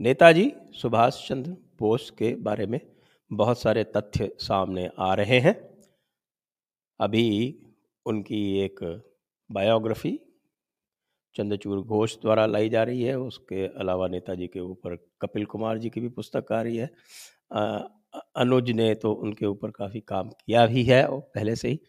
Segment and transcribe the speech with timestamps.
[0.00, 2.80] नेताजी सुभाष चंद्र बोस के बारे में
[3.30, 5.54] बहुत सारे तथ्य सामने आ रहे हैं।
[7.00, 7.24] अभी
[8.06, 8.80] उनकी एक
[9.50, 10.18] बायोग्राफी
[11.36, 15.90] चंद्रचूर घोष द्वारा लाई जा रही है। उसके अलावा नेताजी के ऊपर कपिल कुमार जी
[15.90, 16.90] की भी पुस्तक आ रही है।
[18.36, 21.80] अनुज ने तो उनके ऊपर काफ़ी काम किया भी है और पहले से ही।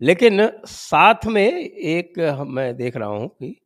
[0.00, 3.56] लेकिन साथ में एक मैं देख रहा हूँ कि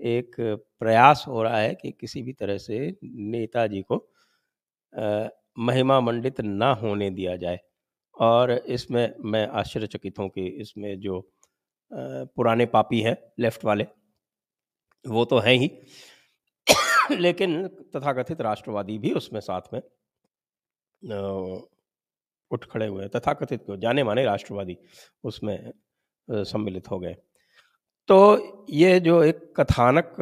[0.00, 0.36] एक
[0.80, 3.96] प्रयास हो रहा है कि किसी भी तरह से नेताजी को
[5.60, 7.58] महिमा मंडित ना होने दिया जाए।
[8.14, 11.20] और इसमें मैं आश्चर्यचकित हूँ कि इसमें जो
[11.92, 13.86] पुराने पापी हैं लेफ़्ट वाले,
[15.04, 15.70] वो तो हैं ही।
[17.12, 19.80] लेकिन तथाकथित राष्ट्रवादी भी उसमें साथ में
[22.50, 24.76] उठ खड़े हुए तथाकथित जाने माने राष्ट्रवादी
[25.24, 25.72] उसमें
[26.28, 27.16] सम्मिलित हो गए।
[28.08, 30.16] तो ये जो एक कथानक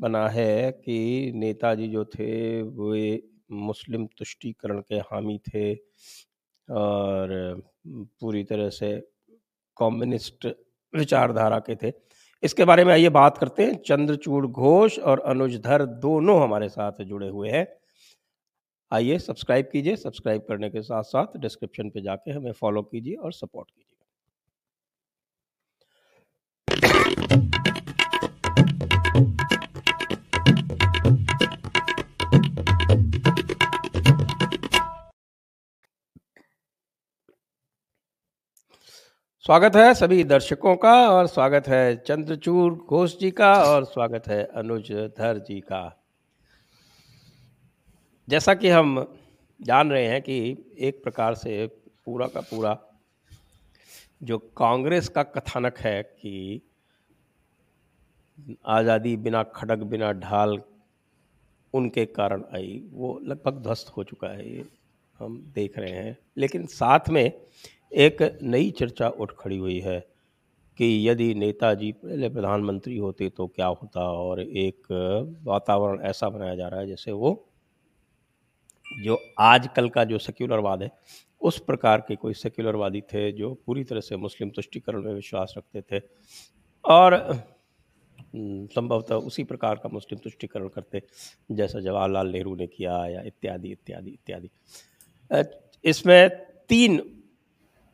[0.00, 5.74] बना है कि नेताजी जो थे, वे मुस्लिम तुष्टिकरण के हामी थे
[6.68, 8.92] और पूरी तरह से
[9.76, 10.46] कम्युनिस्ट
[10.94, 11.92] विचारधारा के थे।
[12.42, 17.28] इसके बारे में आइए बात करते हैं। चंद्रचूड़ घोष और अनुजधर दोनों हमारे साथ जुड़े
[17.28, 17.66] हुए हैं।
[18.92, 23.32] आइए सब्सक्राइब कीजिए। सब्सक्राइब करने के साथ साथ डिस्क्रिप्शन पे जाके हमें फॉलो कीजिए और
[23.32, 23.91] सपोर्ट कीजिए।
[39.44, 44.42] स्वागत है सभी दर्शकों का और स्वागत है चंद्रचूर घोष जी का और स्वागत है
[44.56, 45.80] अनुज धर जी का।
[48.28, 49.16] जैसा कि हम
[49.60, 50.36] जान रहे हैं कि
[50.78, 52.76] एक प्रकार से पूरा का पूरा
[54.22, 56.62] जो कांग्रेस का कथानक है कि
[58.66, 60.58] आज़ादी बिना खड़ग, बिना ढाल
[61.74, 64.64] उनके कारण आई, वो लगभग ध्वस्त हो चुका है, ये
[65.16, 67.32] हम देख रहे हैं। लेकिन साथ में
[67.92, 69.98] एक नई चर्चा उठ खड़ी हुई है
[70.78, 74.86] कि यदि नेताजी पहले प्रधानमंत्री होते तो क्या होता और एक
[75.44, 77.32] वातावरण ऐसा बनाया जा रहा है जैसे वो
[78.86, 80.90] जो आजकल का जो सेक्युलरवाद है,
[81.40, 85.82] उस प्रकार के कोई सेक्युलरवादी थे जो पूरी तरह से मुस्लिम तुष्टिकरण में विश्वास रखते
[85.82, 86.00] थे
[86.84, 87.16] और
[88.34, 91.02] संभवतः उसी प्रकार का मुस्लिम तुष्टिकरण करते,
[91.50, 94.50] जैसा जवाहरलाल नेहरू ने किया या इत्यादि इत्यादि इत्यादि।
[95.84, 96.28] इसमें
[96.70, 97.02] तीन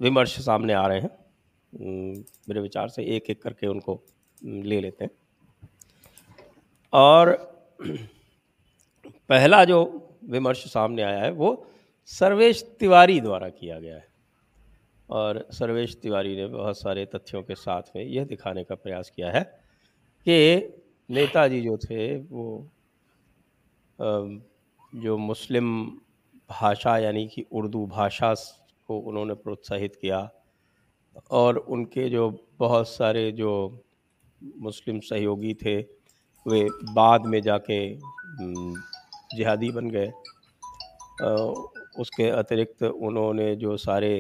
[0.00, 1.10] विमर्श सामने आ रहे हैं।
[2.48, 4.03] मेरे विचार से एक एक करके उनको
[4.44, 5.10] ले लेते हैं।
[6.92, 7.32] और
[9.28, 11.66] पहला जो विमर्श सामने आया है, वो
[12.06, 14.08] सर्वेश तिवारी द्वारा किया गया है।
[15.10, 19.31] और सर्वेश तिवारी ने बहुत सारे तथ्यों के साथ में यह दिखाने का प्रयास किया
[19.31, 19.42] है
[20.28, 20.69] कि
[21.10, 22.69] नेताजी जो थे, वो
[24.94, 25.87] जो मुस्लिम
[26.50, 28.34] भाषा यानी कि उर्दू भाषा
[28.88, 30.28] को उन्होंने प्रोत्साहित किया
[31.31, 33.53] और उनके जो बहुत सारे जो
[34.59, 35.76] मुस्लिम सहयोगी थे,
[36.47, 36.62] वे
[36.94, 37.78] बाद में जाके
[39.37, 40.10] जिहादी बन गए।
[42.00, 44.12] उसके अतिरिक्त उन्होंने जो सारे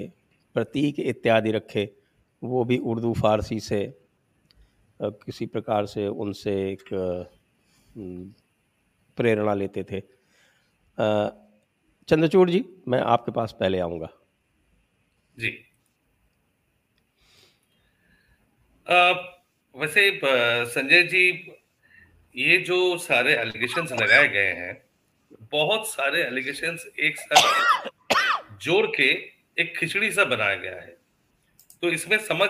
[0.56, 1.90] प्रतीक इत्यादि रखे,
[2.42, 3.80] वो भी उर्दू, फारसी से
[5.00, 6.84] किसी प्रकार से उनसे एक
[9.18, 10.00] प्रेरणा लेते थे।
[12.08, 14.08] चंद्रचूड़ जी, मैं आपके पास पहले आऊँगा।
[15.38, 15.50] जी।
[18.86, 19.10] आ,
[19.74, 20.10] वैसे
[20.66, 21.24] संजय जी
[22.34, 24.76] ये जो सारे एलिगेशन लगाए गए हैं
[25.52, 27.88] बहुत सारे एलिगेशन एक साथ
[28.62, 29.08] जोड़ के
[29.56, 30.96] एक खिचड़ी सा बनाया गया है।
[31.82, 32.48] तो इसमें समझ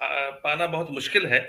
[0.00, 1.40] पाना बहुत मुश्किल है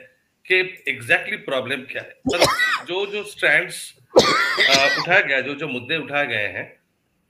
[0.46, 2.46] कि एग्जैक्टली प्रॉब्लम क्या है। पर
[2.88, 6.66] जो जो स्ट्रैंड्स उठाया गया जो जो मुद्दे उठाए गए हैं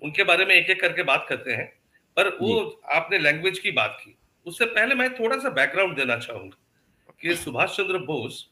[0.01, 1.71] उनके बारे में एक एक करके बात करते हैं।
[2.19, 6.57] पर वो आपने लैंग्वेज की बात की। उससे पहले मैं थोड़ा सा बैकग्राउंड देना चाहूँगा
[7.21, 8.49] कि सुभाष चंद्र बोस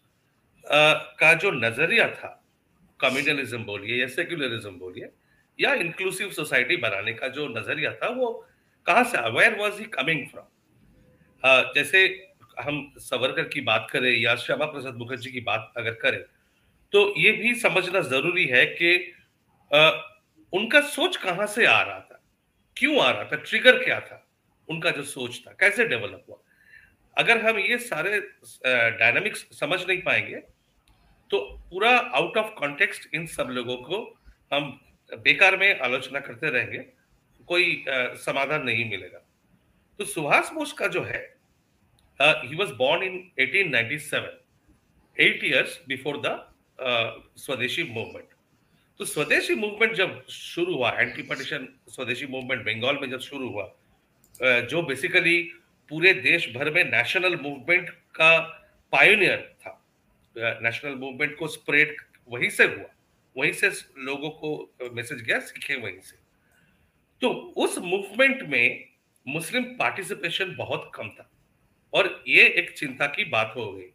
[1.19, 2.44] का जो नज़रिया था
[3.00, 5.09] कम्युनलिज्म बोलिए या सेक्युलरिज्म बोलिए
[5.59, 8.47] या इंक्लूसिव सोसाइटी बनाने का जो नज़रिया था वो
[8.86, 10.45] कहाँ से aware was he coming from
[11.75, 12.27] जैसे
[12.59, 16.21] हम सवरकर की बात करें या श्यामा प्रसाद मुखर्जी की बात अगर करें
[16.92, 19.13] तो ये भी समझना ज़रूरी है कि
[19.74, 19.89] आ,
[20.53, 22.06] उनका सोच कहाँ से आ रहा था?
[22.77, 23.35] क्यों आ रहा था?
[23.38, 24.24] ट्रिगर क्या था?
[24.68, 26.38] उनका जो सोच था, कैसे डेवलप हुआ?
[27.18, 28.19] अगर हम ये सारे
[28.65, 30.35] डायनामिक्स समझ नहीं पाएँगे
[31.29, 31.39] तो
[31.69, 33.97] पूरा आउट ऑफ़ कॉन्टेक्स्ट इन सब लोगों को
[34.51, 34.69] हम
[35.19, 36.77] बेकार में आलोचना करते रहेंगे,
[37.47, 39.19] कोई समाधान नहीं मिलेगा।
[40.00, 41.21] तो सुभाष बोस का जो है
[42.19, 44.30] ही was born in 1897
[45.18, 46.38] eight years before the
[47.38, 48.33] Swadeshi movement
[48.99, 54.61] तो स्वदेशी मूवमेंट जब शुरू हुआ anti partition Swadeshi movement Bengal में जब शुरू हुआ
[54.69, 55.41] जो बेसिकली
[55.89, 58.38] पूरे देश भर में नेशनल मूवमेंट का
[58.94, 59.73] पायोनियर था।
[60.35, 61.95] नेशनल मूवमेंट को स्प्रेड
[62.29, 62.89] वहीं से हुआ,
[63.35, 66.17] वहीं से लोगों को मैसेज गया, सीखे वहीं से।
[67.21, 68.85] तो उस मूवमेंट में
[69.25, 71.29] मुस्लिम पार्टिसिपेशन बहुत कम था।
[71.94, 73.89] और ये एक चिंता की बात हो गई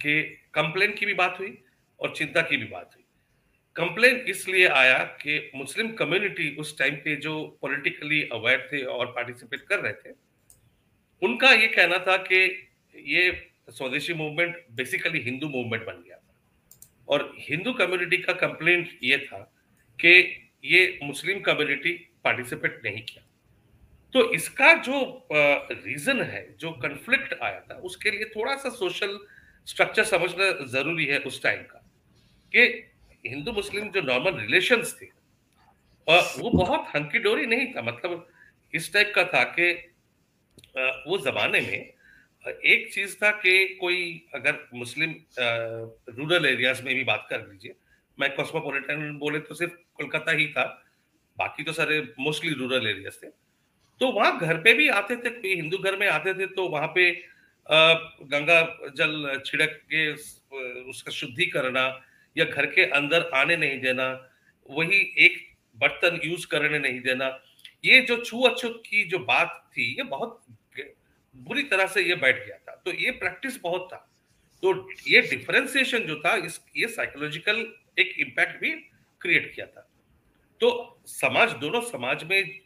[0.00, 0.22] कि
[0.54, 1.58] कंप्लेन की भी बात हुई
[2.00, 3.04] और चिंता की भी बात हुई।
[3.76, 7.32] कंप्लेन इसलिए आया कि मुस्लिम कम्युनिटी उस टाइम पे जो
[7.62, 10.14] पॉलिटिकली अवेयर थे और पार्टिसिपेट कर रहे थे,
[11.22, 12.38] उनका ये कहना था कि
[13.08, 13.30] ये
[13.70, 16.34] swadeshi movement basically Hindu movement बन गया था।
[17.08, 19.38] और हिंदू कम्युनिटी का कंप्लेंट ये था
[19.98, 20.14] कि
[20.64, 21.92] ये मुस्लिम कम्युनिटी
[22.24, 23.22] पार्टिसिपेट नहीं किया।
[24.14, 29.18] तो इसका जो रीजन है, जो कंफ्लिक्ट आया था, उसके लिए थोड़ा सा सोशल
[29.66, 31.82] स्ट्रक्चर समझना ज़रूरी है उस टाइम का
[32.52, 32.68] कि
[33.24, 35.06] हिंदू मुस्लिम जो नॉर्मल रिलेशन थे
[36.06, 38.26] वो बहुत हंकी डोरी नहीं था। मतलब
[38.74, 39.72] इस टाइप का था कि
[41.06, 41.92] वो जमाने में
[42.44, 43.98] एक चीज़ था कि कोई
[44.34, 45.14] अगर मुस्लिम
[46.10, 47.74] रूरल एरियाज़ में भी बात कर लीजिए,
[48.18, 50.64] मैं कॉस्मोपोलिटन बोले तो सिर्फ़ कोलकाता ही था,
[51.38, 53.30] बाकी तो सारे मोस्टली रूरल एरियाज़ थे।
[54.00, 56.88] तो वहाँ घर पे भी आते थे, कोई हिंदू घर में आते थे तो वहाँ
[56.94, 57.10] पे
[57.66, 58.60] गंगा
[58.96, 60.10] जल छिड़क के
[60.90, 61.88] उसका शुद्धि करना
[62.38, 64.30] या घर के अंदर आने नहीं देना,
[64.70, 65.38] वही एक
[65.76, 67.42] बर्तन यूज़ करने नहीं देना,
[67.84, 70.44] ये जो छूअछूत की जो बात थी, ये बहुत
[71.34, 73.96] बुरी तरह से ये बैठ गया था। तो ये प्रैक्टिस बहुत था।
[74.62, 77.66] तो ये डिफरेंशिएशन जो था, इस, ये साइकोलॉजिकल
[77.98, 78.70] एक इम्पैक्ट भी
[79.20, 79.88] क्रिएट किया था।
[80.60, 82.58] तो समाज, दोनों समाज में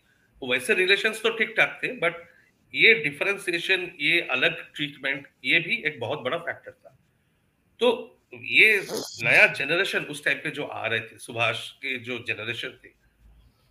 [0.42, 2.28] वैसे रिलेशंस तो ठीक ठाक थे बट
[2.74, 6.98] ये डिफरेंशिएशन ये अलग ट्रीटमेंट ये भी एक बहुत बड़ा फैक्टर था।
[7.80, 8.80] तो ये
[9.22, 12.88] नया जनरेशन उस टाइम पे जो आ रहे थे, सुभाष के जो जनरेशन थे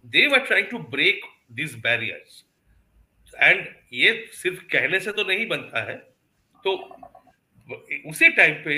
[0.05, 1.21] they were trying to break
[1.51, 2.43] this barriers
[3.33, 5.95] and ये सिर्फ़ कहने से तो नहीं बनता है
[6.65, 6.75] तो
[8.09, 8.75] उसी टाइम पे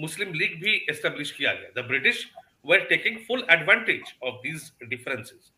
[0.00, 2.26] मुस्लिम लीग भी एस्टेब्लिश किया गया। The British
[2.66, 5.52] were taking full advantage of these differences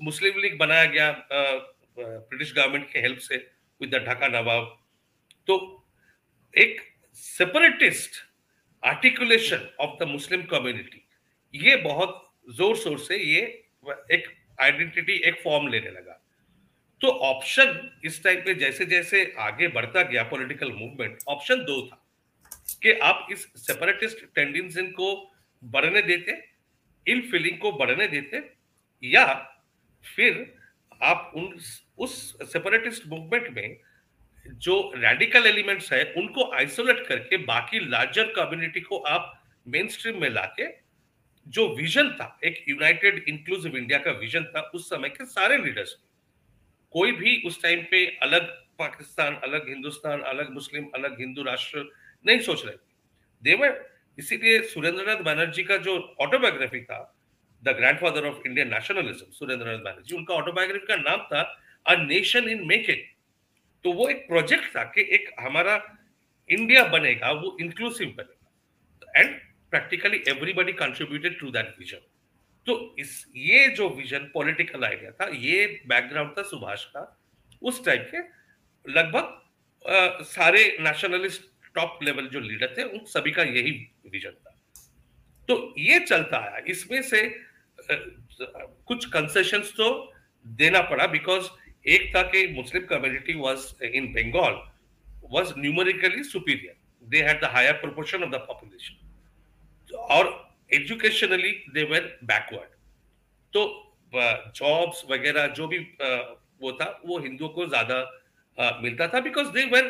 [0.00, 3.36] Muslim League बनाया गया ब्रिटिश गवर्नमेंट के हेल्प से
[3.80, 4.76] विद द ढाका नवाब
[5.48, 5.56] तो
[6.54, 6.80] एक
[7.16, 8.26] separatist
[8.82, 11.04] articulation of the Muslim community
[11.54, 12.24] ये बहुत
[12.56, 13.40] ज़ोर शोर से ये
[14.12, 14.24] एक
[14.60, 16.20] आइडेंटिटी एक फॉर्म लेने लगा।
[17.00, 22.04] तो ऑप्शन इस टाइम पे जैसे जैसे आगे बढ़ता गया पॉलिटिकल मूवमेंट ऑप्शन दो था
[22.82, 25.14] कि आप इस सेपरेटिस्ट टेंडेंसी को
[25.62, 26.32] बढ़ने देते
[27.06, 28.42] इन फीलिंग को बढ़ने देते,
[29.02, 29.24] या
[30.04, 30.54] फिर
[31.02, 31.58] आप उन,
[31.98, 33.76] उस सेपरेटिस्ट मूवमेंट में
[34.48, 39.32] जो रेडिकल एलिमेंट्स है, उनको आइसोलेट करके बाकी लार्जर कम्युनिटी को आप
[39.66, 40.66] मेन स्ट्रीम में लाके,
[41.46, 45.96] जो विजन था, एक यूनाइटेड इंक्लूसिव इंडिया का विजन था, उस समय के सारे लीडर्स
[46.94, 48.46] कोई भी उस टाइम पे अलग
[48.78, 51.84] पाकिस्तान, अलग हिंदुस्तान, अलग मुस्लिम, अलग हिंदू राष्ट्र
[52.24, 52.76] नहीं सोच रहे
[53.42, 53.84] देवर
[54.18, 56.98] इसीलिए सुरेंद्रनाथ बनर्जी का जो ऑटोबायोग्राफी था
[57.62, 61.42] the grandfather of Indian nationalism Surendranath Banerjee, उनका ऑटोबायोग्राफी का नाम था
[61.86, 63.02] अ नेशन इन मेकिंग
[63.84, 65.74] तो वो एक प्रोजेक्ट था कि एक हमारा
[66.50, 72.06] इंडिया बनेगा वो इंक्लूसिव बनेगा। And practically everybody contributed to that vision
[72.66, 77.04] तो इस ये जो विजन पॉलिटिकल आइडिया था ये बैकग्राउंड था सुभाष का
[77.62, 78.18] उस टाइप के
[78.92, 81.42] लगभग सारे नेशनलिस्ट
[81.74, 83.70] टॉप लेवल जो लीडर थे उन सभी का यही
[84.10, 84.54] विजन था।
[85.48, 87.20] तो ये चलता आया। इसमें से
[87.80, 87.94] आ,
[88.86, 90.12] कुछ कंसेशन तो
[90.46, 91.48] देना पड़ा बिकॉज़
[91.88, 94.60] एक था कि Muslim community was in Bengal
[95.32, 100.32] was numerically superior they had the higher proportion of the population और
[100.74, 102.76] एजुकेशनली दे वेर बैकवर्ड
[103.52, 103.66] तो
[104.12, 105.78] जॉब्स वगैरह जो भी
[106.60, 109.84] वो था, वो हिंदुओं को ज़्यादा मिलता था because they were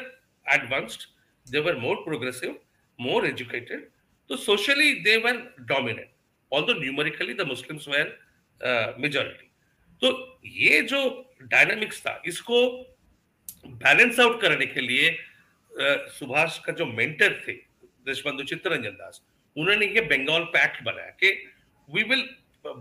[0.47, 1.09] advanced
[1.47, 2.59] they were more progressive
[2.99, 3.88] more educated
[4.31, 5.37] तो socially they were
[5.69, 6.11] dominate
[6.52, 8.17] all numerically the Muslims were
[9.00, 9.48] majority
[10.02, 11.00] तो ये जो
[11.43, 12.61] डायनामिक्स था इसको
[13.67, 15.17] बैलेंस आउट करने के लिए
[16.19, 17.52] सुभाष का जो मेंटर थे
[18.07, 19.21] देशबंधु चित्तरंजन दास
[19.57, 21.33] उन्होंने ये बंगाल पैक्ट बनाया कि
[21.88, 22.28] we will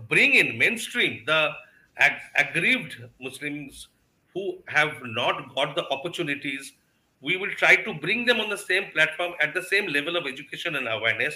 [0.08, 1.50] bring in mainstream the
[1.96, 3.88] ag- aggrieved Muslims
[4.36, 6.72] who have not got the opportunities.
[7.22, 10.26] We will try to bring them on the same platform at the same level of
[10.26, 11.34] education and awareness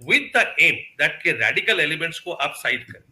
[0.00, 3.11] with the aim that के radical elements को आप side करें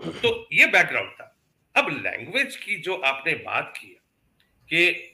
[0.00, 1.32] तो ये background था।
[1.74, 3.88] अब language की जो आपने बात की,
[4.68, 5.12] कि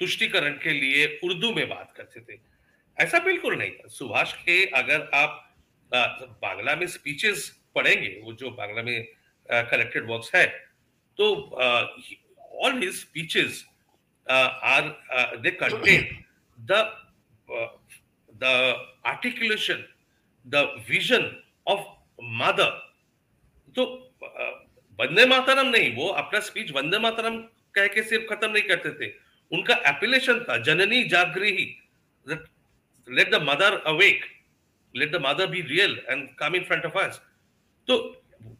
[0.00, 2.38] तुष्टिकरण के लिए उर्दू में बात करते थे,
[2.96, 5.44] ऐसा बिल्कुल नहीं था। सुभाष के अगर आप
[5.92, 9.06] बांग्ला में स्पीचेस पढ़ेंगे, वो जो बांग्ला में
[9.48, 10.46] कलेक्टेड वर्क्स है
[11.18, 13.64] तो all his speeches
[14.26, 16.24] are they contain
[16.58, 16.72] the
[18.30, 18.44] the
[19.06, 19.84] articulation
[20.46, 21.30] the vision
[21.66, 21.86] of
[22.40, 22.70] mother
[23.78, 23.84] तो
[24.98, 27.36] वंदे मातरम नहीं, वो अपना स्पीच वंदे मातरम
[27.74, 29.12] कह के सिर्फ़ खत्म नहीं करते थे।
[29.50, 31.66] उनका एपिलेशन था, जननी जागृही
[32.26, 34.24] let the mother awake
[34.94, 37.20] let the mother be real and come in front of us
[37.88, 37.96] तो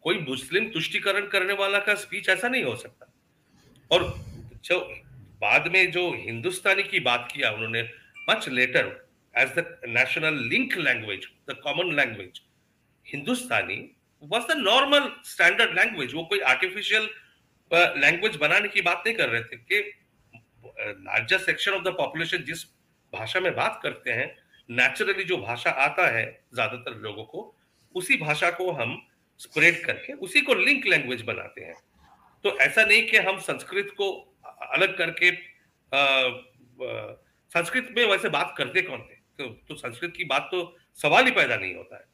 [0.02, 3.12] कोई मुस्लिम तुष्टिकरण करने वाला का स्पीच ऐसा नहीं हो सकता।
[3.90, 4.14] और
[4.64, 4.78] जो
[5.40, 7.82] बाद में जो हिंदुस्तानी की बात किया उन्होंने
[8.30, 8.86] much later
[9.34, 12.40] as the national link language the common language
[13.06, 13.76] Hindustani
[14.22, 17.08] was the normal standard language वो कोई आर्टिफिशियल
[17.72, 19.92] लैंग्वेज uh, बनाने की बात नहीं कर रहे थे कि
[20.80, 22.64] largest section of the population जिस
[23.12, 24.34] भाषा में बात करते हैं
[24.70, 27.54] नेचुरली जो भाषा आता है ज़्यादातर लोगों को
[27.94, 28.96] उसी भाषा को हम
[29.38, 31.74] स्प्रेड करके उसी को लिंक लैंग्वेज बनाते हैं।
[32.44, 34.10] तो ऐसा नहीं कि हम संस्कृत को
[34.72, 35.30] अलग करके
[37.50, 39.14] संस्कृत में वैसे बात करते कौन थे?
[39.14, 42.04] तो, तो संस्कृत की बात तो सवाल ही पैदा नहीं होता है।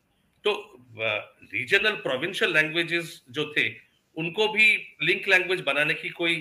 [0.45, 0.53] तो
[0.97, 3.69] रीजनल प्रोविंशियल लैंग्वेजेस जो थे,
[4.17, 4.67] उनको भी
[5.03, 6.37] लिंक लैंग्वेज बनाने की कोई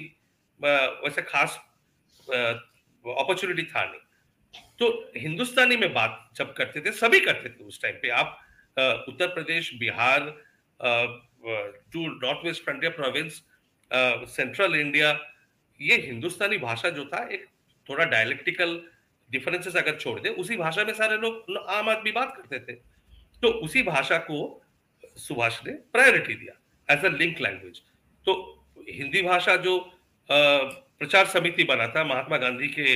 [0.59, 1.59] वैसे खास
[2.27, 3.99] अपॉर्चुनिटी था नहीं।
[4.79, 8.39] तो हिंदुस्तानी में बात जब करते थे, सभी करते थे उस टाइम पे। आप
[9.07, 10.19] Uttar Pradesh, Bihar
[11.93, 13.41] to north west frontier province
[14.31, 15.19] central India
[15.79, 17.45] ये हिंदुस्तानी भाषा जो था, एक
[17.89, 18.81] थोड़ा डायलेक्टिकल
[19.29, 22.77] डिफरेंसेस अगर छोड़ दे, उसी भाषा में सारे लोग आम आदमी बात करते थे।
[23.43, 24.65] तो उसी भाषा को
[25.15, 26.59] सुभाष ने प्रायोरिटी दिया
[26.93, 27.79] एज अ लिंक लैंग्वेज
[28.25, 29.91] तो हिंदी भाषा जो
[30.31, 32.95] प्रचार समिति बना था महात्मा गांधी के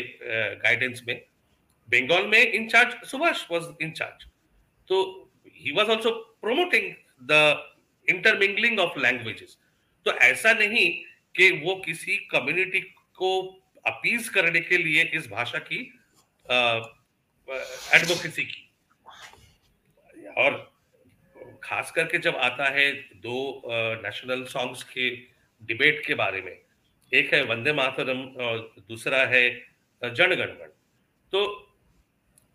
[0.55, 1.25] गाइडेंस में
[1.89, 4.25] बंगाल में इंचार्ज सुभाष वाज इंचार्ज
[4.87, 6.11] तो he was also
[6.41, 7.73] promoting the
[8.09, 9.57] intermingling of languages
[10.05, 11.03] तो ऐसा नहीं
[11.35, 12.79] कि वो किसी कम्युनिटी
[13.15, 15.99] को अपीज करने के लिए इस भाषा की
[17.93, 18.66] एडवोकेसी की।
[20.37, 20.55] और
[21.63, 22.91] खास करके जब आता है
[23.21, 23.37] दो
[24.03, 25.09] नेशनल सॉन्ग्स के
[25.61, 26.57] डिबेट के बारे में,
[27.11, 28.57] एक है वंदे मातरम और
[28.89, 29.49] दूसरा है
[30.01, 30.73] जनगणमन
[31.33, 31.45] तो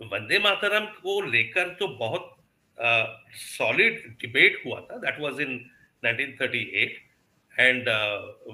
[0.00, 2.28] वंदे मातरम को लेकर तो बहुत
[3.36, 5.58] सॉलिड डिबेट हुआ था that was in
[6.04, 7.88] 1938 and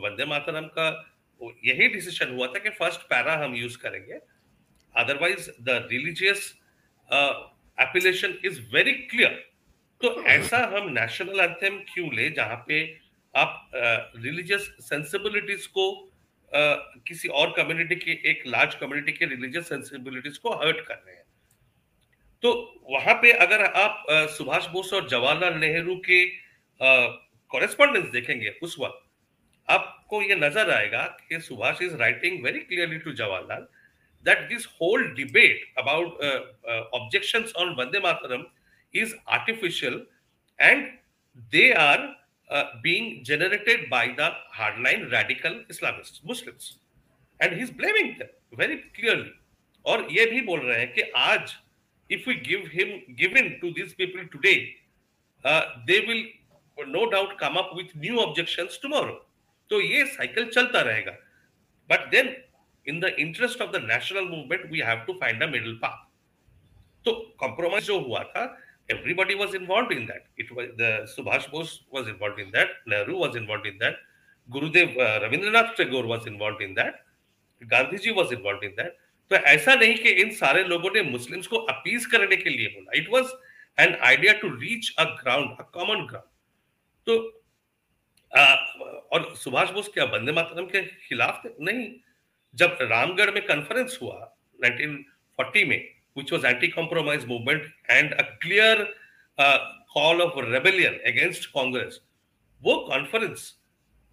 [0.05, 0.89] Vande Mataram का
[1.65, 4.19] यही डिसीज़न हुआ था कि फ़र्स्ट पैरा हम यूज़ करेंगे।
[4.95, 6.55] Otherwise the religious
[7.81, 9.45] appellation is very clear
[10.01, 12.81] तो ऐसा हम नेशनल एंथम क्यों ले जहाँ पे
[13.35, 13.71] आप
[14.17, 15.87] रिलीजियस uh, सेंसिबिलिटीज को
[16.53, 21.17] uh, किसी और कम्युनिटी के एक लार्ज कम्युनिटी के रिलीजियस सेंसिबिलिटीज को हर्ट कर रहे
[21.17, 21.25] हैं।
[22.43, 22.53] तो
[22.91, 26.25] वहाँ पे अगर आप uh, सुभाष बोस और जवाहरलाल नेहरू के
[26.81, 29.05] कॉरेस्पॉन्डेंस uh, देखेंगे उस वक्त
[29.69, 33.67] आपको ये नज़र आएगा कि Subhash is writing very clearly to Jawaharlal
[34.24, 38.46] that this whole debate about uh, uh, objections on Vande Mataram
[38.94, 40.02] is artificial
[40.60, 40.88] and
[41.52, 42.16] they are
[42.50, 46.78] uh, being generated by the hardline radical Islamists, Muslims.
[47.40, 49.32] And he's blaming them very clearly.
[49.86, 51.54] और ये भी बोल रहे हैं कि आज
[52.10, 54.76] if we give him given to these people today,
[55.44, 56.24] uh, they will
[56.88, 59.18] no doubt come up with new objections tomorrow.
[59.70, 61.16] तो ये साइकिल चलता रहेगा.
[61.90, 62.36] But then
[62.93, 66.05] in the interest of the national movement we have to find a middle path
[67.05, 67.15] तो
[67.45, 68.47] compromise जो हुआ था
[68.89, 73.19] everybody was involved in that it was the subhash bose was involved in that nehru
[73.25, 74.01] was involved in that
[74.49, 77.05] gurudev uh, ravindranath tagore was involved in that
[77.63, 78.97] Gandhi ji was involve in that
[79.31, 82.99] तो ऐसा नहीं कि इन सारे लोगों ने Muslims को appease करने के लिए बोला
[82.99, 83.33] it was
[83.79, 86.29] an idea to reach a ground a common ground
[87.07, 87.17] तो
[88.33, 88.55] आ,
[89.13, 91.89] और सुभाष बोस क्या वंदे मातरम के खिलाफ थे नहीं
[92.55, 98.87] जब रामगढ़ में कॉन्फ्रेंस हुआ 1940 में which was anti-compromise movement and a clear
[99.39, 99.59] uh,
[99.95, 102.01] call of rebellion against Congress
[102.63, 103.55] वो कॉन्फ्रेंस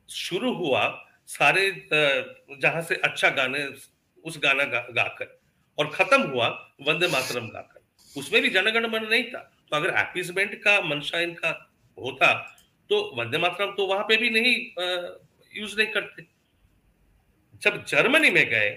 [0.09, 3.69] शुरू हुआ सारे uh, जहाँ से अच्छा गाने
[4.23, 5.41] उस गाना गा, गाकर
[5.77, 6.47] और खत्म हुआ
[6.81, 7.81] वंदे मातरम गाकर।
[8.17, 9.39] उसमें भी जनगण मन नहीं था।
[9.69, 12.33] तो अगर एपीजमेंट का मंशा इनका होता
[12.89, 14.55] तो वंदे मातरम तो वहाँ पे भी नहीं
[15.55, 16.34] यूज़ uh, नहीं करते।
[17.62, 18.69] जब जर्मनी में गए,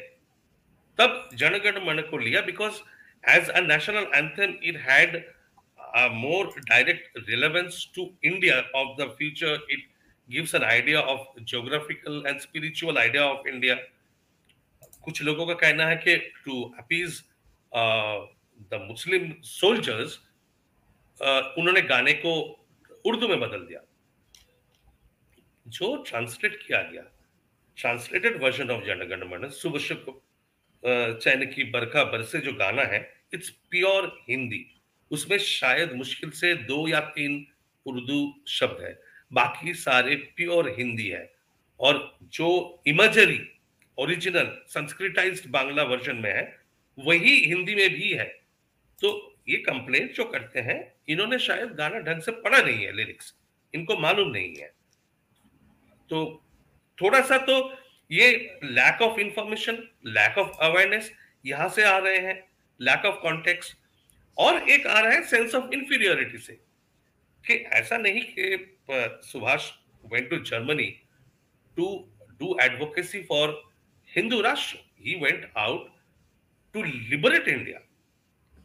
[0.98, 2.80] तब जनगण मन को लिया because
[3.24, 5.16] as a national anthem it had
[6.14, 9.86] more direct relevance to India of the future it
[10.28, 13.74] gives an idea of geographical and spiritual idea of India
[15.04, 17.22] कुछ लोगों का कहना है कि to appease
[17.72, 20.18] the Muslim soldiers
[21.58, 22.34] उन्होंने गाने को
[23.06, 23.80] उर्दू में बदल दिया।
[25.66, 27.02] जो ट्रांसलेट किया गया
[27.78, 30.20] ट्रांसलेटेड वर्जन ऑफ़ जनगण मन सुबह शुभ
[31.22, 33.00] चैन की बरखा बरसे जो गाना है
[33.34, 34.64] इट्स प्योर हिंदी
[35.10, 37.46] उसमें शायद मुश्किल से दो या तीन
[37.86, 38.98] उर्दू शब्द है।
[39.32, 41.32] बाकी सारे प्योर हिंदी है।
[41.80, 42.48] और जो
[42.86, 43.40] imagery
[43.98, 46.44] original Sanskritise Bangla version में है,
[46.98, 48.26] वही हिंदी में भी है।
[49.00, 53.34] तो ये कंप्लेंट जो करते हैं, इन्होंने शायद गाना ढंग से पढ़ा नहीं है लिरिक्स
[53.74, 54.72] इनको मालूम नहीं है।
[56.10, 56.47] तो
[57.02, 57.78] थोड़ा सा तो
[58.10, 61.12] ये lack of information lack of awareness
[61.46, 62.48] यहाँ से आ रहे हैं
[62.80, 63.76] लैक ऑफ़ कॉन्टेक्स्ट
[64.36, 66.52] और एक आ रहा है सेंस ऑफ़ इंफीरियोरिटी से
[67.44, 68.78] कि ऐसा नहीं कि
[69.30, 69.70] Subhash
[70.12, 70.86] went to Germany
[71.76, 73.72] to do advocacy for
[74.16, 75.88] Hindu राष्ट्र he went out
[76.72, 77.80] to liberate India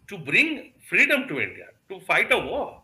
[0.09, 0.57] to bring
[0.89, 2.83] freedom to India to fight a war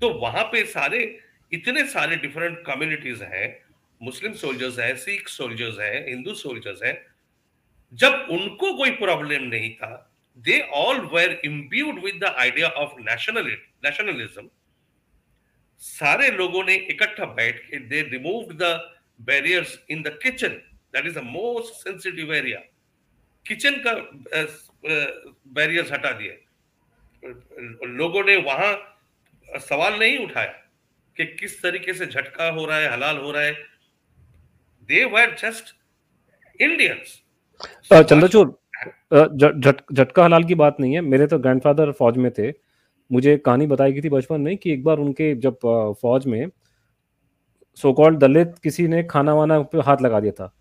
[0.00, 1.18] तो वहाँ पे सारे,
[1.52, 3.65] इतने सारे डिफरेंट कम्युनिटीज हैं
[4.00, 6.96] मुस्लिम सोल्जर्स हैं सिख सोल्जर्स हैं हिंदू सोल्जर्स हैं,
[7.92, 9.90] जब उनको कोई प्रॉब्लम नहीं था
[10.38, 13.46] they all were imbued with the idea of national
[13.84, 14.48] nationalism
[15.80, 18.64] सारे लोगों ने इकट्ठा बैठ के they remove the
[19.20, 20.60] barriers in the kitchen
[20.94, 22.58] that is the most sensitive area
[23.46, 23.92] kitchen का
[25.54, 26.42] बैरियर्स हटा दिए।
[27.96, 28.72] लोगों ने वहाँ
[29.60, 30.52] सवाल नहीं उठाया
[31.16, 33.54] कि किस तरीके से झटका हो रहा है, हलाल हो रहा है।
[34.88, 35.74] They were just
[36.60, 37.22] Indians
[37.92, 38.58] Chandrachur
[39.12, 42.50] झटका हलाल की बात नहीं है। मेरे तो ग्रैंडफादर फौज में थे।
[43.10, 45.56] मुझे कहानी बताई गई थी बचपन में कि एक बार उनके जब
[46.02, 46.48] फौज में
[47.78, 50.52] सो कॉल्ड दलित किसी ने खाना वाना पे हाथ लगा दिया था।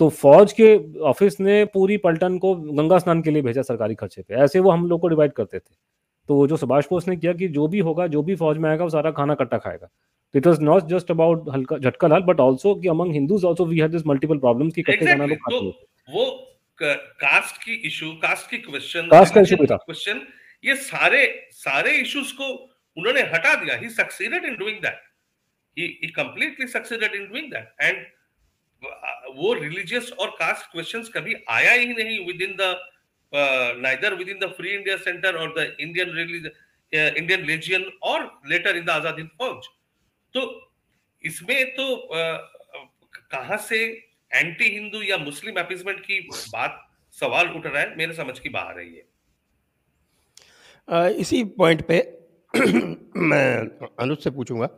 [0.00, 4.22] तो फौज के ऑफ़िस ने पूरी पलटन को गंगा स्नान के लिए भेजा सरकारी खर्चे
[4.22, 5.74] पे। ऐसे वो हम लोग को डिवाइड करते थे।
[6.28, 8.68] तो वो जो सुभाष बोस ने किया कि जो भी होगा जो भी फौज में
[8.70, 9.88] आएगा वो सारा खाना कट्टा खाएगा।
[10.34, 13.64] तो it was not just about हल्का झटका लाल बट आल्सो कि among Hindus also
[13.66, 16.24] we had this multiple problems कि कट्टे खाना लोग खाते तो वो
[16.78, 20.20] कास्ट की इशू कास्ट की क्वेश्चन कास्ट का इशू था। क्वेश्चन
[20.64, 22.48] ये सारे सारे इश्यूज़ को
[22.96, 25.02] उन्होंने हटा दिया। He succeeded in doing that
[25.76, 28.06] he he completely succeeded in doing that and
[29.36, 32.74] वो रिलीजियस और कास्ट क्वेश्चंस कभी आया ही नहीं within the
[33.82, 36.08] neither within the free India centre और द इंडियन
[36.92, 39.68] इंडियन लेजियन और later in the Azad Hind Fauj
[40.34, 40.40] तो
[41.24, 42.08] इसमें तो
[43.32, 43.78] कहाँ से
[44.30, 48.78] एंटी हिंदू या मुस्लिम अपीजमेंट की बात, सवाल उठ रहा है, मेरे समझ की बाहर
[48.78, 49.06] है ये।
[51.20, 51.98] इसी पॉइंट पे
[53.16, 53.56] मैं
[54.00, 54.68] अनुज से पूछूँगा।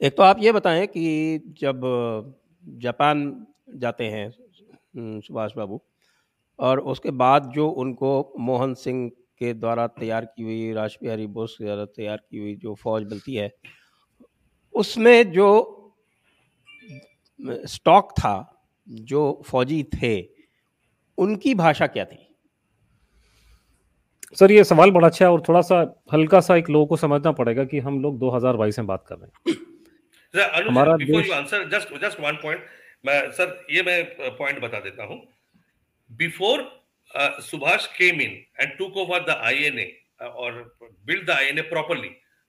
[0.00, 1.80] एक तो आप ये बताएँ कि जब
[2.64, 3.46] जापान
[3.78, 4.30] जाते हैं
[5.20, 5.80] सुभाष बाबू,
[6.58, 11.56] और उसके बाद जो उनको मोहन सिंह के द्वारा तैयार की हुई राज बिहारी बोस
[11.58, 13.50] के द्वारा तैयार की हुई जो फौज मिलती है
[14.74, 15.48] उसमें जो
[17.66, 18.34] स्टॉक था
[18.88, 20.20] जो फौजी थे
[21.18, 22.18] उनकी भाषा क्या थी?
[24.36, 25.78] सर ये सवाल बड़ा अच्छा है और थोड़ा सा
[26.12, 29.26] हल्का सा एक लोगों को समझना पड़ेगा कि हम लोग 2022 में बात कर रहे
[29.26, 32.64] हैं। हमारा before you answer just just one point
[33.06, 34.04] मैं सर ये मैं
[34.36, 35.20] पॉइंट बता देता हूँ।
[36.10, 36.62] Before
[37.42, 38.30] Subhash came in
[38.60, 42.08] and took over the INA और build the INA properly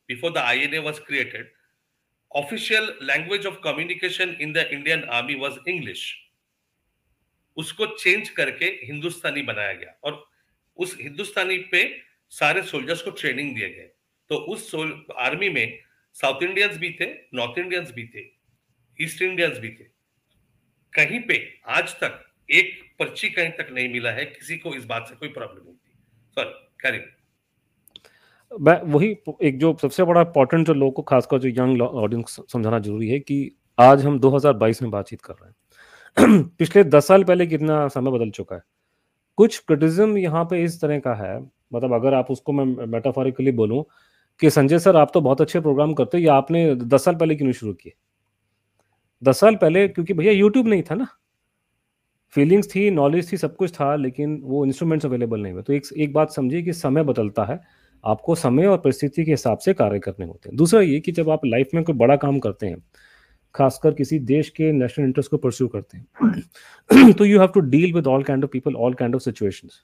[0.10, 1.52] before the INA was created
[2.34, 6.04] official language of communication in the Indian army was English
[7.58, 10.24] उसको change करके हिंदुस्तानी बनाया गया और
[10.78, 11.82] उस हिंदुस्तानी पे
[12.32, 13.90] सारे सोल्जर्स को ट्रेनिंग दिए गए।
[14.30, 14.72] तो उस
[15.18, 15.80] आर्मी में
[16.16, 18.24] साउथ इंडियंस भी थे नॉर्थ इंडियंस भी थे
[19.00, 19.84] ईस्ट इंडियंस भी थे।
[20.94, 21.38] कहीं पे
[21.70, 22.20] आज तक
[22.52, 25.76] एक पर्ची कहीं तक नहीं मिला है, किसी को इस बात से कोई प्रॉब्लम नहीं
[25.76, 25.94] थी।
[26.38, 27.23] सॉरी करीब मैं
[28.62, 33.10] वही एक जो सबसे बड़ा इंपॉर्टेंट जो लोगों को, खासकर जो यंग ऑडियंस समझाना ज़रूरी
[33.10, 37.88] है कि आज हम 2022 में बातचीत कर रहे हैं। पिछले 10 साल पहले कितना
[37.88, 38.62] समय बदल चुका है?
[39.38, 41.40] कुछ क्रिटिज्म यहाँ पे इस तरह का है
[41.74, 43.86] मतलब अगर आप उसको मैं मेटाफोरिकली बोलूँ
[44.40, 47.36] कि संजय सर, आप तो बहुत अच्छे प्रोग्राम करते हो, या आपने दस साल पहले
[47.36, 47.94] क्यों शुरू किए?
[49.24, 51.08] दस साल पहले, क्योंकि भैया यूट्यूब नहीं था ना।
[52.36, 55.84] फीलिंग्स थी नॉलेज थी, सब कुछ था, लेकिन वो इंस्ट्रूमेंट्स अवेलेबल नहीं हुए। तो एक
[55.98, 57.62] एक बात समझिए कि समय बदलता है।
[58.04, 61.30] आपको समय और परिस्थिति के हिसाब से कार्य करने होते हैं। दूसरा ये कि जब
[61.30, 62.78] आप लाइफ में कोई बड़ा काम करते हैं,
[63.56, 67.94] खासकर किसी देश के नेशनल इंटरेस्ट को परस्यू करते हैं तो you have to deal
[67.94, 69.82] with all kind of people all kind of situations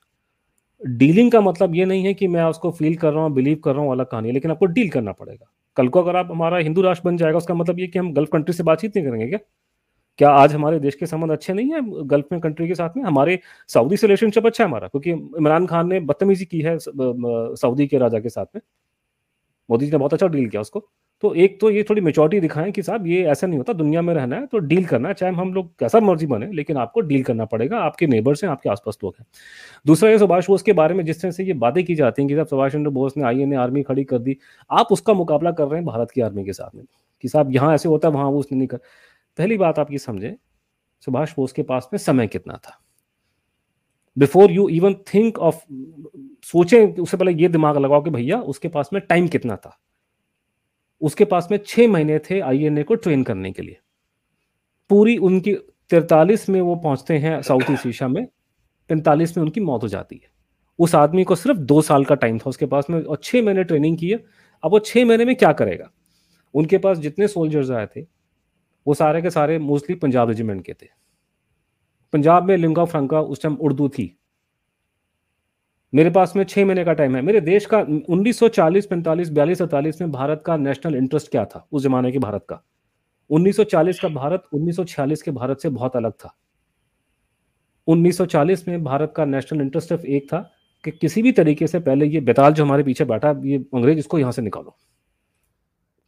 [0.81, 3.73] dealing का मतलब ये नहीं है कि मैं उसको फील कर रहा हूँ बिलीव कर
[3.73, 6.81] रहा हूँ, अलग कहानी लेकिन आपको डील करना पड़ेगा। कल को अगर आप हमारा हिंदू
[6.81, 9.39] राष्ट्र बन जाएगा, उसका मतलब ये कि हम गल्फ कंट्री से बातचीत नहीं करेंगे क्या?
[10.19, 13.03] क्या आज हमारे देश के संबंध अच्छे नहीं है गल्फ में कंट्री के साथ में?
[13.03, 17.87] हमारे सऊदी से रिलेशनशिप अच्छा है हमारा, क्योंकि इमरान खान ने बदतमीजी की है सऊदी
[17.87, 18.61] के राजा के साथ में।
[19.69, 20.83] मोदी जी ने बहुत अच्छा डील किया उसको।
[21.23, 24.13] तो एक तो ये थोड़ी मेचोरिटी दिखाएँ कि साहब, ये ऐसा नहीं होता, दुनिया में
[24.13, 27.23] रहना है तो डील करना है, चाहे हम लोग कैसा मर्ज़ी बने, लेकिन आपको डील
[27.23, 29.25] करना पड़ेगा, आपके नेबर्स हैं, आपके आसपास लोग हैं।
[29.87, 32.29] दूसरा ये सुभाष बोस के बारे में, जिस तरह से ये बातें की जाती हैं
[32.29, 34.37] कि साहब, सुभाष चंद्र बोस ने आई एन आर्मी खड़ी कर दी,
[34.71, 36.83] आप उसका मुकाबला कर रहे हैं भारत की आर्मी के साथ में।
[37.23, 38.79] कि साहब, यहाँ ऐसे होता है, वहाँ वो उसने नहीं कर
[39.39, 40.35] पहली बात आप ये समझें,
[40.99, 42.81] सुभाष बोस के पास में समय कितना था?
[44.17, 45.55] Before you even think of
[46.43, 49.79] सोचें, उससे पहले ये दिमाग लगाओ कि भैया, उसके पास में टाइम कितना था?
[51.01, 53.77] उसके पास में छह महीने थे आईएनए को ट्रेन करने के लिए।
[54.89, 55.53] पूरी उनकी
[55.89, 58.27] तिरतालीस में वो पहुँचते हैं साउथ ईस्ट एशिया में,
[58.89, 60.29] पैंतालीस में उनकी मौत हो जाती है।
[60.79, 63.63] उस आदमी को सिर्फ़ दो साल का टाइम था उसके पास में और छह महीने
[63.63, 64.25] ट्रेनिंग की है।
[64.63, 65.91] अब वो छह महीने में क्या करेगा?
[66.53, 68.18] उनके पास जितने सोल्जर्स आए थे
[68.89, 70.87] वो सारे के सारे मोस्टली पंजाब रेजिमेंट के थे।
[72.13, 74.19] पंजाब में लिंगा फ्रंका उस टाइम उर्दू थी।
[75.93, 80.01] मेरे पास में छह महीने का टाइम है। मेरे देश का 1940 45 42 अड़तालीस
[80.01, 81.67] में भारत का नेशनल इंटरेस्ट क्या था?
[81.71, 82.63] उस जमाने के भारत का।
[83.29, 86.37] 1940 का भारत 1946 के भारत से बहुत अलग था।
[87.87, 90.51] 1940 में भारत का नेशनल इंटरेस्ट सिर्फ़ एक था
[90.83, 94.19] कि किसी भी तरीके से पहले ये बेताल जो हमारे पीछे बैठा, ये अंग्रेज़ इसको
[94.19, 94.77] यहाँ से निकालो।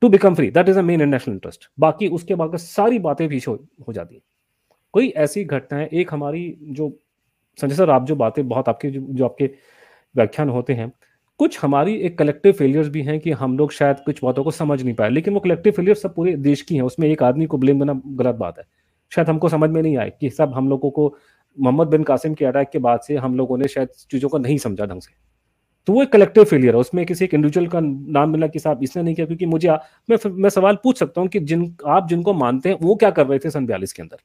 [0.01, 3.51] To become free that is a main national interest बाकी उसके बाद सारी बातें पीछे
[3.51, 4.21] हो हो जाती हैं।
[4.93, 6.89] कोई ऐसी घटनाएँ एक हमारी जो
[7.59, 9.45] संजय सर आप जो बातें बहुत आपके जो, जो आपके
[10.15, 10.91] व्याख्यान होते हैं
[11.39, 14.81] कुछ हमारी एक कलेक्टिव फेलियर्स भी हैं कि हम लोग शायद कुछ बातों को समझ
[14.83, 17.57] नहीं पाए। लेकिन वो कलेक्टिव फेलियर सब पूरे देश की हैं उसमें एक आदमी को
[17.57, 18.65] ब्लेम देना गलत बात है।
[19.11, 21.15] शायद हमको समझ में नहीं आए कि सब हम लोगों को
[21.57, 24.57] मोहम्मद बिन कासिम के अटैक के बाद से हम लोगों ने शायद चीज़ों को नहीं
[24.57, 25.13] समझा ढंग से।
[25.87, 28.83] तो वो एक कलेक्टिव फेलियर है उसमें किसी एक इंडिविजुअल का नाम मिला कि साहब
[28.83, 29.77] इसने नहीं किया क्योंकि मुझे आ,
[30.09, 33.27] मैं मैं सवाल पूछ सकता हूँ कि जिन आप जिनको मानते हैं वो क्या कर
[33.27, 34.17] रहे थे सन बयालीस के अंदर?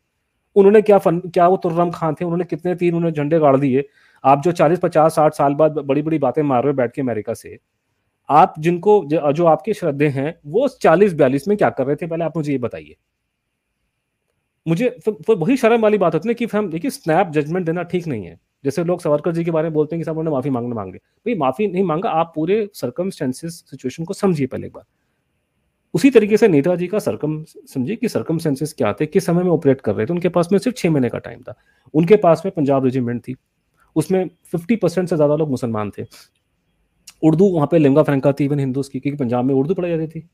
[0.57, 2.25] उन्होंने क्या फन क्या वो तुर्रम खान थे?
[2.25, 3.85] उन्होंने कितने तीन उन्होंने झंडे गाड़ दिए?
[4.25, 7.03] आप जो चालीस पचास साठ साल बाद बड़ी बड़ी बातें मार रहे हो बैठ के
[7.03, 7.59] अमेरिका से
[8.29, 12.07] आप जिनको जो आपके श्रद्धे हैं वो चालीस बयालीस में क्या कर रहे थे?
[12.07, 12.97] पहले आप मुझे ये बताइए।
[14.67, 14.97] मुझे
[15.31, 18.39] वही शर्म वाली बात होती है कि हम देखिए स्नैप जजमेंट देना ठीक नहीं है।
[18.67, 20.99] जैसे लोग सावरकर जी के बारे में बोलते हैं कि साहब उन्होंने माफ़ी मांगना मांगे।
[20.99, 24.85] भाई, माफ़ी नहीं मांगा, आप पूरे सर्कमस्टेंसेस सिचुएशन को समझिए पहले एक बार।
[25.95, 29.81] उसी तरीके से नेताजी का सरकम समझिए कि सरकमस्टेंसेस क्या थे, किस समय में ऑपरेट
[29.81, 31.55] कर रहे थे, उनके पास में सिर्फ़ छह महीने का टाइम था।
[31.95, 33.35] उनके पास में पंजाब रेजिमेंट थी।
[33.97, 36.05] उसमें फिफ्टी परसेंट से ज़्यादा लोग मुसलमान थे।
[37.23, 40.07] उर्दू वहाँ पे लिंगा फ्रेंका थी इवन हिंदूज की, क्योंकि पंजाब में उर्दू पढ़ाई जाती
[40.09, 40.29] थी।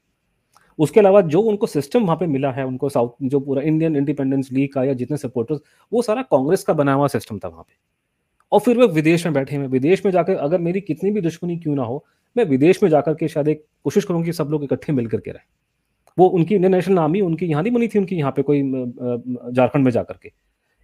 [0.79, 4.49] उसके अलावा जो उनको सिस्टम वहाँ पे मिला है, उनको साउथ जो पूरा इंडियन इंडिपेंडेंस
[4.53, 5.61] लीग का या जितने सपोर्टर्स
[5.93, 7.92] वो सारा कांग्रेस का बना हुआ सिस्टम था वहाँ पे।
[8.53, 11.57] और फिर वो विदेश में बैठे हुए विदेश में जाकर अगर मेरी कितनी भी दुश्मनी
[11.59, 12.05] क्यों ना हो,
[12.37, 15.31] मैं विदेश में जाकर के शायद एक कोशिश करूँ कि सब लोग इकट्ठे मिल करके
[15.31, 15.51] रहे।
[16.19, 19.85] वो उनकी इंडियन नेशनल आर्मी उनकी यहाँ नहीं बनी थी, उनकी यहाँ पे कोई झारखंड
[19.85, 20.31] में जाकर के।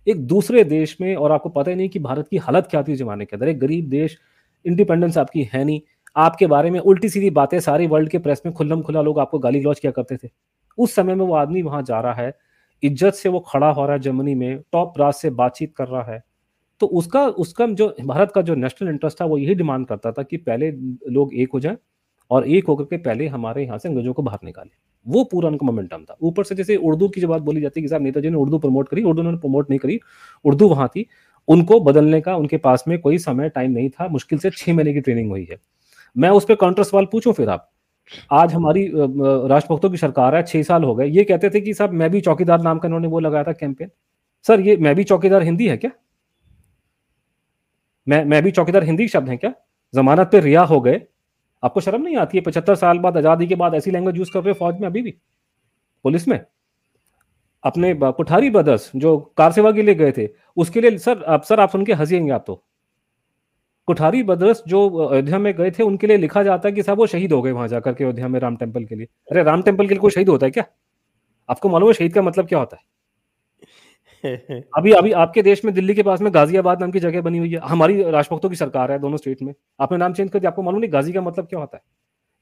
[0.07, 2.97] एक दूसरे देश में, और आपको पता ही नहीं कि भारत की हालत क्या थी
[2.97, 4.19] जमाने के अंदर। एक गरीब देश
[4.65, 5.81] इंडिपेंडेंस आपकी है नहीं।
[6.17, 9.39] आपके बारे में उल्टी सीधी बातें सारी वर्ल्ड के प्रेस में खुल्लम खुला लोग आपको
[9.39, 10.29] गाली गलौज किया करते थे।
[10.79, 12.33] उस समय में वो आदमी वहाँ जा रहा है,
[12.83, 16.03] इज़्ज़त से वो खड़ा हो रहा है जर्मनी में टॉप राज से बातचीत कर रहा
[16.05, 16.23] है।
[16.81, 20.23] तो उसका उसका जो भारत का जो नेशनल इंटरेस्ट था, वो यही डिमांड करता था
[20.23, 20.71] कि पहले
[21.11, 21.77] लोग एक हो जाए
[22.31, 24.71] और एक होकर के पहले हमारे यहाँ से अंग्रेज़ों को बाहर निकाले।
[25.07, 27.83] वो पूरा उनका मोमेंटम था। ऊपर से जैसे उर्दू की जो बात बोली जाती है
[27.83, 29.99] कि साहब नेताजी ने उर्दू प्रमोट करी, उर्दू उन्होंने प्रमोट नहीं करी,
[30.45, 31.07] उर्दू वहाँ थी।
[31.49, 34.93] उनको बदलने का, उनके पास में कोई समय टाइम नहीं था, मुश्किल से छह महीने
[34.95, 35.59] की ट्रेनिंग हुई है।
[36.17, 37.71] मैं उस पर काउंटर सवाल पूछूँ फिर आप?
[38.33, 41.93] आज हमारी राष्ट्रभक्तों की सरकार है, छह साल हो गए। ये कहते थे कि साहब
[41.93, 43.91] मैं भी चौकीदार नाम का इन्होंने वो लगाया था कैंपेन
[44.45, 45.91] सर ये मैं भी चौकीदार हिंदी है क्या?
[48.09, 49.53] मैं मैं भी चौकीदार हिंदी शब्द है क्या?
[49.95, 51.03] जमानत पे रिया हो गए।
[51.65, 52.45] आपको शर्म नहीं आती है?
[52.45, 55.11] पचहत्तर साल बाद, आज़ादी के बाद ऐसी लैंग्वेज यूज़ कर रहे फौज में अभी भी?
[56.03, 56.45] पुलिस में?
[57.65, 61.61] अपने कुठारी ब्रदर्स जो कार सेवा के लिए गए थे, उसके लिए सर, आप सर,
[61.61, 62.65] आप सुन के हंसीएँगे आप तो।
[63.87, 67.07] कुठारी ब्रदर्स जो अयोध्या में गए थे, उनके लिए लिखा जाता है कि साहब वो
[67.07, 69.85] शहीद हो गए वहाँ जाकर के अयोध्या में राम टेंपल के लिए। अरे, राम टेंपल
[69.85, 70.65] के लिए कोई शहीद होता है क्या?
[71.51, 72.98] आपको मालूम है शहीद का मतलब क्या होता है?
[74.77, 77.51] अभी अभी आपके देश में दिल्ली के पास में गाजियाबाद नाम की जगह बनी हुई
[77.51, 80.63] है। हमारी राष्ट्रभक्तों की सरकार है, दोनों स्टेट में। आपने नाम चेंज कर दिया, आपको
[80.63, 81.83] मालूम नहीं गाजी का मतलब क्या होता है?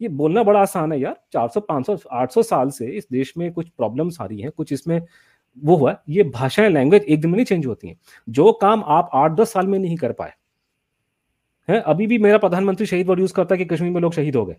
[0.01, 3.69] ये बोलना बड़ा आसान है यार। 400 500 800 साल से इस देश में कुछ
[3.69, 5.01] प्रॉब्लम्स आ रही हैं, कुछ इसमें
[5.65, 7.97] वो हुआ ये भाषाएँ लैंग्वेज एक दिन में नहीं चेंज होती हैं।
[8.29, 10.33] जो काम आप आठ दस साल में नहीं कर पाए
[11.69, 14.37] हैं, अभी भी मेरा प्रधानमंत्री शहीद वर्ड यूज़ करता है कि कश्मीर में लोग शहीद
[14.37, 14.57] हो गए।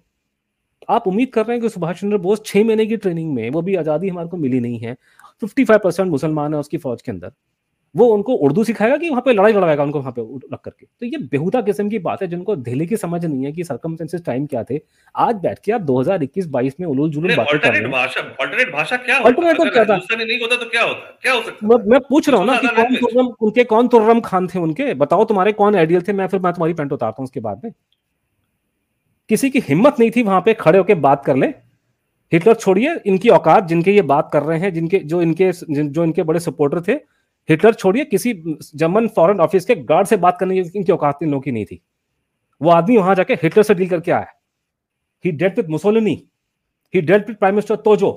[0.89, 3.61] आप उम्मीद कर रहे हैं कि सुभाष चंद्र बोस छह महीने की ट्रेनिंग में वो
[3.61, 4.95] भी आज़ादी हमारे को मिली नहीं है
[5.41, 7.31] फिफ्टी फाइव परसेंट मुसलमान है उसकी फौज के अंदर।
[7.95, 10.21] वो उनको उर्दू सिखाएगा कि वहाँ पे लड़ाई लड़वाएगा उनको वहाँ पे
[10.53, 13.51] रख करके। तो ये बेहुदा किस्म की बात है जिनको दिल्ली की समझ नहीं है
[13.51, 14.79] कि सरकमस्टेंसेस टाइम क्या थे।
[15.15, 18.97] आज बैठ के आप 2021-22 में उलूल जुलूल बातें कर रहे हैं। भाषा अल्टरनेट भाषा
[18.97, 19.97] क्या अल्टरनेट क्या था?
[20.15, 22.67] नहीं होता तो क्या होता क्या हो सकता मैं, मैं पूछ रहा हूँ ना कि
[22.67, 24.93] कौन तुर्रम उनके कौन तुर्रम खान थे उनके?
[24.95, 26.13] बताओ तुम्हारे कौन आइडियल थे?
[26.13, 27.71] मैं फिर मैं तुम्हारी पेंट उतारता हूँ उसके बाद में।
[29.29, 31.47] किसी की हिम्मत नहीं थी वहाँ पे खड़े होकर बात कर ले
[32.31, 35.51] हिटलर छोड़िए, इनकी औकात, जिनके ये बात कर रहे हैं, जिनके, जो इनके
[35.83, 36.93] जो इनके बड़े सपोर्टर थे,
[37.49, 38.33] हिटलर छोड़िए, किसी
[38.75, 41.65] जर्मन फॉरेन ऑफ़िस के गार्ड से बात करने की इनकी औकात इन लोगों की नहीं
[41.65, 41.81] थी।
[42.61, 44.27] वो आदमी वहाँ जाके हिटलर से डील करके आया।
[45.25, 46.15] He dealt with Mussolini
[46.93, 48.11] he dealt with prime minister Tojo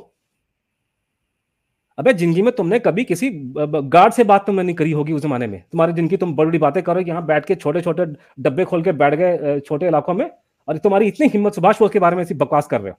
[1.98, 5.46] अबे, ज़िंदगी में तुमने कभी किसी गार्ड से बात तुमने नहीं करी होगी उस जमाने
[5.46, 8.04] में। तुम्हारी जिनकी तुम बड़ी बड़ी बातें करो यहाँ बैठ के छोटे छोटे
[8.38, 10.30] डब्बे खोल के बैठ गए छोटे इलाकों में।
[10.70, 12.98] और तुम्हारी इतनी हिम्मत सुभाष बोस के बारे में ऐसी बकवास कर रहे हो।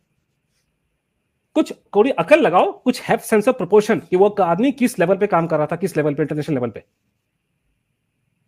[1.55, 5.27] कुछ थोड़ी अकल लगाओ, कुछ हैव सेंस ऑफ़ प्रोपोर्शन कि वो आदमी किस लेवल पे
[5.27, 6.84] काम कर रहा था, किस लेवल पे इंटरनेशनल लेवल पे।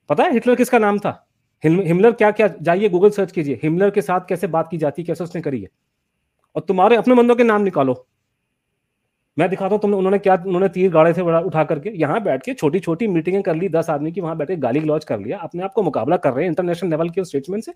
[0.10, 1.28] पता है हिटलर किसका नाम था?
[1.64, 5.24] हिमलर क्या क्या, जाइए गूगल सर्च कीजिए। हिमलर के साथ कैसे बात की जाती, कैसे
[5.24, 5.70] उसने करी है।
[6.56, 8.06] और तुम्हारे अपने बंदों के नाम निकालो।
[9.38, 12.54] मैं दिखाता हूँ तुमने, उन्होंने क्या, उन्होंने तीर गाड़े थे उठा करके यहाँ बैठ के
[12.54, 15.38] छोटी छोटी मीटिंगें कर ली, दस आदमी की वहाँ बैठ के गाली गलौज कर लिया,
[15.38, 17.74] अपने आप को मुकाबला कर रहे हैं इंटरनेशनल लेवल के स्टेटसमैन से।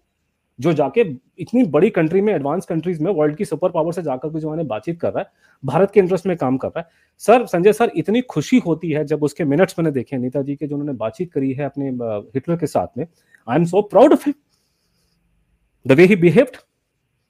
[0.60, 1.02] जो जाके
[1.40, 4.54] इतनी बड़ी कंट्री में एडवांस कंट्रीज़ में वर्ल्ड की सुपर पावर से जाकर के जो
[4.54, 5.30] है बातचीट कर रहा है
[5.66, 6.88] भारत के इंटरेस्ट में काम कर रहा है।
[7.22, 10.76] सर संजय सर इतनी खुशी होती है जब उसके मिनट्स मैंने देखे नेताजी के जो
[10.76, 11.90] उन्होंने बातचीत करी है अपने
[12.36, 13.06] हिटलर के साथ में।
[13.48, 14.34] I am so proud of him
[15.86, 16.58] the way he behaved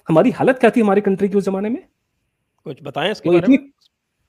[0.08, 1.84] हमारी हालत क्या थी हमारी कंट्री की उस जमाने में?
[2.66, 3.58] कुछ बताएँ इसके बारे में?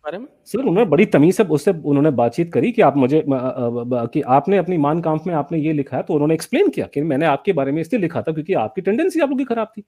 [0.09, 0.27] बारे में?
[0.47, 4.77] सर, उन्होंने बड़ी तमीज से उससे उन्होंने बातचीत करी कि आप मुझे कि आपने अपनी
[4.79, 7.73] मान कांफ में आपने ये लिखा है तो उन्होंने एक्सप्लेन किया कि मैंने आपके बारे
[7.73, 9.83] में इसलिए लिखा था क्योंकि आपकी टेंडेंसी आप लोग की खराब थी।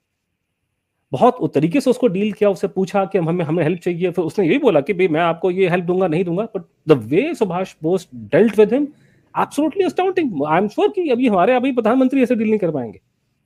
[1.13, 4.47] बहुत तरीके से उसको डील किया, उससे पूछा कि हमें हमें हेल्प चाहिए, फिर उसने
[4.47, 7.75] यही बोला कि भाई मैं आपको ये हेल्प दूँगा, नहीं दूँगा but the way Subhash
[7.83, 8.87] Bose dealt with him
[9.35, 13.01] absolutely astounding I am sure कि अभी हमारे अभी प्रधानमंत्री ऐसे डील नहीं कर पाएँगे।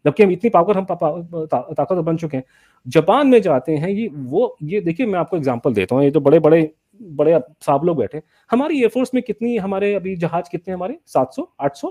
[0.04, 2.44] जबकि हम इतनी पावर हम ताकत बन चुके हैं।
[2.86, 6.20] जापान में जाते हैं, ये, वो, ये देखिए, मैं आपको एग्ज़ाम्पल देता हूँ, ये जो
[6.20, 10.98] बड़े बड़े बड़े साहब लोग बैठे हमारी एयरफोर्स में कितनी हमारे अभी जहाज़ कितने हमारे?
[11.06, 11.90] सात सौ, आठ सौ?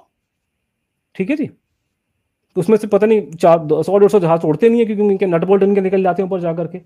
[1.15, 1.45] ठीक है जी।
[2.55, 5.25] तो उसमें से पता नहीं, चार, सौ, डेढ़ सौ जहाज़ उड़ते नहीं है, क्योंकि उनके
[5.25, 6.81] नट बोल्ट इनके निकल जाते हैं ऊपर जाकर के।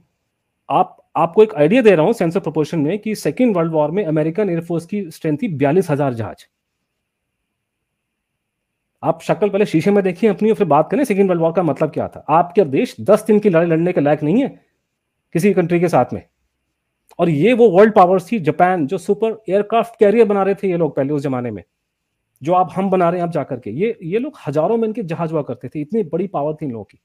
[0.69, 4.03] आप, आपको एक आइडिया दे रहा हूँ सेंसर प्रोपोर्शन में, कि सेकेंड वर्ल्ड वॉर में
[4.05, 6.45] अमेरिकन एयरफोर्स की स्ट्रेंथ थी बयालीस हज़ार जहाज़।
[9.03, 11.63] आप शक्ल पहले शीशे में देखिए, अपनी और फिर बात करें सेकेंड वर्ल्ड वॉर का
[11.63, 12.25] मतलब क्या था?
[12.29, 14.47] आपके देश दस दिन की लड़ाई लड़ने के लायक नहीं है
[15.35, 16.21] किसी कंट्री के साथ में।
[17.19, 20.77] और ये वो वर्ल्ड पावर्स थी जापान जो सुपर एयरक्राफ्ट कैरियर बना रहे थे ये
[20.77, 21.63] लोग पहले उस जमाने में,
[22.41, 25.03] जो आप हम बना रहे हैं, आप जाकर के। ये ये लोग हज़ारों में इनके
[25.03, 26.99] जहाज़ हुआ करते थे, इतनी बड़ी पावर थी इन लोगों की।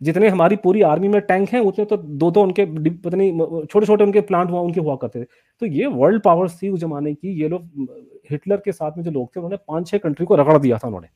[0.00, 3.86] जितने हमारी पूरी आर्मी में टैंक हैं उतने तो दो दो उनके पता नहीं छोटे
[3.86, 5.26] छोटे उनके प्लांट हुआ उनके हुआ करते थे।
[5.62, 7.88] तो ये वर्ल्ड पावर्स थी उस जमाने की ये लोग
[8.30, 10.88] हिटलर के साथ में जो लोग थे उन्होंने पाँच छह कंट्री को रगड़ दिया था
[10.88, 11.08] उन्होंने।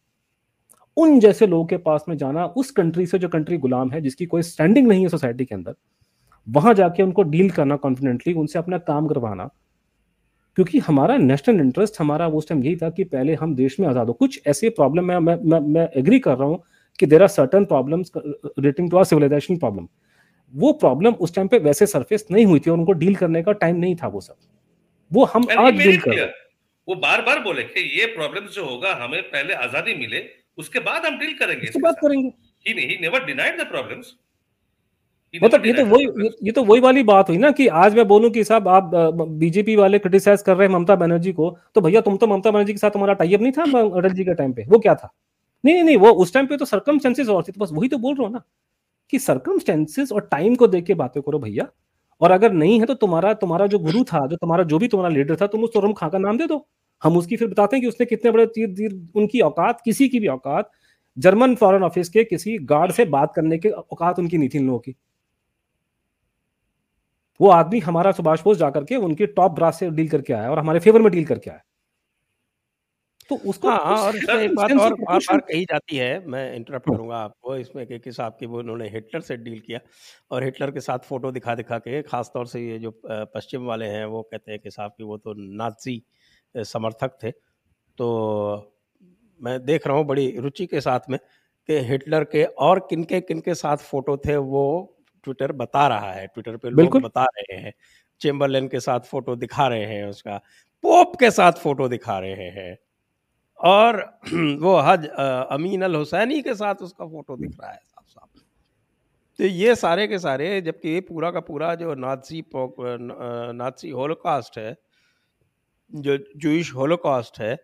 [0.97, 4.27] उन जैसे लोगों के पास में जाना उस कंट्री से जो कंट्री गुलाम है जिसकी
[4.27, 5.75] कोई स्टैंडिंग नहीं है सोसाइटी के अंदर
[6.47, 9.49] वहाँ जाके उनको डील करना कॉन्फिडेंटली उनसे अपना काम करवाना
[10.57, 14.07] क्योंकि हमारा नेशनल इंटरेस्ट हमारा उस टाइम यही था कि पहले हम देश में आज़ाद
[14.07, 16.63] हो। कुछ ऐसे प्रॉब्लम मैं मैं मैं, मैं एग्री कर रहा हूँ
[16.99, 19.89] कि there are certain problems relating to our civilisation problem
[20.55, 23.53] वो प्रॉब्लम उस टाइम पे वैसे सरफेस नहीं हुई थी और उनको डील करने का
[23.63, 24.37] टाइम नहीं था वो सब।
[25.11, 26.33] वो हम आज डील कर
[26.89, 30.25] वो बार बार बोले कि ये प्रॉब्लम जो होगा हमें पहले आज़ादी मिले
[30.59, 32.29] उसके बाद हम डील करेंगे उसके बाद करेंगे।
[32.67, 34.15] He he never denied the problems
[35.35, 38.31] मतलब ये तो वही ये तो वही वाली बात हुई ना कि आज मैं बोलूँ
[38.31, 38.91] कि साहब आप
[39.39, 42.73] बीजेपी वाले क्रिटिसाइज कर रहे हैं ममता बनर्जी को तो भैया तुम तो ममता बनर्जी
[42.73, 43.63] के साथ तुम्हारा टाइप नहीं था
[43.99, 44.65] अटल जी के टाइम पे?
[44.69, 45.13] वो क्या था?
[45.65, 47.99] नहीं नहीं नहीं, वो उस टाइम पे तो सर्कमस्टेंसेस और थी तो बस वही तो
[47.99, 48.43] बोल रहा हूँ ना
[49.13, 51.69] कि सर्कमस्टेंसेस और टाइम को देख के बातें करो भैया।
[52.21, 55.15] और अगर नहीं है तो तुम्हारा तुम्हारा जो गुरु था, जो तुम्हारा, जो भी तुम्हारा
[55.15, 56.67] लीडर था, तुम उस तुरम खां का नाम दे दो।
[57.03, 60.21] हम उसकी फिर बताते हैं कि उसने कितने बड़े तीर तीर, उनकी औकात, किसी की
[60.21, 60.71] भी औकात
[61.17, 64.67] जर्मन फॉरेन ऑफ़िस के किसी गार्ड से बात करने के औकात उनकी नहीं थी इन
[64.67, 64.95] लोगों की।
[67.41, 70.59] वो आदमी हमारा सुभाष बोस जाकर के उनके टॉप ब्रास से डील करके आया और
[70.59, 71.61] हमारे फेवर में डील करके आया।
[73.31, 76.87] तो उसको हाँ, और इसमें एक बात और बार बार कही जाती है मैं इंटरप्ट
[76.87, 79.81] हाँ। करूँगा आपको इसमें कि किस आपकी वो उन्होंने हिटलर से डील किया
[80.31, 83.87] और हिटलर के साथ फ़ोटो दिखा दिखा के खास तौर से ये जो पश्चिम वाले
[83.89, 86.03] हैं वो कहते हैं कि साहब की वो तो नाजी
[86.55, 87.31] समर्थक थे।
[87.99, 88.75] तो
[89.41, 91.19] मैं देख रहा हूँ बड़ी रुचि के साथ में
[91.69, 94.65] कि हिटलर के और किनके किनके साथ फ़ोटो थे वो
[95.27, 97.73] ट्विटर बता रहा है ट्विटर पे लोग बता रहे हैं
[98.21, 100.37] चेम्बरलेन के साथ फ़ोटो दिखा रहे हैं उसका
[100.85, 102.77] पोप के साथ फ़ोटो दिखा रहे हैं।
[103.61, 105.07] और वो हज
[105.51, 108.41] अमीन अल हुसैनी के साथ उसका फ़ोटो दिख रहा है साफ़ साफ़।
[109.39, 114.77] तो ये सारे के सारे, जबकि ये पूरा का पूरा जो नाजी नाजी होलोकास्ट है,
[115.95, 117.59] जो जूश होलोकास्ट है,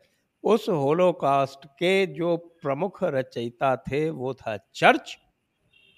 [0.45, 5.19] उस होलोकास्ट के जो प्रमुख रचयिता थे, वो था चर्च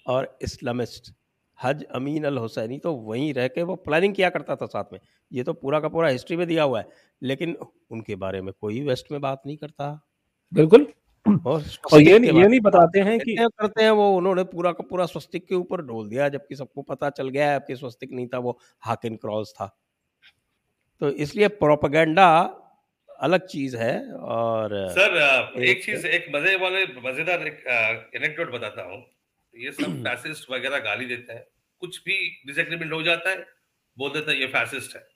[0.07, 1.16] और इस्लामिस्ट।
[1.59, 4.99] हज अमीन अल हुसैनी तो वहीं रह के वो प्लानिंग किया करता था साथ में।
[5.31, 6.87] ये तो पूरा का पूरा हिस्ट्री में दिया हुआ है।
[7.21, 7.55] लेकिन
[7.91, 9.89] उनके बारे में कोई वेस्ट में बात नहीं करता।
[10.51, 10.87] बिल्कुल।
[11.45, 14.83] और और ये नहीं ये नहीं बताते हैं कि करते हैं वो उन्होंने पूरा का
[14.89, 18.27] पूरा स्वस्तिक के ऊपर ढोल दिया जबकि सबको पता चल गया है कि स्वस्तिक नहीं
[18.27, 19.67] था वो हाकिन क्रॉस था।
[21.01, 22.27] तो इसलिए प्रोपेगेंडा
[23.19, 25.15] अलग चीज़ है और सर
[25.63, 27.63] एक चीज़ एक मज़े वाले मज़ेदार एक
[28.15, 28.97] एनेक्डोट बताता हूँ।
[29.57, 31.45] ये सब फैसिस्ट वगैरह गाली देते हैं।
[31.79, 33.45] कुछ भी डिसएग्रीमेंट हो जाता है
[33.97, 35.07] बोल देता है ये फैसिस्ट है।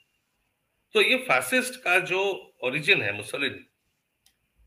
[0.94, 2.22] तो ये फैसिस्ट का जो
[2.64, 3.66] ओरिजिन है मुसलिनी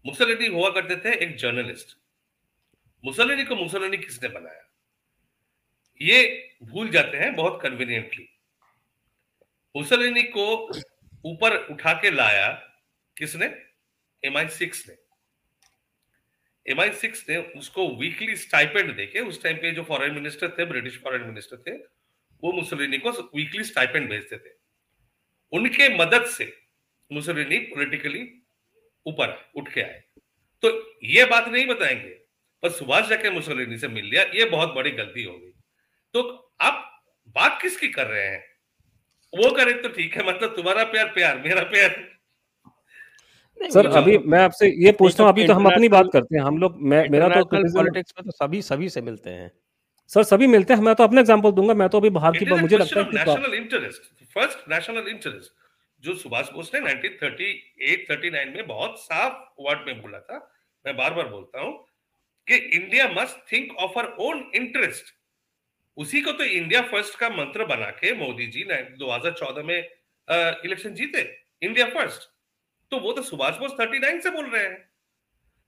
[0.07, 1.97] मुसलिनी हुआ करते थे एक जर्नलिस्ट
[3.05, 4.61] मुसलिनी को मुसलिनी किसने बनाया?
[6.03, 8.29] ये भूल जाते हैं बहुत कन्वीनियंटली
[9.77, 10.47] मुसलिनी को
[11.25, 12.49] ऊपर उठा के लाया
[13.19, 13.47] किसने?
[14.25, 15.04] एम आई सिक्स ने।
[16.69, 20.65] एम आई सिक्स ने उसको वीकली स्टाइपेंड देके, उस टाइम पे जो फॉरेन मिनिस्टर थे
[20.65, 21.77] ब्रिटिश फॉरेन मिनिस्टर थे,
[22.45, 24.55] वो मुसलिनी को वीकली स्टाइपेंड भेजते थे।
[25.53, 26.61] उनके मदद से
[27.13, 28.43] मुसलिनी पॉलिटिकली
[29.07, 30.03] ऊपर उठ के आए।
[30.63, 32.11] तो ये बात नहीं बताएँगे
[32.63, 35.51] पर सुभाष जाके मुसलिनी से मिल लिया, ये बहुत बड़ी गलती हो गई।
[36.13, 38.45] तो आप बात किसकी कर रहे हैं?
[39.35, 42.14] वो करें तो ठीक है मतलब तुम्हारा प्यार प्यार, मेरा प्यार।
[43.61, 46.59] सर अभी मैं आपसे ये पूछता हूँ अभी तो हम अपनी बात करते हैं। हम
[46.59, 49.51] लोग मैं मेरा तो पॉलिटिक्स में तो सभी सभी से मिलते हैं।
[50.11, 52.77] सर सभी मिलते हैं। मैं तो अपना एग्जांपल दूँगा। मैं तो अभी बाहर की मुझे
[52.77, 54.03] लगता है national interest
[54.35, 55.53] first national interest
[56.03, 60.39] जो सुभाष बोस ने 1938 39 में बहुत साफ़ वर्ड में बोला था
[60.85, 61.73] मैं बार बार बोलता हूँ
[62.47, 65.15] कि India must think of our own interest
[65.97, 68.65] उसी को तो इंडिया फ़र्स्ट का मंत्र बना के मोदी जी
[69.01, 69.79] 2014 में
[70.65, 71.23] इलेक्शन जीते।
[71.63, 72.29] इंडिया फ़र्स्ट
[72.95, 74.77] तो वो तो सुभाष बोस 39 से बोल रहे हैं।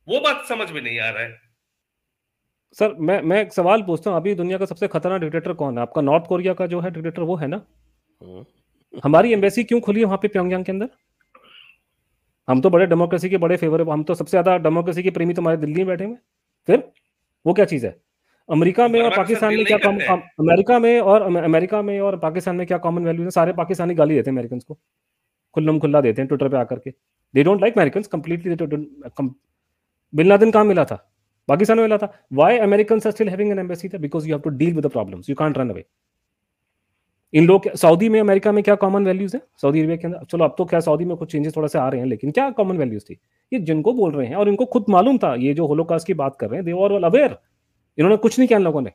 [0.09, 1.35] वो बात समझ में नहीं आ रहा है।
[2.73, 5.83] सर मैं मैं एक सवाल पूछता हूँ। अभी दुनिया का सबसे खतरनाक डिक्टेटर कौन है?
[5.83, 7.61] आपका नॉर्थ कोरिया का जो है डिक्टेटर वो है ना?
[8.23, 8.45] हम्म।
[9.05, 10.89] हमारी एम्बेसी क्यों खुली है वहाँ पे प्योंगयांग के अंदर?
[12.49, 15.57] हम तो बड़े डेमोक्रेसी के बड़े फेवर हम तो सबसे ज़्यादा डेमोक्रेसी के प्रेमी तो
[15.57, 16.17] दिल्ली में बैठे हुए
[16.69, 16.83] फिर
[17.47, 17.97] वो क्या चीज़ है?
[18.49, 22.67] अमेरिका में और पाकिस्तान में क्या कॉमन अमेरिका में और अमेरिका में और पाकिस्तान में
[22.67, 23.31] क्या कॉमन वैल्यू है?
[23.31, 24.79] सारे पाकिस्तानी गाली देते हैं अमेरिकन को।
[25.55, 26.91] खुल्लम खुल्ला देते हैं ट्विटर पे आकर के।
[27.37, 28.57] They don't like American completely
[30.13, 30.97] bin Laden कहाँ मिला था?
[31.49, 34.41] पाकिस्तान में मिला था। Why American are still having an embassy था because you have
[34.43, 35.85] to deal with the problems you can't run away
[37.35, 39.41] in लोग सऊदी में, अमेरिका में क्या कॉमन वैल्यूज़ है?
[39.63, 41.89] सऊदी अरेबिया के अंदर, चलो अब तो क्या सऊदी में कुछ चेंजेस थोड़ा से आ
[41.89, 43.19] रहे हैं, लेकिन क्या कॉमन वैल्यूज़ थी?
[43.53, 46.37] ये जिनको बोल रहे हैं, और इनको खुद मालूम था, ये जो होलोकास्ट की बात
[46.37, 47.37] कर रहे हैं दे और अवेयर
[47.99, 48.93] इन्होंने कुछ नहीं किया इन लोगों ने।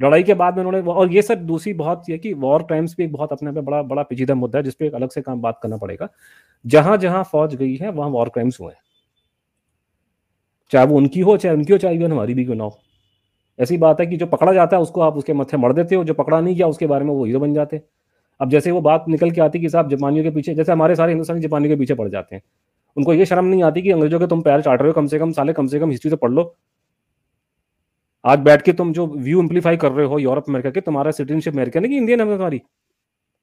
[0.00, 3.04] लड़ाई के बाद में उन्होंने और ये सर दूसरी बहुत ये कि वॉर क्राइम्स भी
[3.04, 5.60] एक बहुत अपने पे बड़ा बड़ा पेचीदा मुद्दा है जिसपे एक अलग से काम बात
[5.62, 6.08] करना पड़ेगा।
[6.66, 8.80] जहाँ जहाँ फौज गई है, वहाँ वॉर क्राइम्स हुए हैं।
[10.70, 12.78] चाहे वो उनकी हो, चाहे उनकी हो, चाहे इवन हमारी भी क्यों ना हो।
[13.58, 16.04] ऐसी बात है कि जो पकड़ा जाता है, उसको आप उसके मत्थे मर देते हो,
[16.04, 17.84] जो पकड़ा नहीं गया, उसके बारे में वो हीरो बन जाते हैं।
[18.40, 21.12] अब जैसे वो बात निकल के आती कि साहब, जापानियों के पीछे, जैसे हमारे सारे
[21.12, 22.42] हिंदुस्तानी जापानियों के पीछे पड़ जाते हैं।
[22.96, 25.18] उनको ये शर्म नहीं आती कि अंग्रेज़ों के तुम पैर चाट रहे हो, कम से
[25.18, 26.56] कम साले, कम से कम हिस्ट्री तो पढ़ लो।
[28.24, 31.54] आज बैठ के तुम जो व्यू इम्प्लीफाई कर रहे हो यूरोप, अमेरिका के, तुम्हारा सिटीजनशिप
[31.54, 32.60] अमेरिकन है कि इंडियन है तुम्हारी।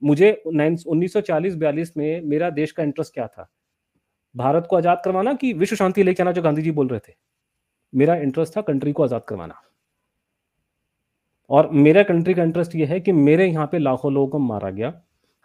[0.02, 1.22] मुझे उन्नीस सौ
[1.98, 3.50] में मेरा देश का इंटरेस्ट क्या था?
[4.36, 7.13] भारत को आज़ाद करवाना कि विश्व शांति लेके आना जो गांधी जी बोल रहे थे?
[7.94, 9.62] मेरा इंटरेस्ट था कंट्री को आज़ाद करवाना।
[11.50, 14.70] और मेरा कंट्री का इंटरेस्ट ये है कि मेरे यहाँ पे लाखों लोगों को मारा
[14.70, 14.94] गया।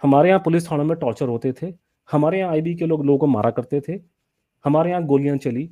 [0.03, 1.72] हमारे यहाँ पुलिस थानों में टॉर्चर होते थे।
[2.09, 4.01] हमारे यहाँ आईबी के लोग, लोगों को मारा करते थे।
[4.64, 5.70] हमारे यहाँ गोलियाँ चली।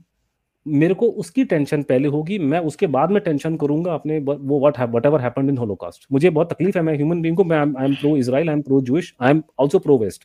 [0.66, 4.80] मेरे को उसकी टेंशन पहले होगी, मैं उसके बाद में टेंशन करूँगा अपने वो what
[5.06, 7.94] whatever happened in Holocaust मुझे बहुत तकलीफ़ है, मैं ह्यूमन बीइंग को, मैं I am
[7.94, 10.24] pro Israel I am pro Jewish I am also pro west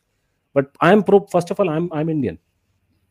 [0.55, 2.37] but I am pro first of all I am I am Indian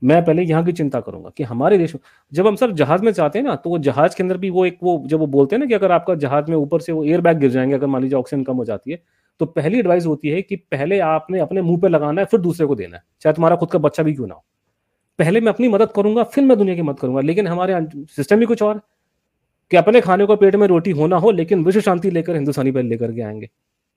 [0.02, 2.00] मैं पहले यहाँ की चिंता करूँगा कि हमारे देश में,
[2.32, 4.66] जब हम सर जहाज़ में जाते हैं ना तो वो जहाज़ के अंदर भी वो
[4.66, 7.04] एक वो, जब वो बोलते हैं ना कि अगर आपका जहाज़ में ऊपर से वो
[7.04, 9.02] एयर बैग गिर जाएँगे, अगर मान लीजिए ऑक्सीजन कम हो जाती है
[9.40, 12.66] तो पहली एडवाइस होती है कि पहले आपने अपने मुँह पे लगाना है, फिर दूसरे
[12.66, 14.44] को देना है, चाहे तुम्हारा खुद का बच्चा भी क्यों ना हो।
[15.18, 18.46] पहले मैं अपनी मदद करूँगा, फिर मैं दुनिया की मदद करूँगा। लेकिन हमारे सिस्टम ही
[18.46, 18.80] कुछ और।
[19.70, 22.88] कि अपने खाने को पेट में रोटी होना हो, लेकिन विश्व शांति लेकर हिंदुस्तानी पहले
[22.88, 23.50] लेकर के आएँगे।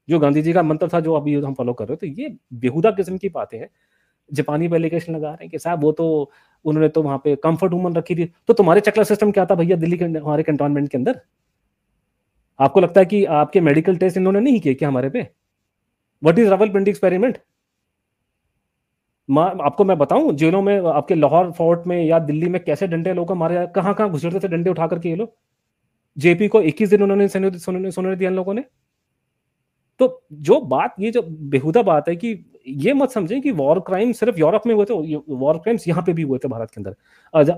[0.09, 2.35] जो गांधी जी का मंत्र था, जो अभी हम फॉलो कर रहे हो तो ये
[2.53, 3.69] बेहुदा किस्म की बातें हैं।
[4.33, 6.31] जापानी पे एलिगेशन लगा रहे हैं कि साहब, वो तो
[6.65, 9.77] उन्होंने तो वहाँ पे कंफर्ट वूमन रखी थी। तो तुम्हारे चकला सिस्टम क्या था भैया
[9.77, 11.21] दिल्ली के हमारे कंटोनमेंट के अंदर?
[12.59, 15.27] आपको लगता है कि आपके मेडिकल टेस्ट इन्होंने नहीं किए क्या हमारे पे?
[16.23, 17.37] What is Rawalpindi experiment
[19.31, 23.25] आपको मैं बताऊँ जेलों में आपके लाहौर फोर्ट में या दिल्ली में कैसे डंडे लोगों
[23.25, 25.33] को मारे कहाँ कहाँ घुसरते थे डंडे उठा करके ये लोग?
[26.17, 28.63] जेपी को 21 दिन उन्होंने सुनने दिया लोगों ने।
[29.99, 34.11] तो जो बात ये जो बेहुदा बात है कि ये मत समझे कि वॉर क्राइम
[34.13, 36.95] सिर्फ़ यूरोप में हुए थे वॉर क्राइम्स यहाँ पे भी हुए थे भारत के अंदर।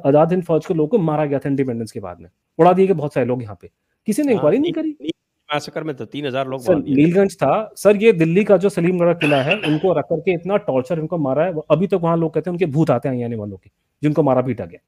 [0.06, 2.88] आज़ाद हिंद फौज के लोगों को मारा गया था इंडिपेंडेंस के बाद में। उड़ा दिए
[2.88, 3.70] गए बहुत सारे लोग यहाँ पे।
[4.08, 5.13] किसी ने इंक्वायरी हाँ, नहीं करी?
[5.54, 9.14] मैसेकर में तो तीन हज़ार लोग सर नीलगंज था। सर ये दिल्ली का जो सलीमगढ़
[9.16, 12.34] किला है उनको रख करके इतना टॉर्चर इनको मारा है। अभी तक तो वहाँ लोग
[12.34, 13.70] कहते हैं उनके भूत आते हैं आने वालों के
[14.02, 14.80] जिनको मारा पीटा गया।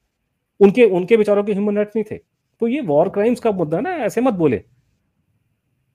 [0.59, 2.17] उनके उनके विचारों के ह्यूमन राइट्स नहीं थे।
[2.61, 4.61] तो ये वॉर क्राइम्स का मुद्दा ना ऐसे मत बोले।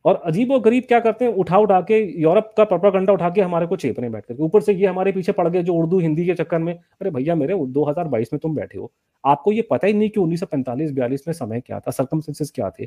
[0.04, 1.32] और अजीब और गरीब क्या करते हैं?
[1.34, 4.60] उठा उठा के यूरोप का प्रोपागंडा उठा के हमारे को चेप रहे बैठ करके। ऊपर
[4.60, 7.54] से ये हमारे पीछे पड़ गए जो उर्दू हिंदी के चक्कर में अरे भैया मेरे
[7.70, 8.90] 2022 में तुम बैठे हो।
[9.24, 12.52] आपको ये पता ही नहीं कि उन्नीस सौ पैंतालीस बयालीस में समय क्या था सरकमस्टेंसेस
[12.54, 12.84] क्या थे?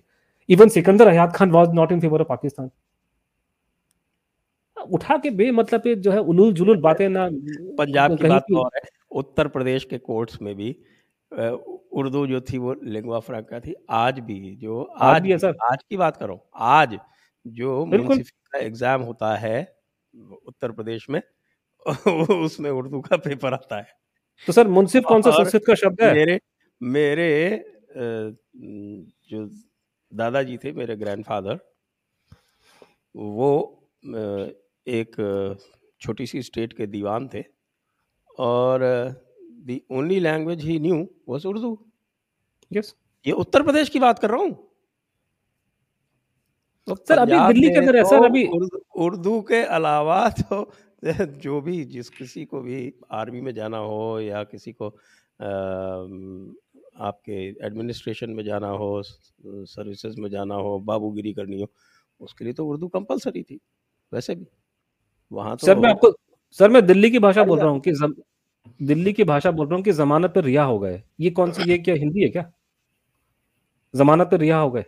[0.50, 2.70] Even Sikandar Hayat Khan was not in favour of Pakistan
[4.78, 7.28] उठा के बे मतलब जो है उलूल जुलूल बातें ना
[7.78, 8.82] पंजाब की बात और है।
[9.12, 10.76] उत्तर प्रदेश के कोर्ट्स में भी
[11.32, 15.84] उर्दू जो थी वो लिंगवा फ्रैंका थी आज भी जो आज, आज भी सर। आज
[15.90, 16.98] की बात करो आज
[17.46, 19.62] जो का एग्ज़ाम होता है
[20.48, 21.22] उत्तर प्रदेश में
[22.36, 23.88] उसमें उर्दू का पेपर आता है।
[24.48, 26.14] तो सर मुंसिफ कौन सा संस्कृत का शब्द है?
[26.14, 26.40] मेरे
[26.82, 27.64] मेरे
[27.96, 29.46] जो
[30.14, 31.60] दादाजी थे मेरे ग्रैंडफादर
[33.16, 33.52] वो
[34.88, 35.16] एक
[36.02, 37.44] छोटी सी स्टेट के दीवान थे
[38.40, 38.82] और
[39.66, 41.78] the only language he knew was Urdu
[42.72, 42.96] yes
[43.26, 44.70] ये उत्तर प्रदेश की बात कर रहा हूँ?
[46.88, 48.46] सर अभी दिल्ली के अंदर है सर तो अभी
[48.96, 50.72] उर्दू के अलावा तो
[51.44, 54.90] जो भी जिस किसी को भी आर्मी में जाना हो या किसी को
[56.96, 57.34] आपके
[57.66, 61.68] एडमिनिस्ट्रेशन में जाना हो सर्विसेज़ में जाना हो बाबूगिरी करनी हो
[62.22, 63.60] उसके लिए तो उर्दू कंपलसरी थी
[64.12, 64.46] वैसे भी।
[65.32, 66.14] वहाँ तो सर मैं आपको
[66.58, 68.14] सर मैं दिल्ली की भाषा बोल रहा हूँ कि जम,
[68.80, 71.70] दिल्ली की भाषा बोल रहा हूँ कि जमानत पर रिहा हो गए। ये कौन सी
[71.72, 72.52] ये क्या हिंदी है क्या?
[73.94, 74.86] जमानत पर रिहा हो गए।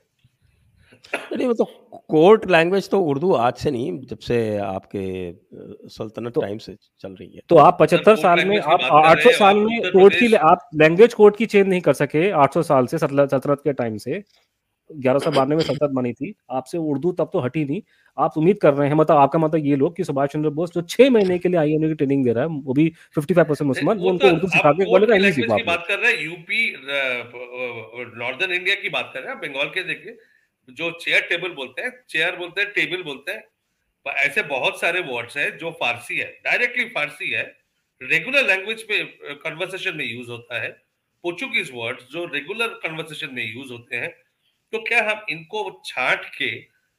[1.14, 5.32] नहीं मतलब कोर्ट लैंग्वेज तो उर्दू आज से नहीं जब से आपके
[5.90, 9.32] सल्तनत तो, टाइम से चल रही है। तो आप पचहत्तर साल में आप आठ सौ
[9.34, 12.88] साल में कोर्ट की आप लैंग्वेज कोर्ट की चेंज नहीं कर सके आठ सौ साल
[12.88, 14.24] से सल्तनत के टाइम से।
[14.90, 17.82] ग्यारह सौ बानवे में सल्तनत बनी थी आपसे उर्दू तब तो हटी नहीं।
[18.18, 20.82] आप उम्मीद कर रहे हैं मतलब आपका मतलब ये लोग कि सुभाष चंद्र बोस जो
[20.84, 23.68] छह महीने के लिए आई की ट्रेनिंग दे रहा है वो भी फिफ्टी फाइव परसेंट
[23.68, 26.62] मुसलमान वो उनको तो उर्दू सिखा के बोलेगा इंग्लिश सिखा बात कर रहे हैं यूपी
[28.20, 30.18] नॉर्दर्न इंडिया की बात कर रहे हैं बंगाल के देखिए।
[30.70, 33.44] जो चेयर टेबल बोलते हैं चेयर बोलते हैं टेबल बोलते हैं
[34.06, 37.44] ऐसे बहुत सारे वर्ड्स हैं जो फारसी है डायरेक्टली फारसी है
[38.02, 39.06] रेगुलर लैंग्वेज में
[39.38, 40.70] कन्वर्सेशन में यूज़ होता है
[41.24, 44.10] पोर्चुगीज वर्ड्स जो रेगुलर कन्वर्सेशन में यूज़ होते हैं
[44.74, 46.50] तो क्या हम इनको छाट के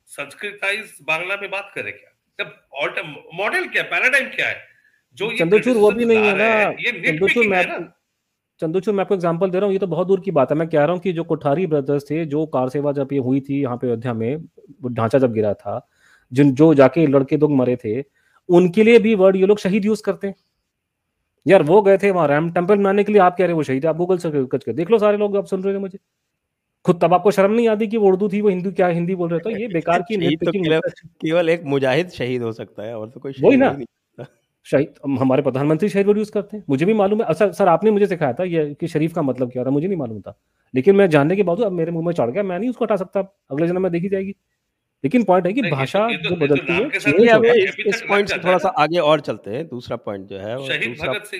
[0.07, 2.13] संस्कृताइज बांग्ला में बात करें क्या?
[3.35, 4.67] मॉडल क्या पैराडाइम क्या है?
[5.17, 7.65] जो चंद्रचूर वो भी नहीं है ना चंद्रचूर मैं
[8.61, 10.67] चंदूचूर मैं आपको एग्जांपल दे रहा हूँ ये तो बहुत दूर की बात है। मैं
[10.69, 13.61] कह रहा हूँ कि जो कोठारी ब्रदर्स थे जो कार सेवा जब ये हुई थी
[13.63, 14.45] यहाँ पे अयोध्या में
[14.89, 15.81] ढांचा जब गिरा था
[16.33, 18.01] जिन जो जाके लड़के दो मरे थे
[18.49, 20.35] उनके लिए भी वर्ड ये लोग शहीद यूज़ करते हैं।
[21.47, 23.87] यार वो गए थे वहाँ रैम टेंपल बनाने के लिए आप कह रहे हो शहीद
[23.87, 25.99] आप गूगल से कच कर देख लो सारे लोग आप सुन रहे हो मुझे।
[26.85, 29.31] खुद तब आपको शर्म नहीं आती कि वो उर्दू थी वो हिंदू क्या हिंदी बोल
[29.31, 33.21] रहे तो ये बेकार की तो केवल एक मुजाहिद शहीद हो सकता है और तो
[33.21, 33.77] कोई वही ना।
[34.67, 37.91] शहीद हमारे प्रधानमंत्री शहीद वर्ड यूज़ करते हैं। मुझे भी मालूम है सर सर आपने
[37.91, 40.39] मुझे सिखाया था ये कि शरीफ का मतलब क्या था मुझे नहीं मालूम था।
[40.75, 42.97] लेकिन मैं जानने के बाद अब मेरे मुँह में चढ़ गया मैं नहीं उसको हटा
[42.97, 44.35] सकता। अगले जन्म में देखी जाएगी।
[45.05, 46.85] लेकिन पॉइंट है कि भाषा तो, जो बदलती है
[47.89, 50.57] इस, पॉइंट से थोड़ा सा आगे और चलते हैं। दूसरा पॉइंट जो है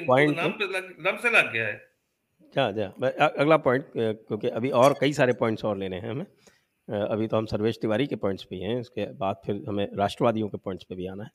[0.07, 1.81] पॉइंट नाम से लग गया है।
[2.55, 2.87] क्या जा
[3.27, 6.27] अगला पॉइंट क्योंकि अभी और कई सारे पॉइंट्स और लेने हैं हमें।
[6.89, 10.59] अभी तो हम सर्वेश तिवारी के पॉइंट्स पे हैं उसके बाद फिर हमें राष्ट्रवादियों के
[10.59, 11.31] पॉइंट्स पे भी आना है।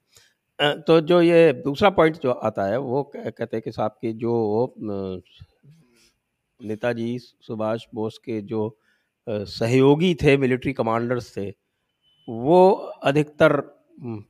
[0.61, 4.73] तो जो ये दूसरा पॉइंट जो आता है, वो कहते हैं कि साहब की जो
[6.59, 8.77] नेताजी सुभाष बोस के जो
[9.27, 11.49] सहयोगी थे मिलिट्री कमांडर्स थे,
[12.27, 12.69] वो
[13.03, 13.59] अधिकतर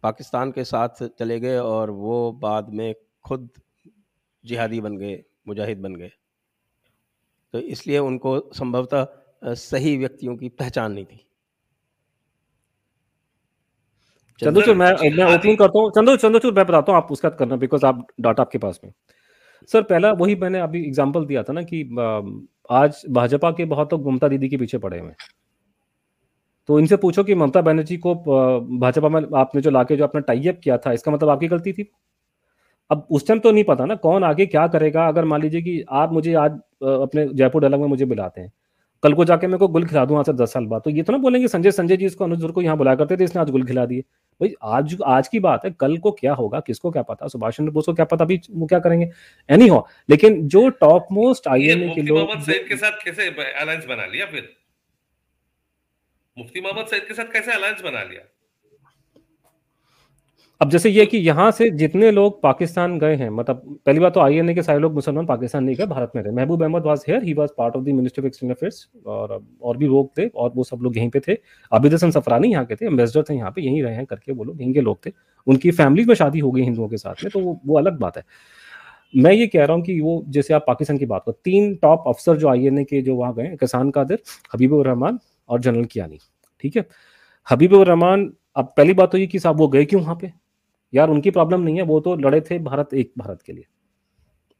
[0.04, 2.94] पाकिस्तान के साथ चले गए और वो बाद में
[3.26, 3.50] खुद
[4.44, 6.12] जिहादी बन गए, मुजाहिद बन गए।
[7.54, 11.26] तो इसलिए उनको संभवतः सही व्यक्तियों की पहचान नहीं थी।
[14.42, 17.86] चंद्रचूर मैं मैं ओपनिंग करता हूँ। चंद्र चंद्रचूर मैं बताता हूँ आप उसका करना बिकॉज़
[17.86, 18.92] आप डाटा आपके पास में।
[19.70, 21.84] सर पहला वही मैंने अभी एग्जांपल दिया था ना कि
[22.72, 25.12] आज भाजपा के बहुत लोग ममता दीदी के पीछे पड़े हुए
[26.70, 28.14] तो इनसे पूछो कि ममता बनर्जी को
[28.80, 31.90] भाजपा में आपने जो लाके जो अपना टाइप किया था इसका मतलब आपकी गलती थी?
[32.92, 35.08] अब उस टाइम तो नहीं पता ना कौन आगे क्या करेगा?
[35.08, 36.52] अगर मान लीजिए कि आप मुझे आज
[36.84, 38.52] अपने जयपुर डायलॉग में मुझे बुलाते हैं।
[39.04, 41.04] कल को जाके मेरे को गुल खिला दूँ आज से दस साल बाद। तो ये
[41.04, 43.50] तो ना बोलेंगे संजय संजय जी इसको अनुज को यहाँ बुलाया करते थे इसने आज
[43.52, 44.04] गुल खिला दिए।
[44.42, 47.72] भाई आज आज की बात है कल को क्या होगा किसको क्या पता सुभाष चंद्र
[47.72, 49.12] बोस को क्या पता अभी वो क्या करेंगे
[49.50, 52.28] एनी हो लेकिन जो टॉप मोस्ट आई एम के लोग
[52.68, 54.50] के साथ कैसे अलायंस बना लिया फिर?
[56.38, 58.22] मुफ्ती मोहम्मद सईद के साथ कैसे अलायंस बना लिया?
[60.62, 64.20] अब जैसे ये कि यहाँ से जितने लोग पाकिस्तान गए हैं मतलब पहली बात तो
[64.20, 67.24] आईएनए के सारे लोग मुसलमान पाकिस्तान नहीं गए, भारत में रहे Mehboob Ahmed was here
[67.24, 70.52] he was part of the ministry of external affairs और और भी लोग थे, और
[70.56, 71.38] वो सब लोग यहीं पे थे।
[71.72, 74.44] आबिद हसन सफरानी यहाँ के थे एम्बेसडर थे यहाँ पे, यहीं रहे हैं करके वो
[74.44, 75.12] लोग, यहीं के लोग थे।
[75.48, 78.18] उनकी फैमिली में शादी हो गई हिंदुओं के साथ में तो वो वो अलग बात
[78.18, 78.24] है।
[79.14, 82.04] मैं ये कह रहा हूँ कि वो, जैसे आप पाकिस्तान की बात करो, तीन टॉप
[82.08, 84.22] अफसर जो आई एन ए के जो वहाँ गए किसान कादिर,
[84.54, 86.20] हबीबुर रहमान और जनरल कियानी,
[86.64, 86.86] ठीक है?
[87.48, 90.32] हबीबुर रहमान, अब पहली बात तो ये कि साहब वो गए क्यों वहाँ पे?
[90.94, 93.66] यार उनकी प्रॉब्लम नहीं है, वो तो लड़े थे भारत, एक भारत के लिए।